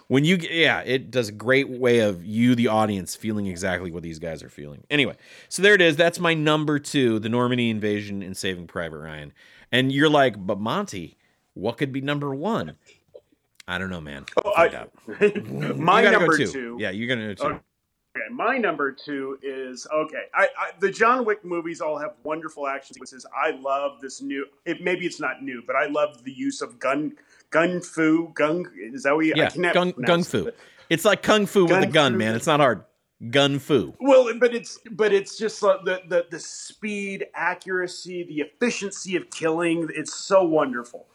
when 0.08 0.24
you 0.24 0.36
yeah 0.50 0.80
it 0.80 1.10
does 1.10 1.28
a 1.28 1.32
great 1.32 1.68
way 1.68 1.98
of 2.00 2.24
you 2.24 2.54
the 2.54 2.68
audience 2.68 3.14
feeling 3.14 3.46
exactly 3.46 3.90
what 3.90 4.02
these 4.02 4.18
guys 4.18 4.42
are 4.42 4.48
feeling 4.48 4.82
anyway 4.90 5.14
so 5.48 5.62
there 5.62 5.74
it 5.74 5.80
is 5.80 5.96
that's 5.96 6.18
my 6.20 6.34
number 6.34 6.78
two 6.78 7.18
the 7.18 7.28
normandy 7.28 7.70
invasion 7.70 8.22
and 8.22 8.36
saving 8.36 8.66
private 8.66 8.98
ryan 8.98 9.32
and 9.72 9.92
you're 9.92 10.10
like 10.10 10.34
but 10.46 10.58
monty 10.60 11.16
what 11.54 11.76
could 11.78 11.92
be 11.92 12.00
number 12.00 12.34
one 12.34 12.74
i 13.68 13.78
don't 13.78 13.90
know 13.90 14.00
man 14.00 14.24
Oh, 14.44 14.52
I- 14.56 14.86
my 15.76 16.02
number 16.02 16.36
go 16.38 16.46
two. 16.46 16.76
yeah 16.80 16.90
you're 16.90 17.08
gonna 17.08 17.34
go 17.34 17.34
two. 17.34 17.52
Okay. 17.54 17.62
Okay, 18.16 18.32
my 18.32 18.56
number 18.58 18.92
two 18.92 19.38
is 19.42 19.86
okay. 19.92 20.24
I, 20.34 20.48
I 20.58 20.70
the 20.80 20.90
John 20.90 21.24
Wick 21.24 21.44
movies 21.44 21.80
all 21.80 21.98
have 21.98 22.14
wonderful 22.22 22.66
action 22.66 22.94
sequences. 22.94 23.26
I 23.36 23.50
love 23.50 24.00
this 24.00 24.22
new. 24.22 24.46
It 24.64 24.80
maybe 24.82 25.06
it's 25.06 25.20
not 25.20 25.42
new, 25.42 25.62
but 25.66 25.76
I 25.76 25.86
love 25.86 26.24
the 26.24 26.32
use 26.32 26.62
of 26.62 26.78
gun, 26.78 27.12
gun 27.50 27.80
fu, 27.80 28.28
gun. 28.34 28.64
Is 28.76 29.02
that 29.04 29.14
what 29.14 29.26
you? 29.26 29.34
I 29.36 29.38
yeah 29.38 29.48
gung, 29.50 29.94
pronounce 29.94 30.28
gung 30.28 30.30
fu 30.30 30.46
it. 30.46 30.58
it's 30.88 31.04
like 31.04 31.22
kung 31.22 31.46
fu 31.46 31.64
with 31.64 31.72
a 31.72 31.80
Gun 31.82 31.90
gun 31.90 32.12
fu. 32.12 32.18
man 32.18 32.34
it's 32.34 32.46
not 32.46 32.60
hard 32.60 32.84
gun 33.30 33.58
fu 33.58 33.94
Well, 34.00 34.30
but 34.38 34.54
it's 34.54 34.78
but 34.90 35.12
it's 35.12 35.36
just 35.38 35.62
like 35.62 35.84
the 35.84 36.02
the 36.08 36.26
the 36.30 36.38
speed, 36.38 37.26
accuracy, 37.34 38.24
the 38.24 38.40
efficiency 38.40 39.16
of 39.16 39.30
killing. 39.30 39.88
It's 39.94 40.14
so 40.14 40.44
wonderful. 40.44 41.06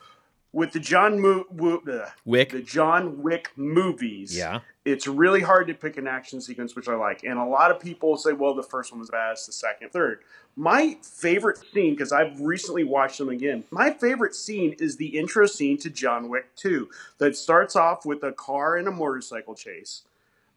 With 0.54 0.74
the 0.74 0.80
John 0.82 1.20
Mo- 1.22 1.46
Wo- 1.50 1.82
uh, 1.90 2.10
wick 2.26 2.50
the 2.50 2.62
John 2.62 3.22
Wick 3.24 3.52
movies, 3.56 4.36
yeah 4.38 4.60
it's 4.84 5.06
really 5.06 5.42
hard 5.42 5.68
to 5.68 5.76
pick 5.76 5.96
an 5.98 6.08
action 6.08 6.42
sequence 6.42 6.76
which 6.76 6.88
I 6.88 6.96
like. 6.96 7.24
And 7.24 7.38
a 7.38 7.46
lot 7.46 7.70
of 7.70 7.80
people 7.80 8.18
say, 8.18 8.34
well, 8.34 8.56
the 8.56 8.64
first 8.64 8.92
one 8.92 9.00
was 9.00 9.12
best, 9.12 9.46
the 9.46 9.52
second, 9.54 9.92
third. 9.92 10.22
My 10.56 10.98
favorite 11.04 11.60
scene, 11.72 11.94
because 11.94 12.12
I've 12.12 12.42
recently 12.42 12.84
watched 12.84 13.20
them 13.20 13.30
again, 13.30 13.64
my 13.70 13.92
favorite 13.92 14.34
scene 14.34 14.76
is 14.80 14.98
the 14.98 15.20
intro 15.20 15.46
scene 15.46 15.78
to 15.78 15.92
John 15.92 16.30
Wick 16.30 16.56
2 16.56 16.90
that 17.20 17.38
starts 17.38 17.76
off 17.76 18.08
with 18.08 18.24
a 18.24 18.32
car 18.32 18.76
and 18.76 18.88
a 18.88 18.92
motorcycle 18.92 19.54
chase. 19.54 20.02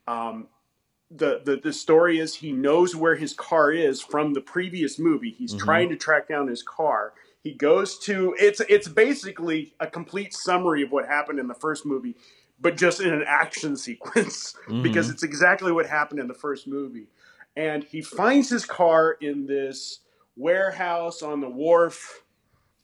Um, 0.09 0.49
the, 1.11 1.43
the, 1.45 1.57
the 1.57 1.73
story 1.75 2.19
is 2.19 2.37
he 2.37 2.51
knows 2.51 2.97
where 2.97 3.17
his 3.17 3.35
car 3.35 3.71
is 3.73 4.01
from 4.01 4.33
the 4.33 4.41
previous 4.41 4.99
movie. 4.99 5.31
He's 5.33 5.55
Mhm. 5.55 5.59
trying 5.59 5.89
to 5.91 5.97
track 5.97 6.29
down 6.29 6.49
his 6.49 6.63
car. 6.63 7.13
He 7.45 7.53
goes 7.53 7.99
to 8.01 8.35
it's 8.41 8.61
it's 8.69 8.89
basically 8.89 9.75
a 9.79 9.87
complete 9.87 10.35
summary 10.35 10.83
of 10.83 10.91
what 10.91 11.07
happened 11.07 11.39
in 11.39 11.47
the 11.47 11.55
first 11.55 11.87
movie, 11.87 12.17
but 12.61 12.77
just 12.77 13.01
in 13.01 13.13
an 13.13 13.25
action 13.29 13.77
sequence 13.89 14.57
because 14.83 15.09
Mhm. 15.09 15.13
it's 15.13 15.23
exactly 15.23 15.71
what 15.71 15.87
happened 15.87 16.21
in 16.21 16.27
the 16.27 16.35
first 16.35 16.67
movie. 16.67 17.07
And 17.57 17.85
he 17.85 18.03
finds 18.03 18.51
his 18.51 18.65
car 18.65 19.13
in 19.21 19.47
this 19.47 20.01
warehouse 20.37 21.23
on 21.23 21.41
the 21.41 21.49
wharf, 21.49 22.25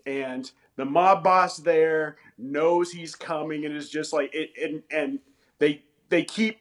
and 0.06 0.50
the 0.76 0.84
mob 0.84 1.24
boss 1.24 1.56
there 1.56 2.16
knows 2.38 2.92
he's 2.92 3.14
coming 3.16 3.64
and 3.64 3.74
is 3.76 3.90
just 3.90 4.12
like 4.12 4.34
it. 4.34 4.50
And, 4.62 4.82
and 4.90 5.18
they 5.58 5.82
they 6.10 6.22
keep 6.22 6.58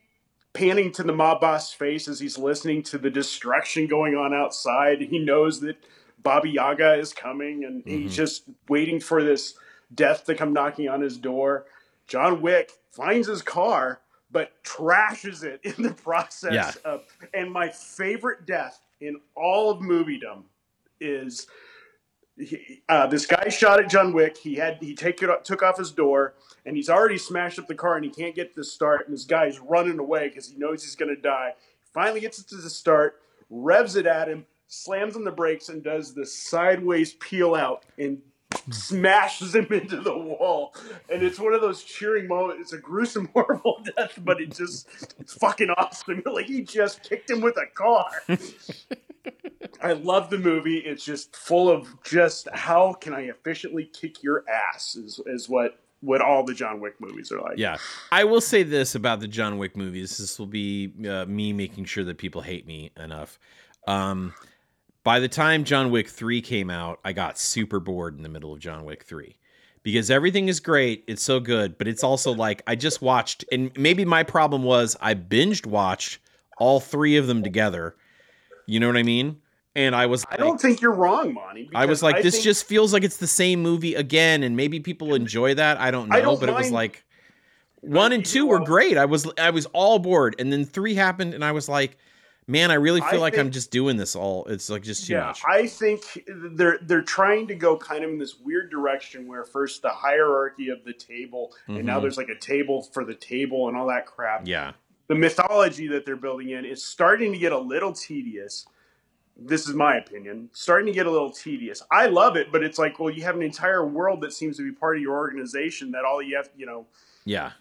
panning 0.54 0.92
to 0.94 1.04
the 1.04 1.14
mob 1.14 1.42
boss 1.42 1.74
face 1.74 2.08
as 2.08 2.20
he's 2.20 2.38
listening 2.38 2.82
to 2.84 2.98
the 2.98 3.10
destruction 3.10 3.88
going 3.88 4.16
on 4.16 4.34
outside. 4.34 5.02
He 5.02 5.20
knows 5.20 5.60
that 5.62 5.78
Baba 6.22 6.48
Yaga 6.48 6.94
is 6.96 7.14
coming, 7.14 7.64
and 7.66 7.84
he's 7.86 8.12
Mhm. 8.12 8.16
just 8.16 8.44
waiting 8.68 9.00
for 9.00 9.24
this 9.24 9.56
death 9.94 10.26
to 10.26 10.36
come 10.36 10.54
knocking 10.54 10.90
on 10.90 11.02
his 11.02 11.18
door. 11.18 11.66
John 12.08 12.42
Wick 12.42 12.72
finds 12.92 13.28
his 13.28 13.42
car, 13.42 14.02
but 14.32 14.52
trashes 14.64 15.44
it 15.44 15.60
in 15.64 15.84
the 15.84 15.94
process. 15.94 16.54
Yeah. 16.54 16.72
Of, 16.92 17.06
and 17.34 17.52
my 17.52 17.70
favorite 17.70 18.46
death 18.46 18.82
in 19.02 19.20
all 19.36 19.72
of 19.72 19.80
moviedom 19.80 20.44
is 21.00 21.48
he, 22.38 22.82
uh, 22.88 23.08
this 23.08 23.26
guy 23.26 23.50
shot 23.50 23.80
at 23.80 23.90
John 23.90 24.14
Wick. 24.14 24.38
He 24.38 24.56
had 24.56 24.78
he 24.82 24.96
take 24.96 25.22
it 25.22 25.46
took 25.46 25.62
off 25.64 25.78
his 25.78 25.92
door, 25.92 26.36
and 26.66 26.76
he's 26.76 26.90
already 26.90 27.18
smashed 27.18 27.60
up 27.60 27.68
the 27.68 27.76
car, 27.76 27.96
and 27.96 28.06
he 28.06 28.12
can't 28.12 28.36
get 28.36 28.54
to 28.54 28.60
the 28.62 28.64
start. 28.66 29.08
And 29.08 29.14
this 29.14 29.26
guy's 29.26 29.60
running 29.60 30.00
away 30.00 30.30
because 30.30 30.48
he 30.50 30.58
knows 30.58 30.84
he's 30.84 30.96
going 30.96 31.14
to 31.14 31.22
die. 31.22 31.56
Finally 31.94 32.22
gets 32.22 32.40
it 32.40 32.48
to 32.50 32.56
the 32.58 32.70
start, 32.70 33.22
revs 33.50 33.96
it 33.96 34.06
at 34.06 34.28
him, 34.30 34.46
slams 34.70 35.18
on 35.18 35.26
the 35.26 35.32
brakes, 35.32 35.68
and 35.68 35.84
does 35.84 36.14
the 36.14 36.26
sideways 36.26 37.14
peel 37.14 37.56
out 37.56 37.84
and 37.98 38.20
smashes 38.72 39.56
him 39.56 39.68
into 39.72 40.00
the 40.00 40.18
wall, 40.18 40.74
and 41.12 41.22
it's 41.22 41.40
one 41.40 41.54
of 41.54 41.62
those 41.62 41.84
cheering 41.84 42.28
moments. 42.28 42.62
It's 42.62 42.74
a 42.74 42.78
gruesome, 42.78 43.30
horrible 43.34 43.84
death, 43.98 44.18
but 44.24 44.40
it 44.40 44.56
just 44.56 44.88
it's 45.20 45.34
fucking 45.34 45.70
awesome. 45.72 46.24
Like 46.30 46.46
he 46.46 46.62
just 46.62 47.04
kicked 47.04 47.30
him 47.30 47.42
with 47.42 47.58
a 47.58 47.66
car. 47.74 48.10
I 49.82 49.94
love 49.94 50.30
the 50.30 50.38
movie. 50.38 50.78
It's 50.78 51.04
just 51.04 51.36
full 51.36 51.70
of 51.70 51.88
just 52.04 52.48
how 52.54 52.94
can 52.94 53.14
I 53.14 53.22
efficiently 53.22 53.86
kick 53.86 54.24
your 54.24 54.44
ass 54.48 54.96
is 54.96 55.20
is 55.26 55.50
what 55.50 55.80
what 56.02 56.22
all 56.22 56.44
the 56.44 56.54
John 56.54 56.80
Wick 56.80 56.96
movies 57.00 57.32
are 57.32 57.42
like. 57.42 57.58
Yeah, 57.58 57.78
I 58.12 58.24
will 58.24 58.42
say 58.42 58.64
this 58.64 58.96
about 58.96 59.20
the 59.20 59.28
John 59.28 59.58
Wick 59.58 59.76
movies. 59.76 60.18
This 60.18 60.40
will 60.40 60.46
be 60.48 60.94
uh, 61.08 61.26
me 61.26 61.52
making 61.52 61.86
sure 61.86 62.04
that 62.06 62.18
people 62.18 62.42
hate 62.42 62.66
me 62.66 62.92
enough. 62.98 63.40
Um, 63.88 64.34
by 65.10 65.20
the 65.20 65.28
time 65.28 65.64
John 65.64 65.90
Wick 65.90 66.08
3 66.08 66.40
came 66.40 66.70
out, 66.70 67.00
I 67.04 67.14
got 67.14 67.40
super 67.40 67.80
bored 67.80 68.16
in 68.16 68.22
the 68.22 68.30
middle 68.30 68.54
of 68.54 68.60
John 68.60 68.86
Wick 68.86 69.06
3 69.06 69.36
because 69.82 70.12
everything 70.12 70.50
is 70.50 70.60
great. 70.60 71.04
It's 71.08 71.24
so 71.24 71.40
good, 71.40 71.80
but 71.80 71.88
it's 71.88 72.04
also 72.04 72.32
like 72.32 72.62
I 72.68 72.76
just 72.76 73.02
watched, 73.02 73.44
and 73.52 73.72
maybe 73.76 74.06
my 74.06 74.22
problem 74.22 74.62
was 74.62 74.96
I 75.02 75.16
binged 75.16 75.66
watched 75.66 76.20
all 76.60 76.80
three 76.80 77.18
of 77.18 77.26
them 77.26 77.42
together. 77.42 77.96
You 78.68 78.80
know 78.80 78.86
what 78.86 78.98
I 78.98 79.02
mean? 79.02 79.38
And 79.76 79.96
I 79.96 80.06
was 80.06 80.24
Like, 80.26 80.36
I 80.36 80.44
don't 80.44 80.62
think 80.62 80.80
you're 80.80 80.94
wrong, 80.94 81.34
Monty. 81.34 81.72
I 81.74 81.88
was 81.88 82.04
like, 82.04 82.22
this 82.22 82.36
think- 82.36 82.44
just 82.44 82.68
feels 82.68 82.94
like 82.94 83.04
it's 83.04 83.18
the 83.18 83.26
same 83.26 83.64
movie 83.64 83.96
again, 83.96 84.44
and 84.44 84.56
maybe 84.56 84.80
people 84.80 85.16
enjoy 85.16 85.56
that. 85.56 85.80
I 85.80 85.90
don't 85.90 86.10
know, 86.10 86.18
I 86.18 86.22
don't 86.22 86.40
but 86.40 86.50
it 86.50 86.56
was 86.56 86.70
like 86.70 87.04
one 87.82 88.12
and 88.12 88.24
two 88.24 88.46
were 88.46 88.62
uh, 88.62 88.64
great. 88.64 88.96
I 88.96 89.06
was 89.06 89.28
I 89.40 89.50
was 89.50 89.66
all 89.74 89.98
bored, 89.98 90.36
and 90.38 90.54
then 90.54 90.66
three 90.66 90.94
happened, 90.94 91.34
and 91.34 91.44
I 91.44 91.52
was 91.52 91.68
like, 91.68 91.98
man, 92.50 92.72
I 92.72 92.74
really 92.74 93.00
feel 93.02 93.20
I 93.20 93.22
like 93.22 93.38
I'm 93.38 93.52
just 93.52 93.72
doing 93.72 93.96
this 93.96 94.16
all. 94.16 94.44
It's 94.46 94.70
like 94.70 94.82
just 94.82 95.06
too 95.06 95.14
yeah, 95.14 95.28
much. 95.28 95.42
I 95.48 95.68
think 95.68 96.02
they're 96.28 96.80
they're 96.82 97.02
trying 97.04 97.48
to 97.48 97.56
go 97.56 97.78
kind 97.78 98.04
of 98.04 98.10
in 98.10 98.18
this 98.18 98.38
weird 98.40 98.70
direction 98.72 99.28
where 99.28 99.44
first 99.46 99.82
the 99.84 99.90
hierarchy 99.90 100.70
of 100.70 100.84
the 100.84 100.94
table, 100.94 101.54
and 101.68 101.86
now 101.86 102.00
Mhm. 102.00 102.02
there's 102.02 102.18
like 102.18 102.30
a 102.30 102.38
table 102.40 102.82
for 102.82 103.06
the 103.06 103.14
table 103.16 103.68
and 103.70 103.78
all 103.78 103.88
that 103.88 104.06
crap. 104.08 104.42
yeah, 104.48 104.74
The 105.08 105.16
mythology 105.16 105.88
that 105.88 106.06
they're 106.06 106.16
building 106.16 106.50
in 106.50 106.66
is 106.66 106.84
starting 106.84 107.32
to 107.32 107.38
get 107.38 107.52
a 107.52 107.58
little 107.58 107.94
tedious. 107.94 108.66
This 109.42 109.70
is 109.70 109.74
my 109.74 109.96
opinion. 109.98 110.50
Starting 110.52 110.88
to 110.88 110.92
get 110.92 111.06
a 111.06 111.12
little 111.12 111.32
tedious. 111.32 111.82
I 111.92 112.08
love 112.08 112.36
it, 112.36 112.52
but 112.52 112.62
it's 112.62 112.78
like, 112.78 113.00
well, 113.00 113.10
you 113.10 113.24
have 113.24 113.36
an 113.36 113.42
entire 113.42 113.86
world 113.86 114.20
that 114.22 114.34
seems 114.34 114.58
to 114.58 114.64
be 114.64 114.72
part 114.76 114.98
of 114.98 115.02
your 115.02 115.16
organization. 115.16 115.92
That 115.92 116.04
all 116.04 116.22
you 116.22 116.36
have, 116.36 116.50
you 116.58 116.66
know, 116.66 116.86
yeah, 117.26 117.52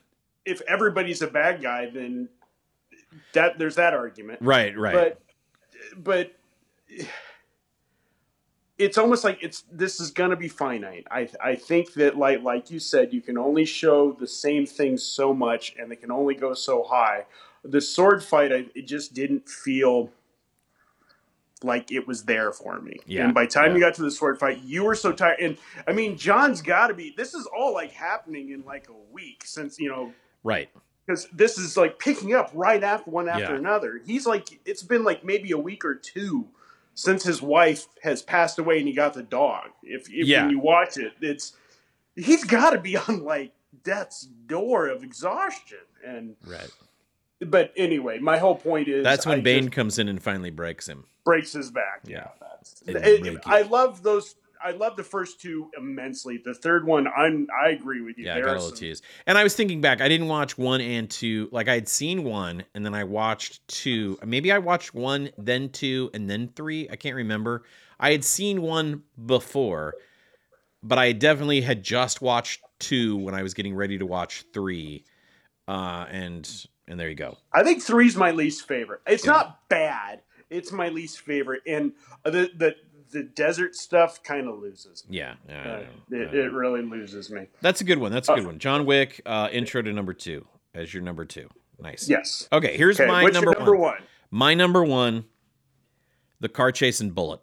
if 0.45 0.61
everybody's 0.63 1.23
a 1.23 1.27
bad 1.29 1.63
guy, 1.63 1.89
then 1.91 2.29
that 3.33 3.59
there's 3.59 3.77
that 3.77 3.95
argument. 3.95 4.41
right, 4.43 4.77
right. 4.77 4.95
but 4.95 5.21
but 5.97 6.33
it's 8.79 8.97
almost 8.97 9.25
like 9.25 9.43
it's 9.43 9.65
this 9.73 10.01
is 10.01 10.11
going 10.11 10.31
to 10.31 10.37
be 10.37 10.49
finite 10.49 11.07
i 11.11 11.29
i 11.43 11.55
think 11.55 11.93
that 11.95 12.17
like 12.17 12.43
like 12.43 12.71
you 12.71 12.79
said 12.79 13.13
you 13.13 13.21
can 13.21 13.37
only 13.37 13.65
show 13.65 14.13
the 14.13 14.27
same 14.27 14.65
things 14.65 15.03
so 15.03 15.35
much 15.35 15.75
and 15.79 15.91
they 15.91 15.97
can 15.97 16.11
only 16.11 16.35
go 16.35 16.55
so 16.55 16.83
high 16.85 17.25
the 17.65 17.81
sword 17.81 18.23
fight 18.23 18.53
I, 18.53 18.67
it 18.75 18.87
just 18.87 19.15
didn't 19.15 19.49
feel 19.49 20.11
like 21.65 21.91
it 21.91 22.07
was 22.07 22.23
there 22.25 22.53
for 22.53 22.81
me 22.81 23.01
Yeah, 23.05 23.25
and 23.25 23.35
by 23.35 23.45
the 23.45 23.51
time 23.51 23.71
yeah. 23.71 23.75
you 23.75 23.81
got 23.81 23.95
to 23.95 24.03
the 24.03 24.13
sword 24.13 24.39
fight 24.39 24.63
you 24.63 24.85
were 24.85 24.95
so 24.95 25.13
tired 25.13 25.41
and 25.41 25.59
i 25.87 25.93
mean 25.93 26.17
john's 26.17 26.63
got 26.63 26.87
to 26.87 26.95
be 26.95 27.13
this 27.17 27.35
is 27.35 27.47
all 27.47 27.75
like 27.75 27.91
happening 27.91 28.51
in 28.51 28.65
like 28.65 28.89
a 28.89 29.13
week 29.13 29.43
since 29.45 29.79
you 29.79 29.89
know 29.89 30.13
right. 30.45 30.71
Because 31.09 31.27
this 31.33 31.57
is 31.57 31.77
like 31.77 31.99
picking 31.99 32.35
up 32.35 32.51
right 32.53 32.85
after 32.85 33.11
one 33.11 33.29
after 33.31 33.53
Yeah. 33.53 33.57
another. 33.59 34.01
He's 34.05 34.27
like, 34.27 34.61
it's 34.67 34.83
been 34.83 35.05
like 35.05 35.25
maybe 35.25 35.53
a 35.53 35.59
week 35.59 35.83
or 35.85 35.95
two 35.95 36.47
since 36.95 37.23
his 37.25 37.41
wife 37.41 37.87
has 38.03 38.21
passed 38.21 38.59
away 38.59 38.79
and 38.79 38.87
he 38.87 38.93
got 38.93 39.15
the 39.15 39.23
dog. 39.23 39.71
If, 39.83 40.09
if 40.13 40.27
Yeah. 40.27 40.43
when 40.43 40.51
you 40.51 40.59
watch 40.59 40.99
it, 40.99 41.15
it's 41.23 41.55
he's 42.15 42.45
got 42.45 42.71
to 42.71 42.79
be 42.79 42.97
on 42.99 43.25
like 43.25 43.53
death's 43.85 44.27
door 44.47 44.89
of 44.89 45.03
exhaustion. 45.03 45.79
And 46.05 46.37
Right. 46.47 46.71
but 47.41 47.73
anyway, 47.77 48.19
my 48.19 48.37
whole 48.37 48.57
point 48.57 48.89
is 48.89 49.03
That's 49.03 49.25
when 49.25 49.39
I 49.39 49.43
Bane 49.43 49.71
comes 49.71 49.99
in 49.99 50.09
and 50.09 50.23
finally 50.23 50.51
breaks 50.51 50.87
him. 50.89 51.05
breaks 51.25 51.53
his 51.53 51.71
back. 51.71 52.03
Yeah. 52.05 52.29
it- 52.87 53.41
I 53.47 53.63
love 53.63 54.03
those. 54.03 54.35
I 54.65 54.73
love 54.73 54.97
the 54.97 55.05
first 55.05 55.41
two 55.41 55.71
immensely. 55.77 56.41
The 56.45 56.55
third 56.55 56.87
one, 56.87 57.07
I'm 57.09 57.47
I 57.65 57.71
agree 57.71 58.01
with 58.01 58.19
you. 58.19 58.27
Yeah, 58.27 58.37
I 58.37 58.41
got 58.41 58.57
a 58.57 58.61
little 58.63 58.77
some-. 58.77 59.07
And 59.27 59.39
I 59.39 59.43
was 59.43 59.55
thinking 59.55 59.81
back, 59.81 60.01
I 60.01 60.09
didn't 60.09 60.29
watch 60.29 60.57
one 60.59 60.81
and 60.81 61.09
two. 61.11 61.49
Like 61.53 61.69
I 61.69 61.75
had 61.75 61.89
seen 61.89 62.25
one, 62.25 62.65
and 62.75 62.85
then 62.85 62.95
I 62.95 63.05
watched 63.05 63.67
two. 63.69 64.19
Maybe 64.25 64.53
I 64.53 64.59
watched 64.59 64.95
one, 64.95 65.31
then 65.39 65.69
two, 65.71 66.11
and 66.15 66.29
then 66.29 66.49
three. 66.55 66.89
I 66.91 66.97
can't 66.97 67.17
remember. 67.17 67.65
I 68.01 68.13
had 68.13 68.25
seen 68.25 68.63
one 68.63 69.03
before, 69.27 69.95
but 70.83 70.99
I 70.99 71.13
definitely 71.13 71.61
had 71.61 71.83
just 71.83 72.23
watched 72.23 72.61
two 72.79 73.17
when 73.17 73.35
I 73.35 73.43
was 73.43 73.55
getting 73.55 73.75
ready 73.75 73.99
to 73.99 74.07
watch 74.07 74.45
three. 74.53 75.05
Uh, 75.67 76.07
and 76.11 76.67
and 76.87 76.99
there 76.99 77.09
you 77.09 77.15
go. 77.15 77.37
I 77.53 77.63
think 77.63 77.83
three's 77.83 78.17
my 78.17 78.31
least 78.31 78.67
favorite. 78.67 79.01
It's 79.07 79.27
Yeah. 79.27 79.33
not 79.33 79.69
bad. 79.69 80.23
It's 80.51 80.73
my 80.73 80.89
least 80.89 81.21
favorite, 81.21 81.61
and 81.67 81.93
the 82.25 82.51
the 82.57 82.75
the 83.11 83.23
desert 83.23 83.75
stuff 83.75 84.23
kind 84.23 84.49
of 84.49 84.59
loses. 84.59 85.05
me. 85.09 85.19
Yeah, 85.19 85.35
yeah, 85.49 85.63
Uh, 85.63 85.69
I 85.71 85.81
it, 85.81 86.33
know. 86.33 86.39
it 86.41 86.53
really 86.53 86.83
loses 86.83 87.31
me. 87.31 87.47
that's 87.61 87.81
a 87.81 87.85
good 87.85 87.99
one. 87.99 88.13
That's 88.13 88.29
a 88.29 88.35
good 88.35 88.47
one. 88.47 88.59
John 88.59 88.85
Wick, 88.87 89.21
uh, 89.27 89.49
intro 89.53 89.83
to 89.83 89.93
number 89.93 90.13
two 90.13 90.47
as 90.75 90.93
your 90.93 91.03
number 91.03 91.25
two. 91.25 91.49
Nice. 91.81 92.09
Yes. 92.09 92.49
Okay, 92.53 92.77
here's 92.77 92.99
Okay. 93.01 93.09
my 93.09 93.25
number, 93.25 93.53
number 93.53 93.73
one. 93.77 93.81
one? 93.81 94.03
My 94.31 94.55
number 94.55 94.85
one, 94.85 95.25
the 96.41 96.49
car 96.49 96.73
chasing 96.73 97.11
Bullitt. 97.11 97.41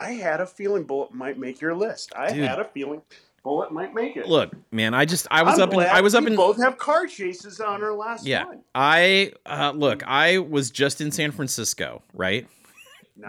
I 0.00 0.12
had 0.12 0.40
a 0.40 0.46
feeling 0.46 0.84
Bullitt 0.84 1.12
might 1.12 1.38
make 1.38 1.60
your 1.60 1.74
list. 1.74 2.12
I 2.16 2.32
Dude. 2.32 2.44
had 2.44 2.58
a 2.60 2.64
feeling 2.64 3.02
Bullitt 3.42 3.72
might 3.72 3.94
make 3.94 4.16
it. 4.16 4.26
Look, 4.28 4.52
man, 4.70 4.94
I 4.94 5.04
just 5.04 5.26
I 5.30 5.42
was 5.42 5.58
I'm 5.58 5.68
up 5.68 5.74
in 5.74 5.80
I 5.80 6.00
was 6.00 6.14
up 6.14 6.26
in 6.26 6.36
both 6.36 6.58
have 6.58 6.78
car 6.78 7.06
chases 7.06 7.60
on 7.60 7.82
our 7.82 7.92
last 7.94 8.26
yeah. 8.26 8.44
one. 8.44 8.62
I 8.74 9.32
uh, 9.46 9.72
look, 9.74 10.02
I 10.06 10.38
was 10.38 10.70
just 10.70 11.00
in 11.00 11.10
San 11.10 11.30
Francisco, 11.32 12.02
right? 12.14 12.46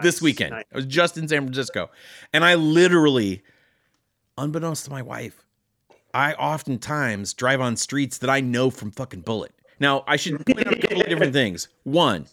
This 0.02 0.22
weekend. 0.22 0.52
nice. 0.52 0.64
I 0.72 0.76
was 0.76 0.86
just 0.86 1.18
in 1.18 1.26
San 1.28 1.42
Francisco. 1.42 1.90
And 2.32 2.44
I 2.44 2.54
literally, 2.54 3.42
unbeknownst 4.38 4.84
to 4.86 4.90
my 4.90 5.02
wife, 5.02 5.44
I 6.14 6.34
oftentimes 6.34 7.34
drive 7.34 7.60
on 7.60 7.76
streets 7.76 8.18
that 8.18 8.30
I 8.30 8.40
know 8.40 8.70
from 8.70 8.90
fucking 8.90 9.22
Bullitt. 9.22 9.52
Now, 9.78 10.04
I 10.06 10.16
should 10.16 10.44
point 10.44 10.66
out 10.66 10.72
a 10.74 10.80
couple 10.80 11.00
of 11.00 11.08
different 11.08 11.32
things. 11.42 11.68
One, 11.84 12.26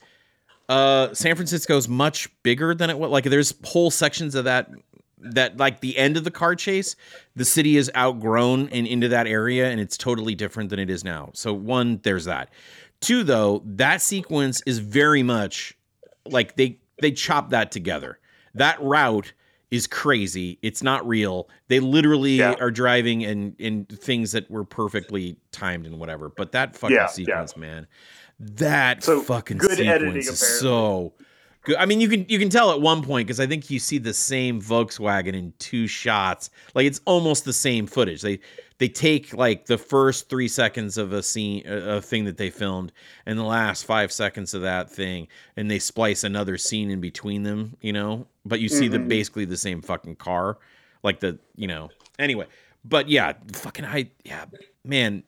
uh, 0.70 1.14
San 1.14 1.38
is 1.38 1.88
much 1.88 2.30
bigger 2.44 2.76
than 2.76 2.90
it 2.90 3.00
was. 3.00 3.10
Like, 3.10 3.26
there's 3.26 3.54
whole 3.64 3.92
sections 3.92 4.36
of 4.36 4.46
that 4.46 4.70
that 5.20 5.58
like 5.58 5.80
the 5.80 5.98
end 5.98 6.16
of 6.16 6.24
the 6.24 6.32
car 6.32 6.56
chase 6.56 6.96
the 7.36 7.44
city 7.44 7.76
is 7.76 7.92
outgrown 7.96 8.70
and 8.70 8.86
into 8.86 9.08
that 9.08 9.26
area 9.26 9.70
and 9.70 9.80
it's 9.80 9.98
totally 9.98 10.36
different 10.36 10.70
than 10.70 10.78
it 10.78 10.92
is 10.92 11.04
now 11.04 11.30
so 11.34 11.52
one 11.52 12.00
there's 12.04 12.26
that 12.26 12.50
two 13.02 13.24
though 13.24 13.64
that 13.66 14.00
sequence 14.00 14.62
is 14.68 14.78
very 14.78 15.24
much 15.24 15.76
like 16.26 16.56
they 16.56 16.78
they 17.02 17.12
chop 17.12 17.50
that 17.52 17.72
together. 17.72 18.20
That 18.54 18.82
route 18.82 19.34
is 19.70 19.86
crazy. 19.86 20.58
It's 20.62 20.82
not 20.82 21.06
real. 21.08 21.50
They 21.68 21.80
literally 21.80 22.38
Yeah. 22.38 22.54
are 22.60 22.72
driving 22.72 23.22
in 23.22 23.56
in 23.60 23.86
things 23.86 24.32
that 24.32 24.50
were 24.50 24.64
perfectly 24.64 25.36
timed 25.52 25.86
and 25.86 26.00
whatever. 26.00 26.30
But 26.30 26.54
that 26.54 26.76
fucking 26.78 26.96
Yeah, 26.96 27.02
yeah. 27.04 27.08
sequence 27.08 27.58
man 27.58 27.88
that 28.40 29.04
So, 29.04 29.22
fucking 29.22 29.58
good 29.58 29.72
sequence 29.72 29.90
editing, 29.90 30.16
is 30.18 30.40
so 30.40 31.14
good. 31.64 31.76
I 31.78 31.86
mean 31.86 32.00
you 32.00 32.08
can 32.08 32.26
you 32.30 32.40
can 32.40 32.50
tell 32.50 32.72
at 32.72 32.80
one 32.80 33.04
point 33.04 33.28
because 33.28 33.40
i 33.40 33.48
think 33.48 33.70
you 33.72 33.80
see 33.80 33.98
the 33.98 34.14
same 34.14 34.62
volkswagen 34.62 35.34
in 35.34 35.54
two 35.60 35.88
shots. 35.88 36.50
Like 36.74 36.86
it's 36.86 37.02
almost 37.06 37.46
the 37.46 37.54
same 37.54 37.88
footage. 37.88 38.22
They 38.22 38.40
they 38.80 38.88
take 38.90 39.34
like 39.34 39.66
the 39.66 39.78
first 39.78 40.30
three 40.30 40.48
seconds 40.48 40.98
of 40.98 41.12
a 41.14 41.24
scene 41.24 41.64
a 41.68 41.98
a 41.98 42.02
thing 42.02 42.26
that 42.26 42.38
they 42.38 42.50
filmed 42.50 42.92
and 43.26 43.38
the 43.40 43.44
last 43.44 43.86
five 43.86 44.12
seconds 44.12 44.54
of 44.54 44.62
that 44.62 44.90
thing 44.92 45.28
and 45.56 45.70
they 45.72 45.80
splice 45.80 46.24
another 46.24 46.58
scene 46.58 46.90
in 46.92 47.02
between 47.02 47.44
them 47.44 47.76
you 47.82 47.92
know 47.94 48.28
but 48.46 48.60
you 48.60 48.70
see 48.70 48.88
the 48.88 48.98
Mhm. 49.00 49.08
basically 49.08 49.46
the 49.46 49.58
same 49.58 49.82
fucking 49.82 50.16
car 50.16 50.58
like 51.04 51.20
the 51.20 51.40
you 51.56 51.68
know 51.68 51.90
anyway 52.20 52.46
but 52.86 53.10
yeah 53.10 53.34
fucking 53.54 53.86
i 53.86 54.10
yeah 54.24 54.46
man 54.84 55.24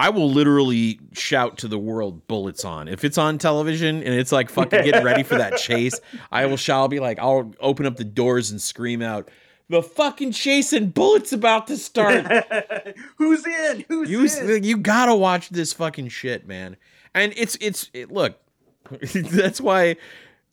I 0.00 0.10
will 0.10 0.30
literally 0.30 1.00
shout 1.12 1.58
to 1.58 1.66
the 1.66 1.76
world 1.76 2.28
Bullitt's 2.28 2.64
on. 2.64 2.86
If 2.86 3.02
it's 3.02 3.18
on 3.18 3.36
television 3.36 3.96
and 4.04 4.14
it's 4.14 4.30
like 4.30 4.48
fucking 4.48 4.84
getting 4.84 5.02
ready 5.02 5.24
for 5.24 5.34
that 5.36 5.56
chase, 5.58 5.98
I 6.30 6.46
will 6.46 6.56
shout, 6.56 6.82
I'll 6.82 6.86
be 6.88 7.00
like, 7.00 7.18
I'll 7.18 7.52
open 7.58 7.84
up 7.84 7.96
the 7.96 8.04
doors 8.04 8.52
and 8.52 8.62
scream 8.62 9.02
out, 9.02 9.28
the 9.68 9.82
fucking 9.82 10.32
chase 10.32 10.72
and 10.72 10.92
Bullitt's 10.94 11.32
about 11.32 11.66
to 11.68 11.76
start. 11.76 12.26
Who's 13.16 13.46
in? 13.46 13.84
Who's 13.88 14.10
You 14.10 14.54
in? 14.54 14.64
you 14.64 14.76
gotta 14.78 15.14
watch 15.14 15.50
this 15.50 15.72
fucking 15.72 16.08
shit, 16.08 16.46
man. 16.46 16.76
And 17.14 17.32
it's 17.36 17.56
it's 17.60 17.90
it, 17.92 18.10
look, 18.10 18.38
that's 19.12 19.60
why 19.60 19.96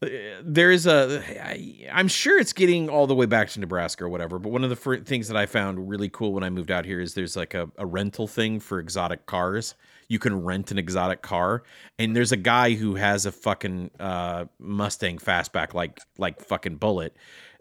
uh, 0.01 0.07
there's 0.43 0.85
a. 0.85 1.21
I, 1.41 1.87
I'm 1.91 2.07
sure 2.07 2.39
it's 2.39 2.53
getting 2.53 2.89
all 2.89 3.07
the 3.07 3.15
way 3.15 3.25
back 3.25 3.49
to 3.51 3.59
Nebraska 3.59 4.03
or 4.03 4.09
whatever. 4.09 4.39
But 4.39 4.51
one 4.51 4.63
of 4.63 4.69
the 4.69 4.75
fir- 4.75 4.99
things 5.01 5.27
that 5.29 5.37
I 5.37 5.45
found 5.45 5.89
really 5.89 6.09
cool 6.09 6.33
when 6.33 6.43
I 6.43 6.49
moved 6.49 6.71
out 6.71 6.85
here 6.85 6.99
is 6.99 7.13
there's 7.13 7.35
like 7.37 7.53
a, 7.53 7.69
a 7.77 7.85
rental 7.85 8.27
thing 8.27 8.59
for 8.59 8.79
exotic 8.79 9.25
cars. 9.25 9.75
you 10.09 10.19
can 10.19 10.43
rent 10.43 10.71
an 10.71 10.77
exotic 10.77 11.21
car, 11.21 11.63
and 11.97 12.15
there's 12.15 12.31
a 12.33 12.37
guy 12.37 12.73
who 12.73 12.95
has 12.95 13.25
a 13.25 13.31
fucking 13.31 13.91
uh, 13.99 14.45
Mustang 14.59 15.17
fastback 15.17 15.73
like 15.73 15.99
like 16.17 16.41
fucking 16.41 16.75
Bullitt 16.75 17.15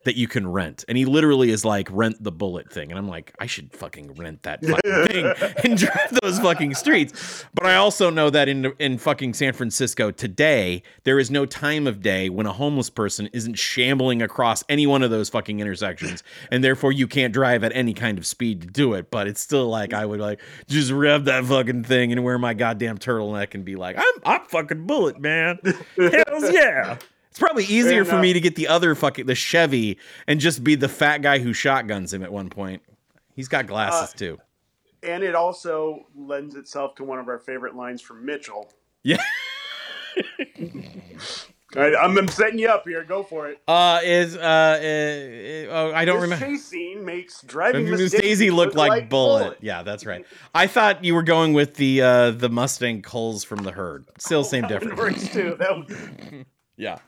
that 0.05 0.17
you 0.17 0.29
can 0.29 0.47
rent, 0.47 0.85
and 0.89 0.97
he 0.97 1.05
literally 1.05 1.51
is 1.51 1.65
like 1.65 1.89
rent 1.91 2.23
the 2.23 2.33
Bullitt 2.33 2.73
thing, 2.73 2.91
and 2.91 2.99
I'm 2.99 3.09
like, 3.09 3.35
I 3.39 3.47
should 3.47 3.73
fucking 3.73 4.15
rent 4.15 4.43
that 4.45 4.65
fucking 4.65 5.07
thing 5.07 5.33
and 5.65 5.79
drive 5.79 6.19
those 6.23 6.39
fucking 6.39 6.75
streets. 6.75 7.45
But 7.55 7.67
I 7.67 7.77
also 7.77 8.11
know 8.11 8.31
that 8.31 8.49
in 8.49 8.73
in 8.79 8.99
fucking 8.99 9.35
San 9.35 9.53
Francisco 9.53 10.11
today, 10.11 10.83
there 11.05 11.19
is 11.19 11.31
no 11.31 11.47
time 11.47 11.87
of 11.87 12.03
day 12.03 12.29
when 12.29 12.47
a 12.47 12.53
homeless 12.53 12.91
person 12.91 13.29
isn't 13.33 13.55
shambling 13.55 14.23
across 14.23 14.63
any 14.69 14.87
one 14.87 15.03
of 15.03 15.11
those 15.11 15.29
fucking 15.29 15.61
intersections, 15.61 16.23
and 16.51 16.63
therefore 16.63 16.93
you 16.93 17.07
can't 17.07 17.33
drive 17.33 17.65
at 17.65 17.75
any 17.75 17.95
kind 17.95 18.19
of 18.19 18.27
speed 18.27 18.63
to 18.63 18.67
do 18.69 18.95
it. 18.95 19.11
But 19.11 19.27
it's 19.27 19.41
still 19.41 19.69
like 19.69 19.93
I 19.93 20.07
would 20.07 20.21
like 20.21 20.41
just 20.69 20.91
rev 20.91 21.25
that 21.27 21.45
fucking 21.45 21.85
thing 21.85 22.13
and 22.13 22.23
wear 22.25 22.39
my 22.39 22.55
goddamn 22.55 22.99
turtleneck 22.99 23.55
and 23.55 23.65
be 23.65 23.77
like, 23.77 23.97
I'm 23.99 24.15
I'm 24.25 24.45
fucking 24.47 24.87
Bullitt, 24.87 25.21
man. 25.21 25.59
Hells 25.97 26.53
yeah. 26.53 26.99
It's 27.35 27.41
probably 27.41 27.65
easier 27.65 28.05
for 28.05 28.17
me 28.21 28.33
to 28.33 28.39
get 28.39 28.55
the 28.55 28.69
other 28.69 28.95
fucking 28.95 29.27
the 29.27 29.35
Chevy 29.35 29.99
and 30.29 30.39
just 30.39 30.63
be 30.63 30.77
the 30.77 30.89
fat 30.89 31.19
guy 31.21 31.41
who 31.41 31.53
shotguns 31.53 32.15
him 32.15 32.23
at 32.23 32.33
one 32.33 32.49
point. 32.49 32.81
He's 33.35 33.49
got 33.49 33.67
glasses 33.67 34.15
Uh, 34.15 34.17
too. 34.17 34.39
And 35.03 35.25
it 35.25 35.35
also 35.35 36.07
lends 36.15 36.55
itself 36.55 36.95
to 36.95 37.03
one 37.03 37.19
of 37.19 37.27
our 37.27 37.41
favorite 37.41 37.75
lines 37.75 38.01
from 38.01 38.25
Mitchell. 38.25 38.71
Yeah. 39.03 39.17
All 41.77 41.83
right, 41.83 41.93
I'm, 42.01 42.17
I'm 42.17 42.29
setting 42.29 42.61
you 42.61 42.69
up 42.69 42.87
here. 42.87 43.03
Go 43.03 43.25
for 43.25 43.49
it. 43.49 43.61
Uh, 43.67 43.99
is 44.05 44.37
uh, 44.37 44.41
uh, 44.41 44.45
uh, 44.45 45.73
oh, 45.77 45.93
I 45.93 46.05
don't 46.05 46.21
this 46.21 46.23
remember. 46.31 46.47
chase 46.47 46.65
scene 46.67 47.05
makes 47.05 47.43
driving 47.43 47.91
Miss 47.91 48.13
Daisy 48.13 48.53
looked 48.53 48.77
like, 48.77 49.11
Bullitt. 49.11 49.59
Yeah, 49.61 49.83
that's 49.83 50.07
right. 50.07 50.25
I 50.55 50.69
thought 50.69 51.05
you 51.05 51.15
were 51.17 51.25
going 51.25 51.53
with 51.53 51.75
the 51.75 52.01
uh 52.01 52.31
the 52.31 52.49
Mustang 52.49 53.03
Coles 53.03 53.43
from 53.43 53.65
the 53.65 53.73
herd. 53.73 54.05
Still 54.19 54.45
same 54.45 54.67
difference. 54.69 54.97
works 54.97 55.29
too. 55.31 55.57
That 55.59 55.77
was, 55.77 56.45
Yeah. 56.77 56.99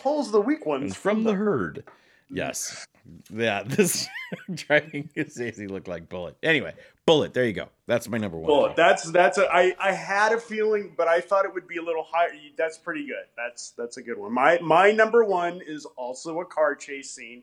Cole's 0.00 0.32
the 0.32 0.40
weak 0.40 0.64
ones. 0.64 0.96
From 0.96 1.24
the 1.24 1.34
herd. 1.34 1.84
Yes. 2.30 2.86
Yeah, 3.30 3.62
this 3.66 4.08
driving 4.54 5.10
Miss 5.14 5.34
Daisy 5.34 5.66
looked 5.66 5.88
like 5.88 6.08
Bullitt. 6.08 6.36
Anyway, 6.42 6.74
Bullitt. 7.04 7.34
There 7.34 7.44
you 7.44 7.52
go. 7.52 7.68
That's 7.86 8.08
my 8.08 8.16
number 8.16 8.38
one. 8.38 8.46
Bullitt. 8.46 8.76
That's 8.76 9.04
that's 9.10 9.36
a. 9.36 9.46
I 9.52 9.74
I 9.78 9.92
had 9.92 10.32
a 10.32 10.38
feeling, 10.38 10.94
but 10.96 11.06
I 11.08 11.20
thought 11.20 11.44
it 11.44 11.52
would 11.52 11.66
be 11.66 11.76
a 11.76 11.82
little 11.82 12.06
higher. 12.10 12.30
That's 12.56 12.78
pretty 12.78 13.06
good. 13.06 13.26
That's 13.36 13.72
that's 13.72 13.98
a 13.98 14.02
good 14.02 14.16
one. 14.16 14.32
My 14.32 14.58
my 14.62 14.90
number 14.90 15.24
one 15.24 15.60
is 15.66 15.84
also 15.96 16.40
a 16.40 16.46
car 16.46 16.74
chase 16.74 17.10
scene, 17.10 17.42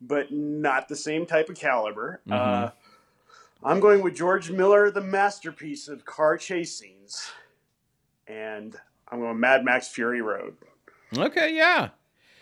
but 0.00 0.32
not 0.32 0.88
the 0.88 0.96
same 0.96 1.26
type 1.26 1.48
of 1.48 1.56
caliber. 1.56 2.20
Mm-hmm. 2.26 2.32
Uh, 2.32 2.70
I'm 3.62 3.80
going 3.80 4.02
with 4.02 4.14
George 4.14 4.50
Miller, 4.50 4.90
the 4.90 5.02
masterpiece 5.02 5.88
of 5.88 6.06
car 6.06 6.38
chase 6.38 6.78
scenes, 6.78 7.30
and 8.26 8.74
I'm 9.08 9.20
going 9.20 9.38
Mad 9.38 9.64
Max 9.64 9.88
Fury 9.88 10.22
Road. 10.22 10.56
Okay, 11.16 11.54
yeah. 11.56 11.88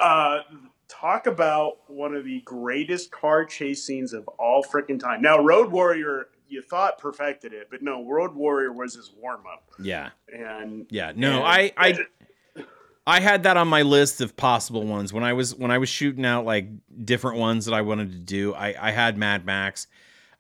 Uh, 0.01 0.41
talk 0.89 1.27
about 1.27 1.79
one 1.89 2.15
of 2.15 2.25
the 2.25 2.41
greatest 2.43 3.11
car 3.11 3.45
chase 3.45 3.85
scenes 3.85 4.13
of 4.13 4.27
all 4.39 4.63
freaking 4.65 5.01
time. 5.01 5.23
Now, 5.23 5.43
Road 5.43 5.71
Warrior, 5.73 6.29
you 6.49 6.63
thought 6.63 6.99
perfected 6.99 7.53
it, 7.53 7.69
but 7.71 7.83
no, 7.83 8.05
Road 8.07 8.35
Warrior 8.35 8.73
was 8.73 8.95
his 8.95 9.13
warm 9.17 9.43
up, 9.53 9.71
Yeah. 9.79 10.11
and 10.33 10.87
Yeah. 10.91 11.13
No, 11.15 11.39
and- 11.39 11.45
I 11.47 11.73
I 11.77 12.07
I 13.07 13.21
had 13.21 13.45
that 13.45 13.57
on 13.57 13.69
my 13.69 13.83
list 13.83 14.21
of 14.21 14.37
possible 14.37 14.85
ones 14.85 15.13
when 15.15 15.25
I 15.25 15.33
was 15.33 15.55
when 15.55 15.71
I 15.71 15.79
was 15.79 15.89
shooting 15.89 16.27
out 16.27 16.45
like 16.45 16.69
different 17.05 17.39
ones 17.39 17.65
that 17.65 17.73
I 17.75 17.81
wanted 17.83 18.13
to 18.13 18.19
do. 18.19 18.55
I 18.55 18.75
I 18.89 18.91
had 18.91 19.17
Mad 19.17 19.47
Max, 19.47 19.87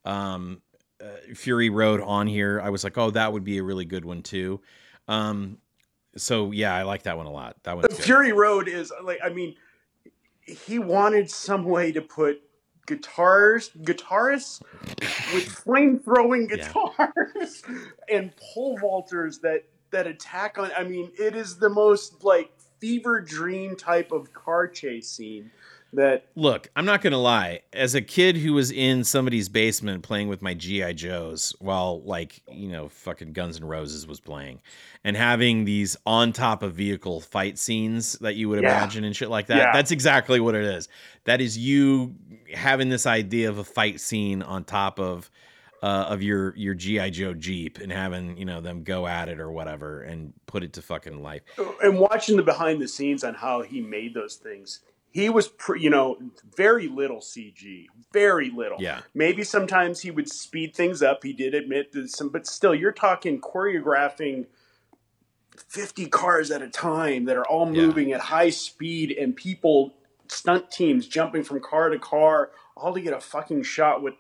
um, 0.05 0.61
uh, 1.03 1.07
Fury 1.35 1.71
Road 1.71 2.01
on 2.03 2.27
here. 2.27 2.61
I 2.63 2.69
was 2.71 2.85
like, 2.85 2.99
oh, 2.99 3.11
that 3.13 3.33
would 3.33 3.45
be 3.45 3.57
a 3.59 3.63
really 3.63 3.87
good 3.87 4.05
one 4.05 4.23
too. 4.23 4.61
Um, 5.09 5.59
so 6.19 6.51
yeah, 6.53 6.75
I 6.75 6.83
like 6.83 7.05
that 7.05 7.17
one 7.17 7.27
a 7.27 7.33
lot. 7.33 7.57
That 7.65 7.77
one. 7.77 7.89
Fury 7.89 8.33
Road 8.33 8.69
is 8.69 8.93
like, 9.03 9.19
I 9.25 9.31
mean, 9.31 9.55
he 10.43 10.79
wanted 10.79 11.31
some 11.31 11.65
way 11.65 11.93
to 11.93 12.01
put 12.01 12.41
guitars, 12.87 13.71
guitarists 13.83 14.63
with 15.35 15.49
flame 15.65 15.99
throwing 15.99 16.49
Yeah. 16.51 16.73
guitars 16.73 17.63
and 18.13 18.33
pole 18.37 18.79
vaulters 18.79 19.41
that 19.43 19.65
that 19.91 20.07
attack 20.07 20.59
on. 20.59 20.71
I 20.77 20.85
mean, 20.85 21.11
it 21.19 21.35
is 21.35 21.59
the 21.59 21.69
most 21.71 22.25
like 22.25 22.51
fever 22.81 23.21
dream 23.21 23.77
type 23.77 24.13
of 24.13 24.33
car 24.33 24.69
chase 24.69 25.09
scene 25.09 25.51
that 25.95 26.27
Look, 26.35 26.69
I'm 26.77 26.85
not 26.85 27.01
gonna 27.01 27.19
lie. 27.19 27.61
As 27.73 27.95
a 27.95 28.03
kid 28.03 28.37
who 28.37 28.53
was 28.53 28.71
in 28.71 29.05
somebody's 29.05 29.49
basement 29.49 30.03
playing 30.03 30.29
with 30.29 30.43
my 30.43 30.55
GI 30.55 30.95
Joes 30.95 31.55
while 31.61 32.03
like 32.03 32.43
you 32.51 32.69
know 32.69 32.89
fucking 32.89 33.33
Guns 33.33 33.57
N' 33.59 33.65
Roses 33.65 34.07
was 34.07 34.21
playing, 34.21 34.61
and 35.05 35.17
having 35.17 35.65
these 35.65 35.97
on 36.05 36.33
top 36.33 36.63
of 36.63 36.75
vehicle 36.75 37.21
fight 37.21 37.59
scenes 37.59 38.15
that 38.21 38.35
you 38.37 38.49
would 38.51 38.63
Yeah. 38.63 38.77
imagine 38.79 39.05
and 39.05 39.17
shit 39.17 39.31
like 39.31 39.47
that. 39.47 39.57
Yeah. 39.57 39.73
That's 39.73 39.91
exactly 39.91 40.41
what 40.41 40.55
it 40.55 40.65
is. 40.65 40.89
That 41.25 41.41
is 41.41 41.57
you 41.57 42.15
having 42.55 42.89
this 42.89 43.07
idea 43.07 43.49
of 43.49 43.59
a 43.59 43.65
fight 43.65 44.01
scene 44.01 44.43
on 44.43 44.65
top 44.65 44.99
of. 45.01 45.31
Uh, 45.81 46.07
of 46.09 46.25
your 46.25 46.57
your 46.57 46.75
GI 46.75 47.09
Joe 47.13 47.35
Jeep 47.35 47.79
and 47.79 47.93
having 47.93 48.37
you 48.37 48.45
know 48.45 48.61
them 48.61 48.83
go 48.83 49.07
at 49.07 49.29
it 49.29 49.39
or 49.39 49.53
whatever 49.53 50.03
and 50.03 50.33
put 50.47 50.65
it 50.65 50.73
to 50.73 50.83
fucking 50.83 51.23
life. 51.23 51.43
and 51.81 52.01
watching 52.01 52.37
the 52.37 52.43
behind 52.43 52.83
the 52.83 52.89
scenes 52.89 53.23
on 53.23 53.33
how 53.35 53.63
he 53.63 53.81
made 53.81 54.13
those 54.13 54.35
things 54.35 54.81
he 55.11 55.29
was 55.29 55.49
pre, 55.49 55.81
you 55.81 55.91
know 55.91 56.19
very 56.57 56.89
little 56.89 57.19
cg 57.19 57.87
very 58.13 58.51
little 58.51 58.79
Yeah. 58.81 59.01
maybe 59.15 59.43
sometimes 59.45 60.01
he 60.01 60.11
would 60.11 60.29
speed 60.31 60.75
things 60.75 61.03
up 61.03 61.23
he 61.23 61.33
did 61.33 61.55
admit 61.55 61.93
that 61.93 62.11
some 62.11 62.29
but 62.29 62.47
still 62.47 62.75
you're 62.75 62.93
talking 62.93 63.41
choreographing 63.41 64.47
50 65.69 66.07
cars 66.07 66.51
at 66.51 66.63
a 66.63 66.69
time 66.69 67.25
that 67.25 67.37
are 67.37 67.47
all 67.47 67.67
Yeah. 67.67 67.83
moving 67.87 68.13
at 68.13 68.21
high 68.21 68.51
speed 68.51 69.13
and 69.13 69.35
people 69.35 69.95
stunt 70.29 70.71
teams 70.71 71.07
jumping 71.09 71.43
from 71.43 71.61
car 71.61 71.89
to 71.91 71.99
car 71.99 72.51
all 72.77 72.95
to 72.95 73.01
get 73.01 73.13
a 73.13 73.21
fucking 73.21 73.63
shot 73.65 74.03
with 74.03 74.15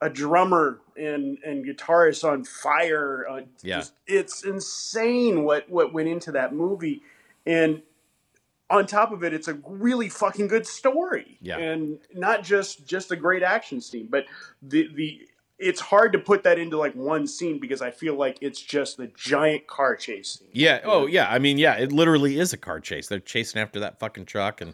a 0.00 0.08
drummer 0.08 0.80
and 0.96 1.38
and 1.44 1.64
guitarist 1.64 2.24
on 2.24 2.44
fire. 2.44 3.26
Uh, 3.28 3.40
Yeah. 3.62 3.78
just- 3.78 3.94
it's 4.06 4.44
insane 4.44 5.44
what 5.44 5.68
what 5.68 5.92
went 5.92 6.08
into 6.08 6.32
that 6.32 6.54
movie, 6.54 7.02
and 7.44 7.82
on 8.70 8.86
top 8.86 9.10
of 9.12 9.24
it, 9.24 9.34
it's 9.34 9.48
a 9.48 9.54
really 9.66 10.08
fucking 10.08 10.46
good 10.48 10.66
story. 10.66 11.36
Yeah. 11.42 11.58
and 11.58 11.98
not 12.14 12.42
just 12.44 12.86
just 12.86 13.10
a 13.10 13.16
great 13.16 13.42
action 13.42 13.80
scene, 13.80 14.06
but 14.10 14.24
the 14.62 14.88
the. 14.94 15.20
It's 15.62 15.78
hard 15.78 16.14
to 16.14 16.18
put 16.18 16.44
that 16.44 16.58
into 16.58 16.78
like 16.78 16.94
one 16.94 17.26
scene 17.26 17.58
because 17.60 17.82
I 17.82 17.90
feel 17.90 18.14
like 18.14 18.38
it's 18.40 18.58
just 18.62 18.96
the 18.96 19.08
giant 19.14 19.66
car 19.66 19.94
chase 19.94 20.38
scene. 20.38 20.48
Yeah. 20.54 20.80
Oh, 20.84 21.04
yeah. 21.06 21.28
I 21.30 21.38
mean, 21.38 21.58
yeah. 21.58 21.74
It 21.74 21.92
literally 21.92 22.38
is 22.38 22.54
a 22.54 22.56
car 22.56 22.80
chase. 22.80 23.08
They're 23.08 23.20
chasing 23.20 23.60
after 23.60 23.80
that 23.80 23.98
fucking 23.98 24.24
truck, 24.24 24.62
and 24.62 24.72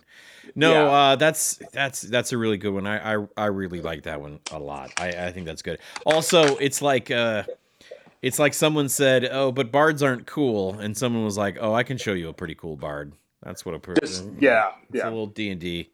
no, 0.54 0.70
Yeah. 0.70 0.82
uh, 0.92 1.16
that's 1.16 1.60
that's 1.72 2.02
that's 2.02 2.30
a 2.30 2.38
really 2.38 2.56
good 2.56 2.72
one. 2.72 2.86
I 2.86 3.16
I, 3.16 3.26
I 3.36 3.46
really 3.46 3.80
like 3.80 4.04
that 4.04 4.20
one 4.20 4.38
a 4.52 4.60
lot. 4.60 4.92
I, 4.96 5.08
I 5.08 5.32
think 5.32 5.46
that's 5.46 5.62
good. 5.62 5.80
Also, 6.04 6.54
it's 6.58 6.80
like 6.80 7.10
uh, 7.10 7.42
it's 8.22 8.38
like 8.38 8.54
someone 8.54 8.88
said, 8.88 9.28
"Oh, 9.28 9.50
but 9.50 9.72
bards 9.72 10.04
aren't 10.04 10.28
cool," 10.28 10.78
and 10.78 10.96
someone 10.96 11.24
was 11.24 11.36
like, 11.36 11.56
"Oh, 11.60 11.74
I 11.74 11.82
can 11.82 11.96
show 11.98 12.12
you 12.12 12.28
a 12.28 12.32
pretty 12.32 12.54
cool 12.54 12.76
bard." 12.76 13.12
That's 13.46 13.64
what 13.64 13.74
a 13.74 13.78
per- 13.78 13.94
Just, 13.94 14.24
yeah, 14.40 14.72
it's 14.88 14.96
yeah. 14.98 15.04
a 15.04 15.10
little 15.10 15.28
D 15.28 15.50
and 15.50 15.60
D 15.60 15.90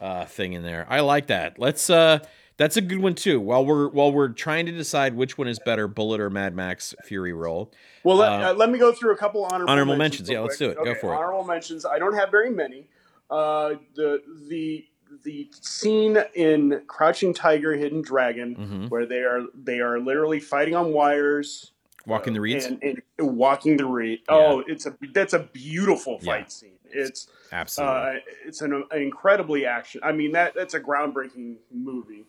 uh, 0.00 0.24
thing 0.24 0.54
in 0.54 0.62
there. 0.62 0.86
I 0.88 1.00
like 1.00 1.26
that. 1.28 1.58
Let's. 1.58 1.90
uh 1.90 2.20
That's 2.56 2.76
a 2.76 2.80
good 2.80 2.98
one 2.98 3.14
too. 3.14 3.38
While 3.40 3.64
we're 3.66 3.88
while 3.88 4.10
we're 4.10 4.30
trying 4.30 4.66
to 4.66 4.72
decide 4.72 5.14
which 5.14 5.36
one 5.38 5.46
is 5.48 5.58
better, 5.64 5.86
Bullitt 5.86 6.20
or 6.20 6.30
Mad 6.30 6.56
Max 6.56 6.94
Fury 7.04 7.32
Road. 7.32 7.68
Well, 8.02 8.16
let, 8.16 8.32
Uh, 8.32 8.50
uh, 8.50 8.54
let 8.54 8.70
me 8.70 8.78
go 8.78 8.90
through 8.92 9.12
a 9.12 9.16
couple 9.16 9.44
honorable, 9.44 9.70
honorable 9.70 9.96
mentions. 9.96 10.28
mentions. 10.28 10.30
Yeah, 10.30 10.40
let's 10.40 10.56
do 10.58 10.70
it. 10.70 10.76
Go 10.82 10.94
for 10.96 11.12
it. 11.12 11.16
Honorable 11.16 11.44
mentions. 11.44 11.84
I 11.84 11.98
don't 12.00 12.14
have 12.14 12.30
very 12.32 12.50
many. 12.50 12.88
Uh, 13.30 13.74
the 13.94 14.22
the 14.48 14.86
the 15.24 15.48
scene 15.60 16.18
in 16.34 16.82
Crouching 16.86 17.32
Tiger, 17.34 17.74
Hidden 17.74 18.02
Dragon, 18.02 18.56
Mhm. 18.56 18.90
where 18.90 19.06
they 19.06 19.20
are 19.20 19.42
they 19.54 19.78
are 19.80 20.00
literally 20.00 20.40
fighting 20.40 20.74
on 20.74 20.92
wires, 20.92 21.72
Walking 22.06 22.32
the 22.32 22.40
reeds. 22.40 22.64
and, 22.64 22.82
and 22.82 23.02
walking 23.18 23.76
the 23.76 23.84
reed. 23.86 24.20
Oh, 24.28 24.62
it's 24.66 24.86
a 24.86 24.96
that's 25.12 25.34
a 25.34 25.40
beautiful 25.40 26.18
fight 26.20 26.40
Yeah. 26.40 26.46
scene. 26.46 26.72
It's 26.90 27.28
Absolutely. 27.52 27.96
uh, 27.96 28.12
it's 28.46 28.62
an, 28.62 28.72
an 28.90 29.02
incredibly 29.02 29.66
action. 29.66 30.00
I 30.02 30.12
mean 30.12 30.32
that 30.32 30.54
that's 30.54 30.74
a 30.74 30.80
groundbreaking 30.80 31.56
movie. 31.72 32.24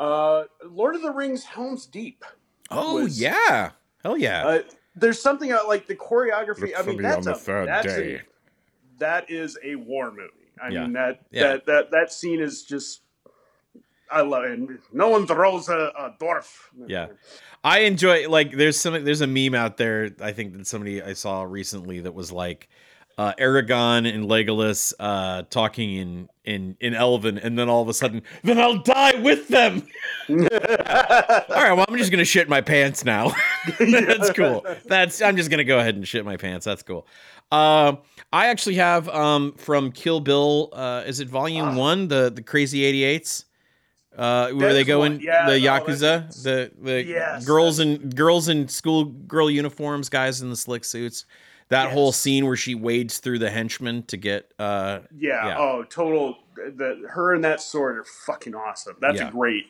Uh, 0.00 0.44
Lord 0.64 0.94
of 0.96 1.02
the 1.02 1.12
Rings: 1.12 1.44
Helm's 1.44 1.86
Deep. 1.86 2.24
oh 2.70 3.02
was- 3.02 3.20
yeah. 3.20 3.70
Hell 4.02 4.16
yeah. 4.16 4.46
Uh, 4.46 4.62
there's 4.96 5.20
something 5.22 5.50
about 5.52 5.68
like 5.68 5.86
the 5.86 5.94
choreography. 5.94 6.72
I 6.76 6.82
mean, 6.82 7.00
that's 7.02 7.26
a 7.26 7.38
that's 7.66 7.86
a, 7.92 8.20
that 8.98 9.30
is 9.30 9.58
a 9.62 9.74
war 9.76 10.10
movie. 10.10 10.30
I 10.62 10.68
Yeah. 10.68 10.82
mean 10.82 10.92
that 10.94 11.20
Yeah. 11.30 11.42
that 11.48 11.66
that 11.66 11.90
that 11.92 12.12
scene 12.12 12.40
is 12.40 12.62
just. 12.64 13.01
I 14.12 14.20
love 14.22 14.44
it. 14.44 14.60
No 14.92 15.08
one 15.08 15.26
throws 15.26 15.68
a, 15.68 15.92
a 15.96 16.16
dwarf. 16.20 16.68
Yeah. 16.86 17.08
I 17.64 17.80
enjoy 17.80 18.28
like 18.28 18.52
there's 18.56 18.78
some 18.78 19.04
there's 19.04 19.20
a 19.20 19.26
meme 19.26 19.54
out 19.54 19.76
there 19.76 20.10
I 20.20 20.32
think 20.32 20.56
that 20.56 20.66
somebody 20.66 21.00
I 21.00 21.12
saw 21.12 21.42
recently 21.42 22.00
that 22.00 22.12
was 22.12 22.32
like 22.32 22.68
uh, 23.18 23.34
Aragorn 23.38 24.12
and 24.12 24.24
Legolas 24.24 24.92
uh, 24.98 25.42
talking 25.50 25.94
in 25.94 26.28
in 26.44 26.76
in 26.80 26.94
Elven, 26.94 27.38
and 27.38 27.58
then 27.58 27.68
all 27.68 27.82
of 27.82 27.88
a 27.88 27.94
sudden, 27.94 28.22
then 28.42 28.58
I'll 28.58 28.78
die 28.78 29.20
with 29.20 29.48
them. 29.48 29.86
all 30.28 30.36
right, 30.36 31.72
well, 31.72 31.84
I'm 31.88 31.96
just 31.98 32.10
gonna 32.10 32.24
shit 32.24 32.48
my 32.48 32.60
pants 32.60 33.04
now. 33.04 33.32
That's 33.78 34.30
cool. 34.32 34.64
That's 34.86 35.20
I'm 35.20 35.36
just 35.36 35.50
gonna 35.50 35.64
go 35.64 35.78
ahead 35.78 35.94
and 35.94 36.06
shit 36.06 36.24
my 36.24 36.36
pants. 36.36 36.64
That's 36.64 36.82
cool. 36.82 37.06
Um, 37.50 37.98
I 38.32 38.46
actually 38.46 38.76
have 38.76 39.08
um 39.08 39.52
from 39.54 39.92
Kill 39.92 40.20
Bill. 40.20 40.70
Uh, 40.72 41.04
is 41.06 41.20
it 41.20 41.28
Volume 41.28 41.76
One, 41.76 42.08
the 42.08 42.30
the 42.34 42.42
Crazy 42.42 42.80
88s? 42.80 43.44
Uh, 44.16 44.50
where 44.50 44.72
they 44.74 44.84
go 44.84 44.98
one. 45.00 45.12
in 45.14 45.20
Yeah, 45.20 45.46
the 45.48 45.58
no, 45.58 45.64
yakuza, 45.66 46.00
that's- 46.00 46.42
the 46.42 46.70
the 46.82 47.02
Yes, 47.04 47.44
girls 47.46 47.78
in 47.78 48.10
girls 48.10 48.48
in 48.48 48.68
school 48.68 49.04
girl 49.06 49.50
uniforms, 49.50 50.08
guys 50.08 50.42
in 50.42 50.50
the 50.50 50.56
slick 50.56 50.84
suits. 50.84 51.24
That 51.68 51.90
whole 51.90 52.12
scene 52.12 52.44
where 52.44 52.56
she 52.56 52.74
wades 52.74 53.16
through 53.18 53.38
the 53.38 53.48
henchmen 53.48 54.02
to 54.08 54.18
get 54.18 54.52
uh 54.58 55.00
Yeah. 55.16 55.46
Yeah. 55.46 55.58
Oh, 55.58 55.84
total. 55.84 56.36
The 56.54 57.06
her 57.08 57.32
and 57.32 57.42
that 57.44 57.62
sword 57.62 57.96
are 57.96 58.04
fucking 58.04 58.54
awesome. 58.54 58.96
That's 59.00 59.18
Yeah. 59.20 59.28
a 59.28 59.30
great. 59.30 59.64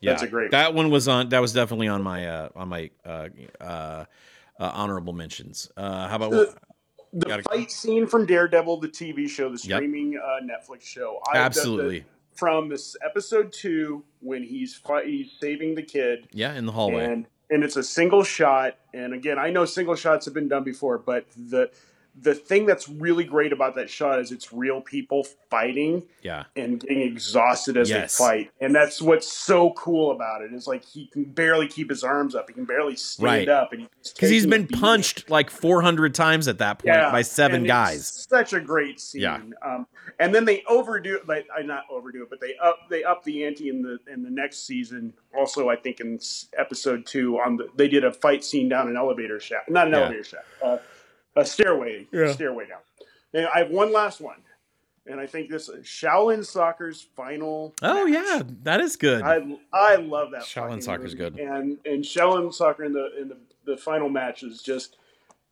yeah 0.00 0.10
That's 0.10 0.24
a 0.24 0.26
great. 0.26 0.50
that 0.50 0.74
one 0.74 0.90
was 0.90 1.06
on 1.06 1.28
that 1.28 1.38
was 1.40 1.52
definitely 1.52 1.86
on 1.86 2.02
my 2.02 2.26
uh 2.26 2.48
on 2.56 2.68
my 2.68 2.90
uh 3.06 3.28
uh, 3.60 3.64
uh 3.64 4.04
honorable 4.58 5.12
mentions. 5.12 5.70
Uh 5.76 6.08
how 6.08 6.16
about 6.16 6.30
The- 6.32 6.54
the 7.12 7.26
gotta- 7.26 7.42
fight 7.44 7.70
scene 7.70 8.08
from 8.08 8.26
Daredevil, 8.26 8.80
the 8.80 8.88
TV 8.88 9.28
show, 9.28 9.44
the 9.48 9.52
Yep. 9.62 9.76
streaming 9.78 10.18
uh, 10.18 10.40
Netflix 10.44 10.82
show. 10.82 11.20
I- 11.28 11.34
the- 11.34 11.38
the- 11.38 11.44
absolutely 11.44 12.04
from 12.34 12.68
this 12.68 12.96
episode 13.04 13.52
two 13.52 14.04
when 14.20 14.42
he's 14.42 14.74
fight, 14.74 15.06
he's 15.06 15.32
saving 15.40 15.74
the 15.74 15.82
kid, 15.82 16.28
yeah 16.32 16.54
in 16.54 16.66
the 16.66 16.72
hallway 16.72 17.04
and 17.04 17.26
and 17.50 17.62
it's 17.62 17.76
a 17.76 17.82
single 17.82 18.24
shot. 18.24 18.78
And 18.92 19.12
again, 19.12 19.38
I 19.38 19.50
know 19.50 19.64
single 19.64 19.94
shots 19.94 20.24
have 20.24 20.34
been 20.34 20.48
done 20.48 20.64
before, 20.64 20.98
but 20.98 21.26
the 21.36 21.70
the 22.20 22.34
thing 22.34 22.64
that's 22.64 22.88
really 22.88 23.24
great 23.24 23.52
about 23.52 23.74
that 23.74 23.90
shot 23.90 24.20
is 24.20 24.30
it's 24.30 24.52
real 24.52 24.80
people 24.80 25.24
fighting 25.50 26.02
yeah 26.22 26.44
and 26.54 26.80
getting 26.80 27.00
exhausted 27.00 27.76
as 27.76 27.90
Yes. 27.90 28.16
they 28.16 28.24
fight. 28.24 28.50
And 28.60 28.74
that's 28.74 29.02
what's 29.02 29.26
so 29.30 29.72
cool 29.72 30.12
about 30.12 30.42
it. 30.42 30.52
Is 30.52 30.66
like 30.68 30.84
he 30.84 31.06
can 31.06 31.24
barely 31.24 31.66
keep 31.66 31.90
his 31.90 32.04
arms 32.04 32.34
up. 32.34 32.48
He 32.48 32.54
can 32.54 32.64
barely 32.64 32.94
stand 32.96 33.24
Right. 33.24 33.48
up, 33.48 33.72
and 33.72 33.88
because 34.14 34.30
he's 34.30 34.44
taking 34.46 34.66
been 34.66 34.78
punched 34.80 35.28
like 35.28 35.50
400 35.50 36.14
times 36.14 36.46
at 36.46 36.58
that 36.58 36.78
point 36.78 36.94
Yeah, 36.96 37.10
by 37.10 37.22
seven 37.22 37.58
and 37.58 37.66
guys. 37.66 38.26
Such 38.28 38.52
a 38.52 38.60
great 38.60 39.00
scene. 39.00 39.22
Yeah. 39.22 39.40
Um, 39.64 39.86
and 40.20 40.32
then 40.34 40.44
they 40.44 40.62
overdo 40.68 41.16
it. 41.16 41.26
Like, 41.28 41.46
not 41.64 41.84
overdo 41.90 42.22
it, 42.22 42.30
but 42.30 42.40
they 42.40 42.54
up 42.62 42.78
they 42.90 43.02
up 43.02 43.24
the 43.24 43.44
ante 43.44 43.68
in 43.70 43.82
the 43.82 43.98
in 44.12 44.22
the 44.22 44.30
next 44.30 44.66
season. 44.66 45.12
Also, 45.36 45.68
I 45.68 45.74
think 45.76 45.98
in 46.00 46.18
episode 46.56 47.06
two, 47.06 47.38
on 47.40 47.56
the 47.56 47.68
they 47.74 47.88
did 47.88 48.04
a 48.04 48.12
fight 48.12 48.44
scene 48.44 48.68
down 48.68 48.88
an 48.88 48.96
elevator 48.96 49.40
shaft, 49.40 49.68
not 49.68 49.86
an 49.88 49.92
Yeah. 49.94 50.00
elevator 50.00 50.24
shaft, 50.24 50.44
uh, 50.62 50.76
a 51.36 51.44
stairway, 51.44 52.06
Yeah. 52.12 52.32
stairway 52.32 52.66
down. 52.68 52.80
And 53.32 53.46
I 53.52 53.58
have 53.58 53.70
one 53.70 53.92
last 53.92 54.20
one, 54.20 54.36
and 55.06 55.18
I 55.20 55.26
think 55.26 55.50
this 55.50 55.68
is 55.68 55.84
Shaolin 55.86 56.44
Soccer's 56.44 57.06
final. 57.16 57.74
Oh 57.82 58.06
match. 58.06 58.14
yeah, 58.14 58.42
that 58.62 58.80
is 58.80 58.96
good. 58.96 59.22
I 59.22 59.40
I 59.72 59.96
love 59.96 60.30
that. 60.32 60.42
Shaolin 60.42 60.68
fucking 60.68 60.80
Soccer's 60.82 61.16
movie. 61.16 61.36
good. 61.36 61.38
and 61.40 61.78
and 61.84 62.04
Shaolin 62.04 62.52
Soccer 62.54 62.84
in 62.84 62.92
the 62.92 63.10
in 63.20 63.28
the, 63.28 63.36
the 63.66 63.76
final 63.76 64.08
match 64.08 64.42
is 64.42 64.62
just 64.62 64.96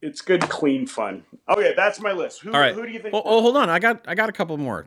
it's 0.01 0.20
good, 0.20 0.43
clean 0.49 0.87
fun. 0.87 1.24
Okay, 1.49 1.74
that's 1.76 2.01
my 2.01 2.12
list. 2.12 2.41
Who, 2.43 2.53
All 2.53 2.59
right. 2.61 2.74
who 2.74 2.85
do 2.87 2.91
you 2.93 2.99
think? 3.01 3.14
oh, 3.14 3.22
oh, 3.24 3.41
hold 3.41 3.57
on, 3.57 3.68
I 3.70 3.78
got 3.78 4.05
I 4.07 4.14
got 4.14 4.28
a 4.28 4.33
couple 4.33 4.57
more. 4.59 4.87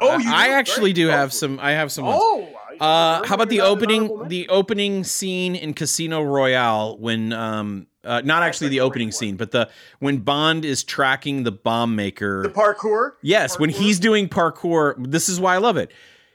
Oh, 0.00 0.08
I- 0.10 0.16
you 0.18 0.30
I 0.32 0.48
actually 0.48 0.92
do 0.92 1.08
have 1.08 1.30
for 1.30 1.36
some. 1.36 1.58
I 1.60 1.70
have 1.72 1.90
some. 1.92 2.04
ones. 2.06 2.18
Oh, 2.22 2.48
Uh, 2.80 3.24
how 3.26 3.36
about 3.36 3.48
the 3.48 3.58
gonna 3.58 3.68
have 3.70 3.78
an 3.82 3.82
opening 4.02 4.28
the 4.28 4.48
opening 4.48 5.04
scene 5.04 5.54
in 5.54 5.72
Casino 5.74 6.22
Royale 6.22 6.98
when 6.98 7.32
um 7.32 7.86
uh, 8.04 8.20
not 8.24 8.42
actually 8.42 8.68
the 8.68 8.80
opening 8.80 9.10
scene 9.12 9.36
but 9.36 9.50
the 9.50 9.68
when 9.98 10.18
Bond 10.18 10.64
is 10.64 10.84
tracking 10.84 11.42
the 11.44 11.52
bomb 11.52 11.96
maker 11.96 12.42
the 12.42 12.48
parkour. 12.48 13.12
Yes, 13.22 13.58
when 13.58 13.70
Parkour? 13.70 13.74
he's 13.74 13.98
doing 13.98 14.28
parkour, 14.28 14.94
this 15.10 15.28
is 15.28 15.40
why 15.40 15.54
I 15.54 15.58
love 15.58 15.76
it. 15.76 15.90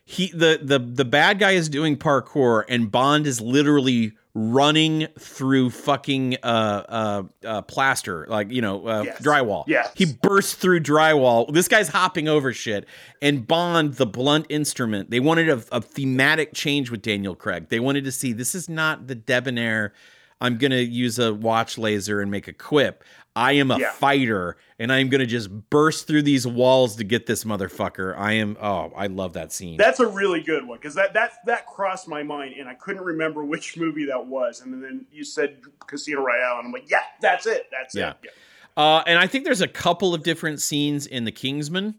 He 0.06 0.32
the 0.32 0.60
the 0.62 0.80
the 0.80 1.06
bad 1.06 1.40
guy 1.40 1.52
is 1.52 1.70
doing 1.70 1.96
parkour 1.98 2.64
and 2.68 2.92
Bond 2.92 3.28
is 3.28 3.40
literally 3.40 4.14
running 4.36 5.08
through 5.20 5.70
fucking 5.72 6.38
uh 6.44 6.46
uh, 6.48 7.24
uh 7.48 7.62
plaster 7.64 8.26
like 8.30 8.52
you 8.52 8.62
know 8.62 8.88
uh, 8.88 9.02
Yes. 9.06 9.22
drywall. 9.22 9.64
Yes. 9.68 9.92
He 9.96 10.06
bursts 10.06 10.54
through 10.54 10.80
drywall. 10.82 11.52
This 11.52 11.68
guy's 11.68 11.90
hopping 11.90 12.28
over 12.28 12.54
shit. 12.54 12.86
And 13.22 13.48
Bond, 13.48 13.96
the 13.96 14.06
blunt 14.06 14.46
instrument, 14.50 15.10
they 15.10 15.20
wanted 15.20 15.50
a, 15.50 15.62
a 15.72 15.82
thematic 15.82 16.54
change 16.54 16.90
with 16.92 17.02
Daniel 17.02 17.36
Craig. 17.36 17.70
They 17.70 17.80
wanted 17.80 18.04
to 18.06 18.12
see 18.12 18.32
this 18.34 18.56
is 18.56 18.70
not 18.70 19.08
the 19.08 19.16
debonair. 19.16 19.94
I'm 20.42 20.58
gonna 20.58 20.78
use 20.78 21.20
a 21.20 21.34
watch 21.34 21.78
laser 21.78 22.22
and 22.22 22.32
make 22.32 22.48
a 22.48 22.54
quip. 22.54 23.04
I 23.36 23.54
am 23.54 23.72
a 23.72 23.80
Yeah. 23.80 23.92
fighter, 23.92 24.58
and 24.80 24.92
I'm 24.92 25.08
gonna 25.10 25.26
just 25.26 25.50
burst 25.70 26.08
through 26.08 26.24
these 26.24 26.46
walls 26.48 26.96
to 26.98 27.04
get 27.04 27.26
this 27.26 27.44
motherfucker. 27.44 28.18
I 28.18 28.34
am. 28.34 28.58
Oh, 28.62 28.92
I 28.96 29.08
love 29.08 29.34
that 29.34 29.52
scene. 29.54 29.78
That's 29.78 30.00
a 30.00 30.08
really 30.08 30.42
good 30.42 30.66
one 30.68 30.78
because 30.78 30.96
that 30.96 31.14
that 31.14 31.34
that 31.46 31.66
crossed 31.68 32.08
my 32.08 32.24
mind 32.24 32.56
and 32.60 32.68
I 32.68 32.74
couldn't 32.74 33.04
remember 33.04 33.44
which 33.44 33.78
movie 33.78 34.06
that 34.06 34.26
was. 34.26 34.62
And 34.62 34.84
then 34.84 35.06
you 35.12 35.24
said 35.24 35.58
Casino 35.88 36.22
Royale, 36.22 36.58
and 36.60 36.68
I'm 36.68 36.72
like, 36.74 36.90
yeah, 36.90 37.04
that's 37.22 37.46
it. 37.46 37.68
That's 37.72 37.94
Yeah. 37.96 38.14
it. 38.24 38.32
uh, 38.78 39.04
and 39.06 39.20
I 39.20 39.28
think 39.28 39.44
there's 39.46 39.62
a 39.62 39.68
couple 39.68 40.14
of 40.14 40.24
different 40.24 40.62
scenes 40.62 41.06
in 41.06 41.26
the 41.26 41.32
Kingsman. 41.32 41.96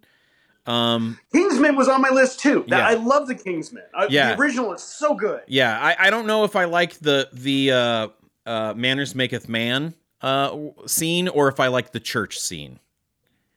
Um, 0.67 1.19
Kingsman 1.33 1.75
was 1.77 1.89
on 1.89 2.01
my 2.03 2.11
list 2.11 2.41
too. 2.41 2.65
That, 2.69 2.79
Yeah. 2.79 2.89
I 2.89 2.95
love 2.95 3.29
the 3.29 3.35
Kingsman. 3.35 3.83
I, 3.95 4.07
Yeah. 4.11 4.35
The 4.35 4.41
original 4.43 4.73
is 4.75 4.83
so 4.83 5.15
good. 5.15 5.41
Yeah, 5.47 5.79
I, 5.79 6.07
I 6.07 6.11
don't 6.11 6.27
know 6.27 6.45
if 6.45 6.55
I 6.57 6.65
like 6.65 6.95
the 7.01 7.29
the 7.33 7.73
uh, 7.73 8.09
uh, 8.47 8.75
manners 8.77 9.15
maketh 9.15 9.49
man 9.49 9.95
uh, 10.23 10.57
scene 10.87 11.29
or 11.29 11.49
if 11.49 11.61
I 11.61 11.69
like 11.69 11.93
the 11.93 12.01
church 12.01 12.39
scene. 12.39 12.79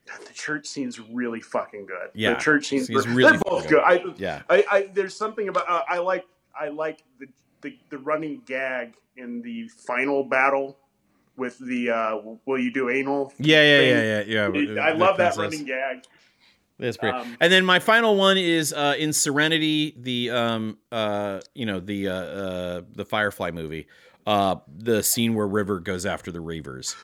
The 0.05 0.33
church 0.33 0.67
scene's 0.67 0.99
really 0.99 1.41
fucking 1.41 1.85
good. 1.85 2.09
Yeah. 2.13 2.33
the 2.33 2.39
church 2.39 2.67
scene's 2.67 2.87
Scene's 2.87 3.05
they're 3.05 3.13
really 3.13 3.37
both 3.45 3.63
fucking 3.63 3.69
good. 3.69 3.83
I, 3.83 4.13
Yeah, 4.17 4.41
I, 4.49 4.65
I 4.71 4.89
there's 4.93 5.15
something 5.15 5.47
about 5.47 5.69
uh, 5.69 5.81
I 5.87 5.99
like 5.99 6.25
I 6.59 6.69
like 6.69 7.03
the, 7.19 7.27
the 7.61 7.77
the 7.89 7.97
running 7.97 8.41
gag 8.45 8.93
in 9.17 9.41
the 9.41 9.67
final 9.69 10.23
battle 10.23 10.77
with 11.37 11.57
the 11.57 11.89
uh, 11.89 12.17
will 12.45 12.59
you 12.59 12.71
do 12.71 12.89
anal? 12.89 13.33
yeah, 13.39 13.61
yeah, 13.61 13.79
thing. 13.79 13.89
yeah, 14.27 14.49
yeah, 14.49 14.73
yeah. 14.73 14.81
I 14.81 14.91
love 14.91 15.17
that 15.17 15.35
running 15.37 15.65
gag. 15.65 16.03
That's 16.79 16.97
great. 16.97 17.13
Um, 17.13 17.37
and 17.39 17.51
then 17.51 17.65
my 17.65 17.79
final 17.79 18.15
one 18.15 18.37
is 18.37 18.73
uh, 18.73 18.95
in 18.97 19.13
Serenity, 19.13 19.95
the 19.97 20.31
um 20.31 20.77
uh 20.91 21.39
you 21.55 21.65
know 21.65 21.79
the 21.79 22.09
uh, 22.09 22.13
uh 22.13 22.81
the 22.93 23.05
Firefly 23.05 23.51
movie, 23.51 23.87
uh 24.27 24.55
the 24.77 25.03
scene 25.03 25.33
where 25.35 25.47
River 25.47 25.79
goes 25.79 26.05
after 26.05 26.31
the 26.31 26.39
Reavers. 26.39 26.95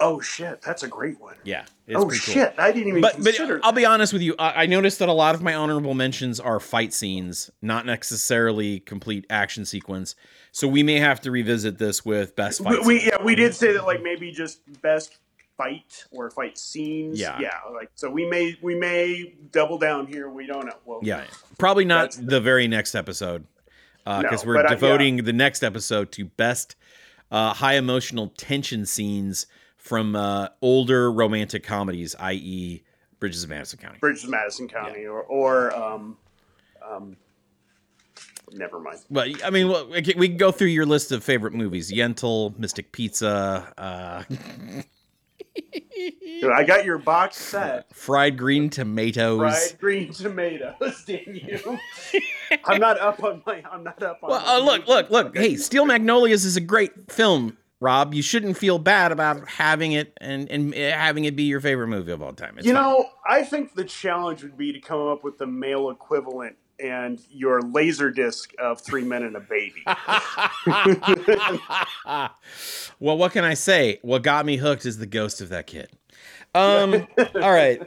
Oh 0.00 0.20
shit, 0.20 0.60
that's 0.62 0.82
a 0.82 0.88
great 0.88 1.20
one. 1.20 1.36
Yeah, 1.44 1.64
oh 1.94 2.06
pretty 2.06 2.20
cool. 2.24 2.34
shit, 2.34 2.54
I 2.58 2.72
didn't 2.72 2.88
even 2.88 3.02
But 3.02 3.22
but. 3.22 3.60
I'll 3.62 3.70
be 3.72 3.84
honest 3.84 4.12
with 4.12 4.22
you, 4.22 4.34
I, 4.36 4.62
I 4.64 4.66
noticed 4.66 4.98
that 4.98 5.08
a 5.08 5.12
lot 5.12 5.36
of 5.36 5.42
my 5.42 5.54
honorable 5.54 5.94
mentions 5.94 6.40
are 6.40 6.58
fight 6.58 6.92
scenes, 6.92 7.50
not 7.60 7.86
necessarily 7.86 8.80
complete 8.80 9.26
action 9.30 9.64
sequence. 9.64 10.16
So 10.50 10.66
we 10.66 10.82
may 10.82 10.98
have 10.98 11.20
to 11.20 11.30
revisit 11.30 11.78
this 11.78 12.04
with 12.04 12.34
best 12.34 12.60
we, 12.60 12.66
fight. 12.76 12.84
we 12.84 12.98
scene. 12.98 13.08
yeah 13.10 13.22
we 13.22 13.34
did 13.36 13.54
say 13.54 13.72
that 13.74 13.84
like 13.86 14.02
maybe 14.02 14.32
just 14.32 14.60
best 14.82 15.18
fight 15.56 16.04
or 16.10 16.30
fight 16.30 16.58
scenes. 16.58 17.20
Yeah. 17.20 17.38
yeah. 17.38 17.58
Like 17.72 17.90
so 17.94 18.10
we 18.10 18.28
may 18.28 18.56
we 18.60 18.74
may 18.74 19.34
double 19.52 19.78
down 19.78 20.08
here. 20.08 20.28
We 20.28 20.46
don't 20.46 20.66
know. 20.66 20.76
Well, 20.84 20.98
Yeah, 21.04 21.24
probably 21.58 21.84
not 21.84 22.10
That's- 22.10 22.28
the 22.28 22.40
very 22.40 22.66
next 22.66 22.96
episode, 22.96 23.46
because 24.04 24.44
No, 24.44 24.48
we're 24.48 24.54
but, 24.54 24.66
uh, 24.66 24.68
yeah. 24.68 24.74
devoting 24.74 25.16
the 25.24 25.32
next 25.32 25.62
episode 25.62 26.12
to 26.12 26.24
best 26.24 26.76
uh, 27.30 27.54
high 27.54 27.74
emotional 27.74 28.28
tension 28.36 28.84
scenes 28.86 29.46
from 29.76 30.14
uh, 30.14 30.48
older 30.60 31.10
romantic 31.10 31.64
comedies, 31.64 32.14
i.e., 32.20 32.82
Bridges 33.18 33.44
of 33.44 33.50
Madison 33.50 33.78
County. 33.78 33.98
Bridges 34.00 34.24
of 34.24 34.30
Madison 34.30 34.66
County 34.68 35.06
or 35.06 35.22
or 35.22 35.72
um 35.76 36.16
um. 36.84 37.16
Never 38.52 38.80
mind. 38.80 38.98
Well, 39.08 39.32
I 39.44 39.50
mean, 39.50 39.68
well, 39.68 39.88
we 39.88 40.02
can 40.02 40.18
we 40.18 40.28
can 40.28 40.36
go 40.36 40.50
through 40.52 40.66
your 40.68 40.84
list 40.86 41.12
of 41.12 41.22
favorite 41.22 41.54
movies: 41.54 41.92
Yentl, 41.92 42.58
Mystic 42.58 42.90
Pizza, 42.92 43.72
uh, 45.56 46.48
I 46.48 46.64
got 46.64 46.84
your 46.84 46.98
box 46.98 47.36
set. 47.36 47.94
Fried 47.94 48.36
Green 48.36 48.70
Tomatoes. 48.70 49.38
Fried 49.38 49.80
green 49.80 50.12
tomatoes. 50.12 51.04
Damn 51.06 51.34
you! 51.34 51.78
I'm 52.64 52.80
not 52.80 52.98
up 53.00 53.22
on 53.22 53.42
my. 53.46 53.62
I'm 53.70 53.84
not 53.84 54.02
up 54.02 54.20
on. 54.22 54.30
Well, 54.30 54.46
uh, 54.46 54.64
look, 54.64 54.86
look, 54.86 55.10
look. 55.10 55.36
Hey, 55.36 55.56
Steel 55.56 55.84
Magnolias 55.84 56.44
is 56.44 56.56
a 56.56 56.60
great 56.60 57.10
film, 57.10 57.56
Rob. 57.80 58.14
You 58.14 58.22
shouldn't 58.22 58.56
feel 58.56 58.78
bad 58.78 59.12
about 59.12 59.48
having 59.48 59.92
it 59.92 60.16
and 60.20 60.50
and 60.50 60.74
having 60.74 61.24
it 61.24 61.36
be 61.36 61.44
your 61.44 61.60
favorite 61.60 61.88
movie 61.88 62.12
of 62.12 62.22
all 62.22 62.32
time. 62.32 62.58
It's 62.58 62.66
you 62.66 62.74
fine. 62.74 62.82
know, 62.82 63.08
I 63.26 63.42
think 63.42 63.74
the 63.74 63.84
challenge 63.84 64.42
would 64.42 64.56
be 64.56 64.72
to 64.72 64.80
come 64.80 65.00
up 65.00 65.22
with 65.24 65.38
the 65.38 65.46
male 65.46 65.90
equivalent 65.90 66.56
and 66.82 67.20
your 67.30 67.62
laser 67.62 68.10
disc 68.10 68.52
of 68.58 68.80
Three 68.80 69.04
Men 69.04 69.22
and 69.22 69.36
a 69.36 69.40
Baby. 69.40 69.82
well, 73.00 73.16
what 73.16 73.32
can 73.32 73.44
I 73.44 73.54
say? 73.54 73.98
What 74.02 74.22
got 74.22 74.44
me 74.44 74.56
hooked 74.56 74.84
is 74.84 74.98
the 74.98 75.06
ghost 75.06 75.40
of 75.40 75.48
that 75.50 75.66
kid. 75.66 75.88
Um, 76.54 77.06
all 77.34 77.52
right. 77.52 77.80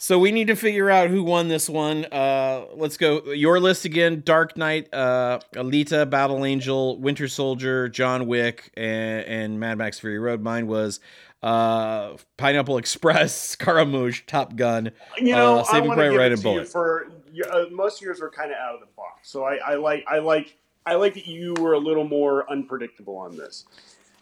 So 0.00 0.18
we 0.18 0.30
need 0.30 0.46
to 0.46 0.54
figure 0.54 0.88
out 0.88 1.10
who 1.10 1.24
won 1.24 1.48
this 1.48 1.68
one. 1.68 2.04
Uh, 2.04 2.66
let's 2.74 2.96
go. 2.96 3.32
Your 3.32 3.58
list 3.58 3.84
again: 3.84 4.22
Dark 4.24 4.56
Knight, 4.56 4.92
uh, 4.94 5.40
Alita, 5.54 6.08
Battle 6.08 6.44
Angel, 6.44 7.00
Winter 7.00 7.26
Soldier, 7.26 7.88
John 7.88 8.28
Wick, 8.28 8.70
and, 8.76 9.26
and 9.26 9.60
Mad 9.60 9.78
Max 9.78 9.98
Fury 9.98 10.20
Road. 10.20 10.40
Mine 10.40 10.68
was 10.68 11.00
uh, 11.42 12.16
Pineapple 12.36 12.78
Express, 12.78 13.34
Scaramouche, 13.50 14.24
Top 14.26 14.56
Gun, 14.56 14.90
You 15.18 15.32
know, 15.32 15.58
uh, 15.60 15.64
Saving 15.64 15.92
Private 15.92 16.16
Ryan 16.18 16.32
and 16.32 16.42
Bullitt. 16.42 16.68
for 16.68 17.10
uh, 17.50 17.64
most 17.70 18.02
years 18.02 18.20
were 18.20 18.30
kind 18.30 18.50
of 18.50 18.56
out 18.58 18.74
of 18.74 18.80
the 18.80 18.86
box. 18.96 19.30
So 19.30 19.44
I, 19.44 19.56
I 19.56 19.74
like 19.76 20.04
I 20.08 20.18
like 20.18 20.56
I 20.86 20.94
like 20.94 21.14
that 21.14 21.26
you 21.26 21.54
were 21.54 21.74
a 21.74 21.78
little 21.78 22.04
more 22.04 22.50
unpredictable 22.50 23.16
on 23.16 23.36
this. 23.36 23.66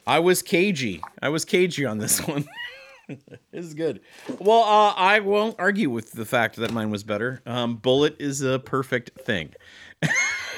I 0.07 0.19
was 0.19 0.43
cagey. 0.43 1.01
I 1.23 1.29
was 1.31 1.45
cagey 1.45 1.85
on 1.85 1.99
this 1.99 2.19
one. 2.27 2.47
this 3.09 3.19
is 3.53 3.75
good. 3.75 4.01
Well, 4.39 4.63
uh, 4.63 4.93
I 4.97 5.21
won't 5.21 5.57
argue 5.59 5.91
with 5.91 6.13
the 6.13 6.25
fact 6.25 6.57
that 6.57 6.73
mine 6.73 6.91
was 6.91 7.05
better. 7.05 7.41
Um, 7.47 7.77
Bullitt 7.77 8.17
is 8.19 8.43
a 8.43 8.59
perfect 8.59 9.21
thing. 9.25 9.55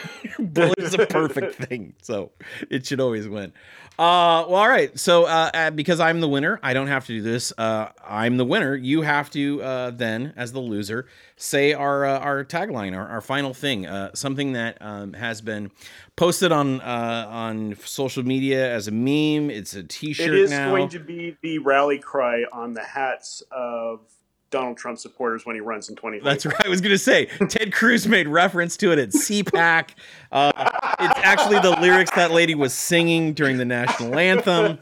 Bullitt 0.38 0.78
is 0.78 0.94
a 0.94 1.06
perfect 1.06 1.54
thing, 1.68 1.94
so 2.02 2.30
it 2.70 2.86
should 2.86 3.00
always 3.00 3.28
win. 3.28 3.52
Uh, 3.98 4.46
well, 4.46 4.54
all 4.54 4.68
right. 4.68 4.96
So, 4.96 5.24
uh, 5.24 5.50
uh, 5.52 5.70
because 5.72 5.98
I'm 5.98 6.20
the 6.20 6.28
winner, 6.28 6.60
I 6.62 6.72
don't 6.72 6.86
have 6.86 7.06
to 7.06 7.12
do 7.14 7.20
this. 7.20 7.52
Uh, 7.58 7.88
I'm 8.06 8.36
the 8.36 8.44
winner. 8.44 8.76
You 8.76 9.02
have 9.02 9.28
to 9.30 9.60
uh, 9.60 9.90
then, 9.90 10.32
as 10.36 10.52
the 10.52 10.60
loser, 10.60 11.06
say 11.36 11.72
our 11.72 12.04
uh, 12.04 12.20
our 12.20 12.44
tagline, 12.44 12.96
our, 12.96 13.08
our 13.08 13.20
final 13.20 13.52
thing, 13.52 13.86
uh, 13.86 14.14
something 14.14 14.52
that 14.52 14.78
um, 14.80 15.14
has 15.14 15.40
been 15.40 15.72
posted 16.14 16.52
on 16.52 16.80
uh, 16.80 17.26
on 17.28 17.76
social 17.84 18.22
media 18.22 18.72
as 18.72 18.86
a 18.86 18.92
meme. 18.92 19.50
It's 19.50 19.74
a 19.74 19.82
T-shirt 19.82 20.28
It 20.28 20.34
is 20.34 20.50
now. 20.50 20.70
going 20.70 20.90
to 20.90 21.00
be 21.00 21.36
the 21.42 21.58
rally 21.58 21.98
cry 21.98 22.44
on 22.52 22.74
the 22.74 22.84
hats 22.84 23.42
of 23.50 24.02
Donald 24.50 24.76
Trump 24.76 24.98
supporters 24.98 25.44
when 25.44 25.54
he 25.54 25.60
runs 25.60 25.88
in 25.88 25.96
2020. 25.96 26.24
That's 26.24 26.46
right. 26.46 26.66
I 26.66 26.68
was 26.68 26.80
going 26.80 26.92
to 26.92 26.98
say 26.98 27.26
Ted 27.48 27.72
Cruz 27.72 28.06
made 28.06 28.28
reference 28.28 28.76
to 28.78 28.92
it 28.92 28.98
at 28.98 29.10
CPAC. 29.10 29.90
Uh, 30.32 30.52
it's 31.00 31.20
actually 31.22 31.60
the 31.60 31.78
lyrics 31.80 32.10
that 32.12 32.30
lady 32.30 32.54
was 32.54 32.72
singing 32.72 33.34
during 33.34 33.58
the 33.58 33.64
national 33.64 34.18
anthem. 34.18 34.78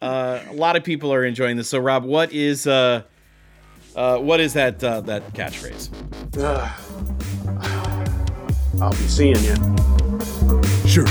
Uh, 0.00 0.40
a 0.48 0.54
lot 0.54 0.76
of 0.76 0.84
people 0.84 1.12
are 1.12 1.24
enjoying 1.24 1.56
this. 1.56 1.68
So, 1.68 1.78
Rob, 1.78 2.04
what 2.04 2.32
is 2.32 2.66
uh, 2.66 3.02
uh, 3.94 4.18
what 4.18 4.40
is 4.40 4.54
that 4.54 4.82
uh, 4.82 5.00
that 5.02 5.32
catchphrase? 5.34 5.90
I'll 8.80 8.90
be 8.90 8.96
seeing 8.96 9.36
you. 9.44 9.56
Sure. 10.88 11.06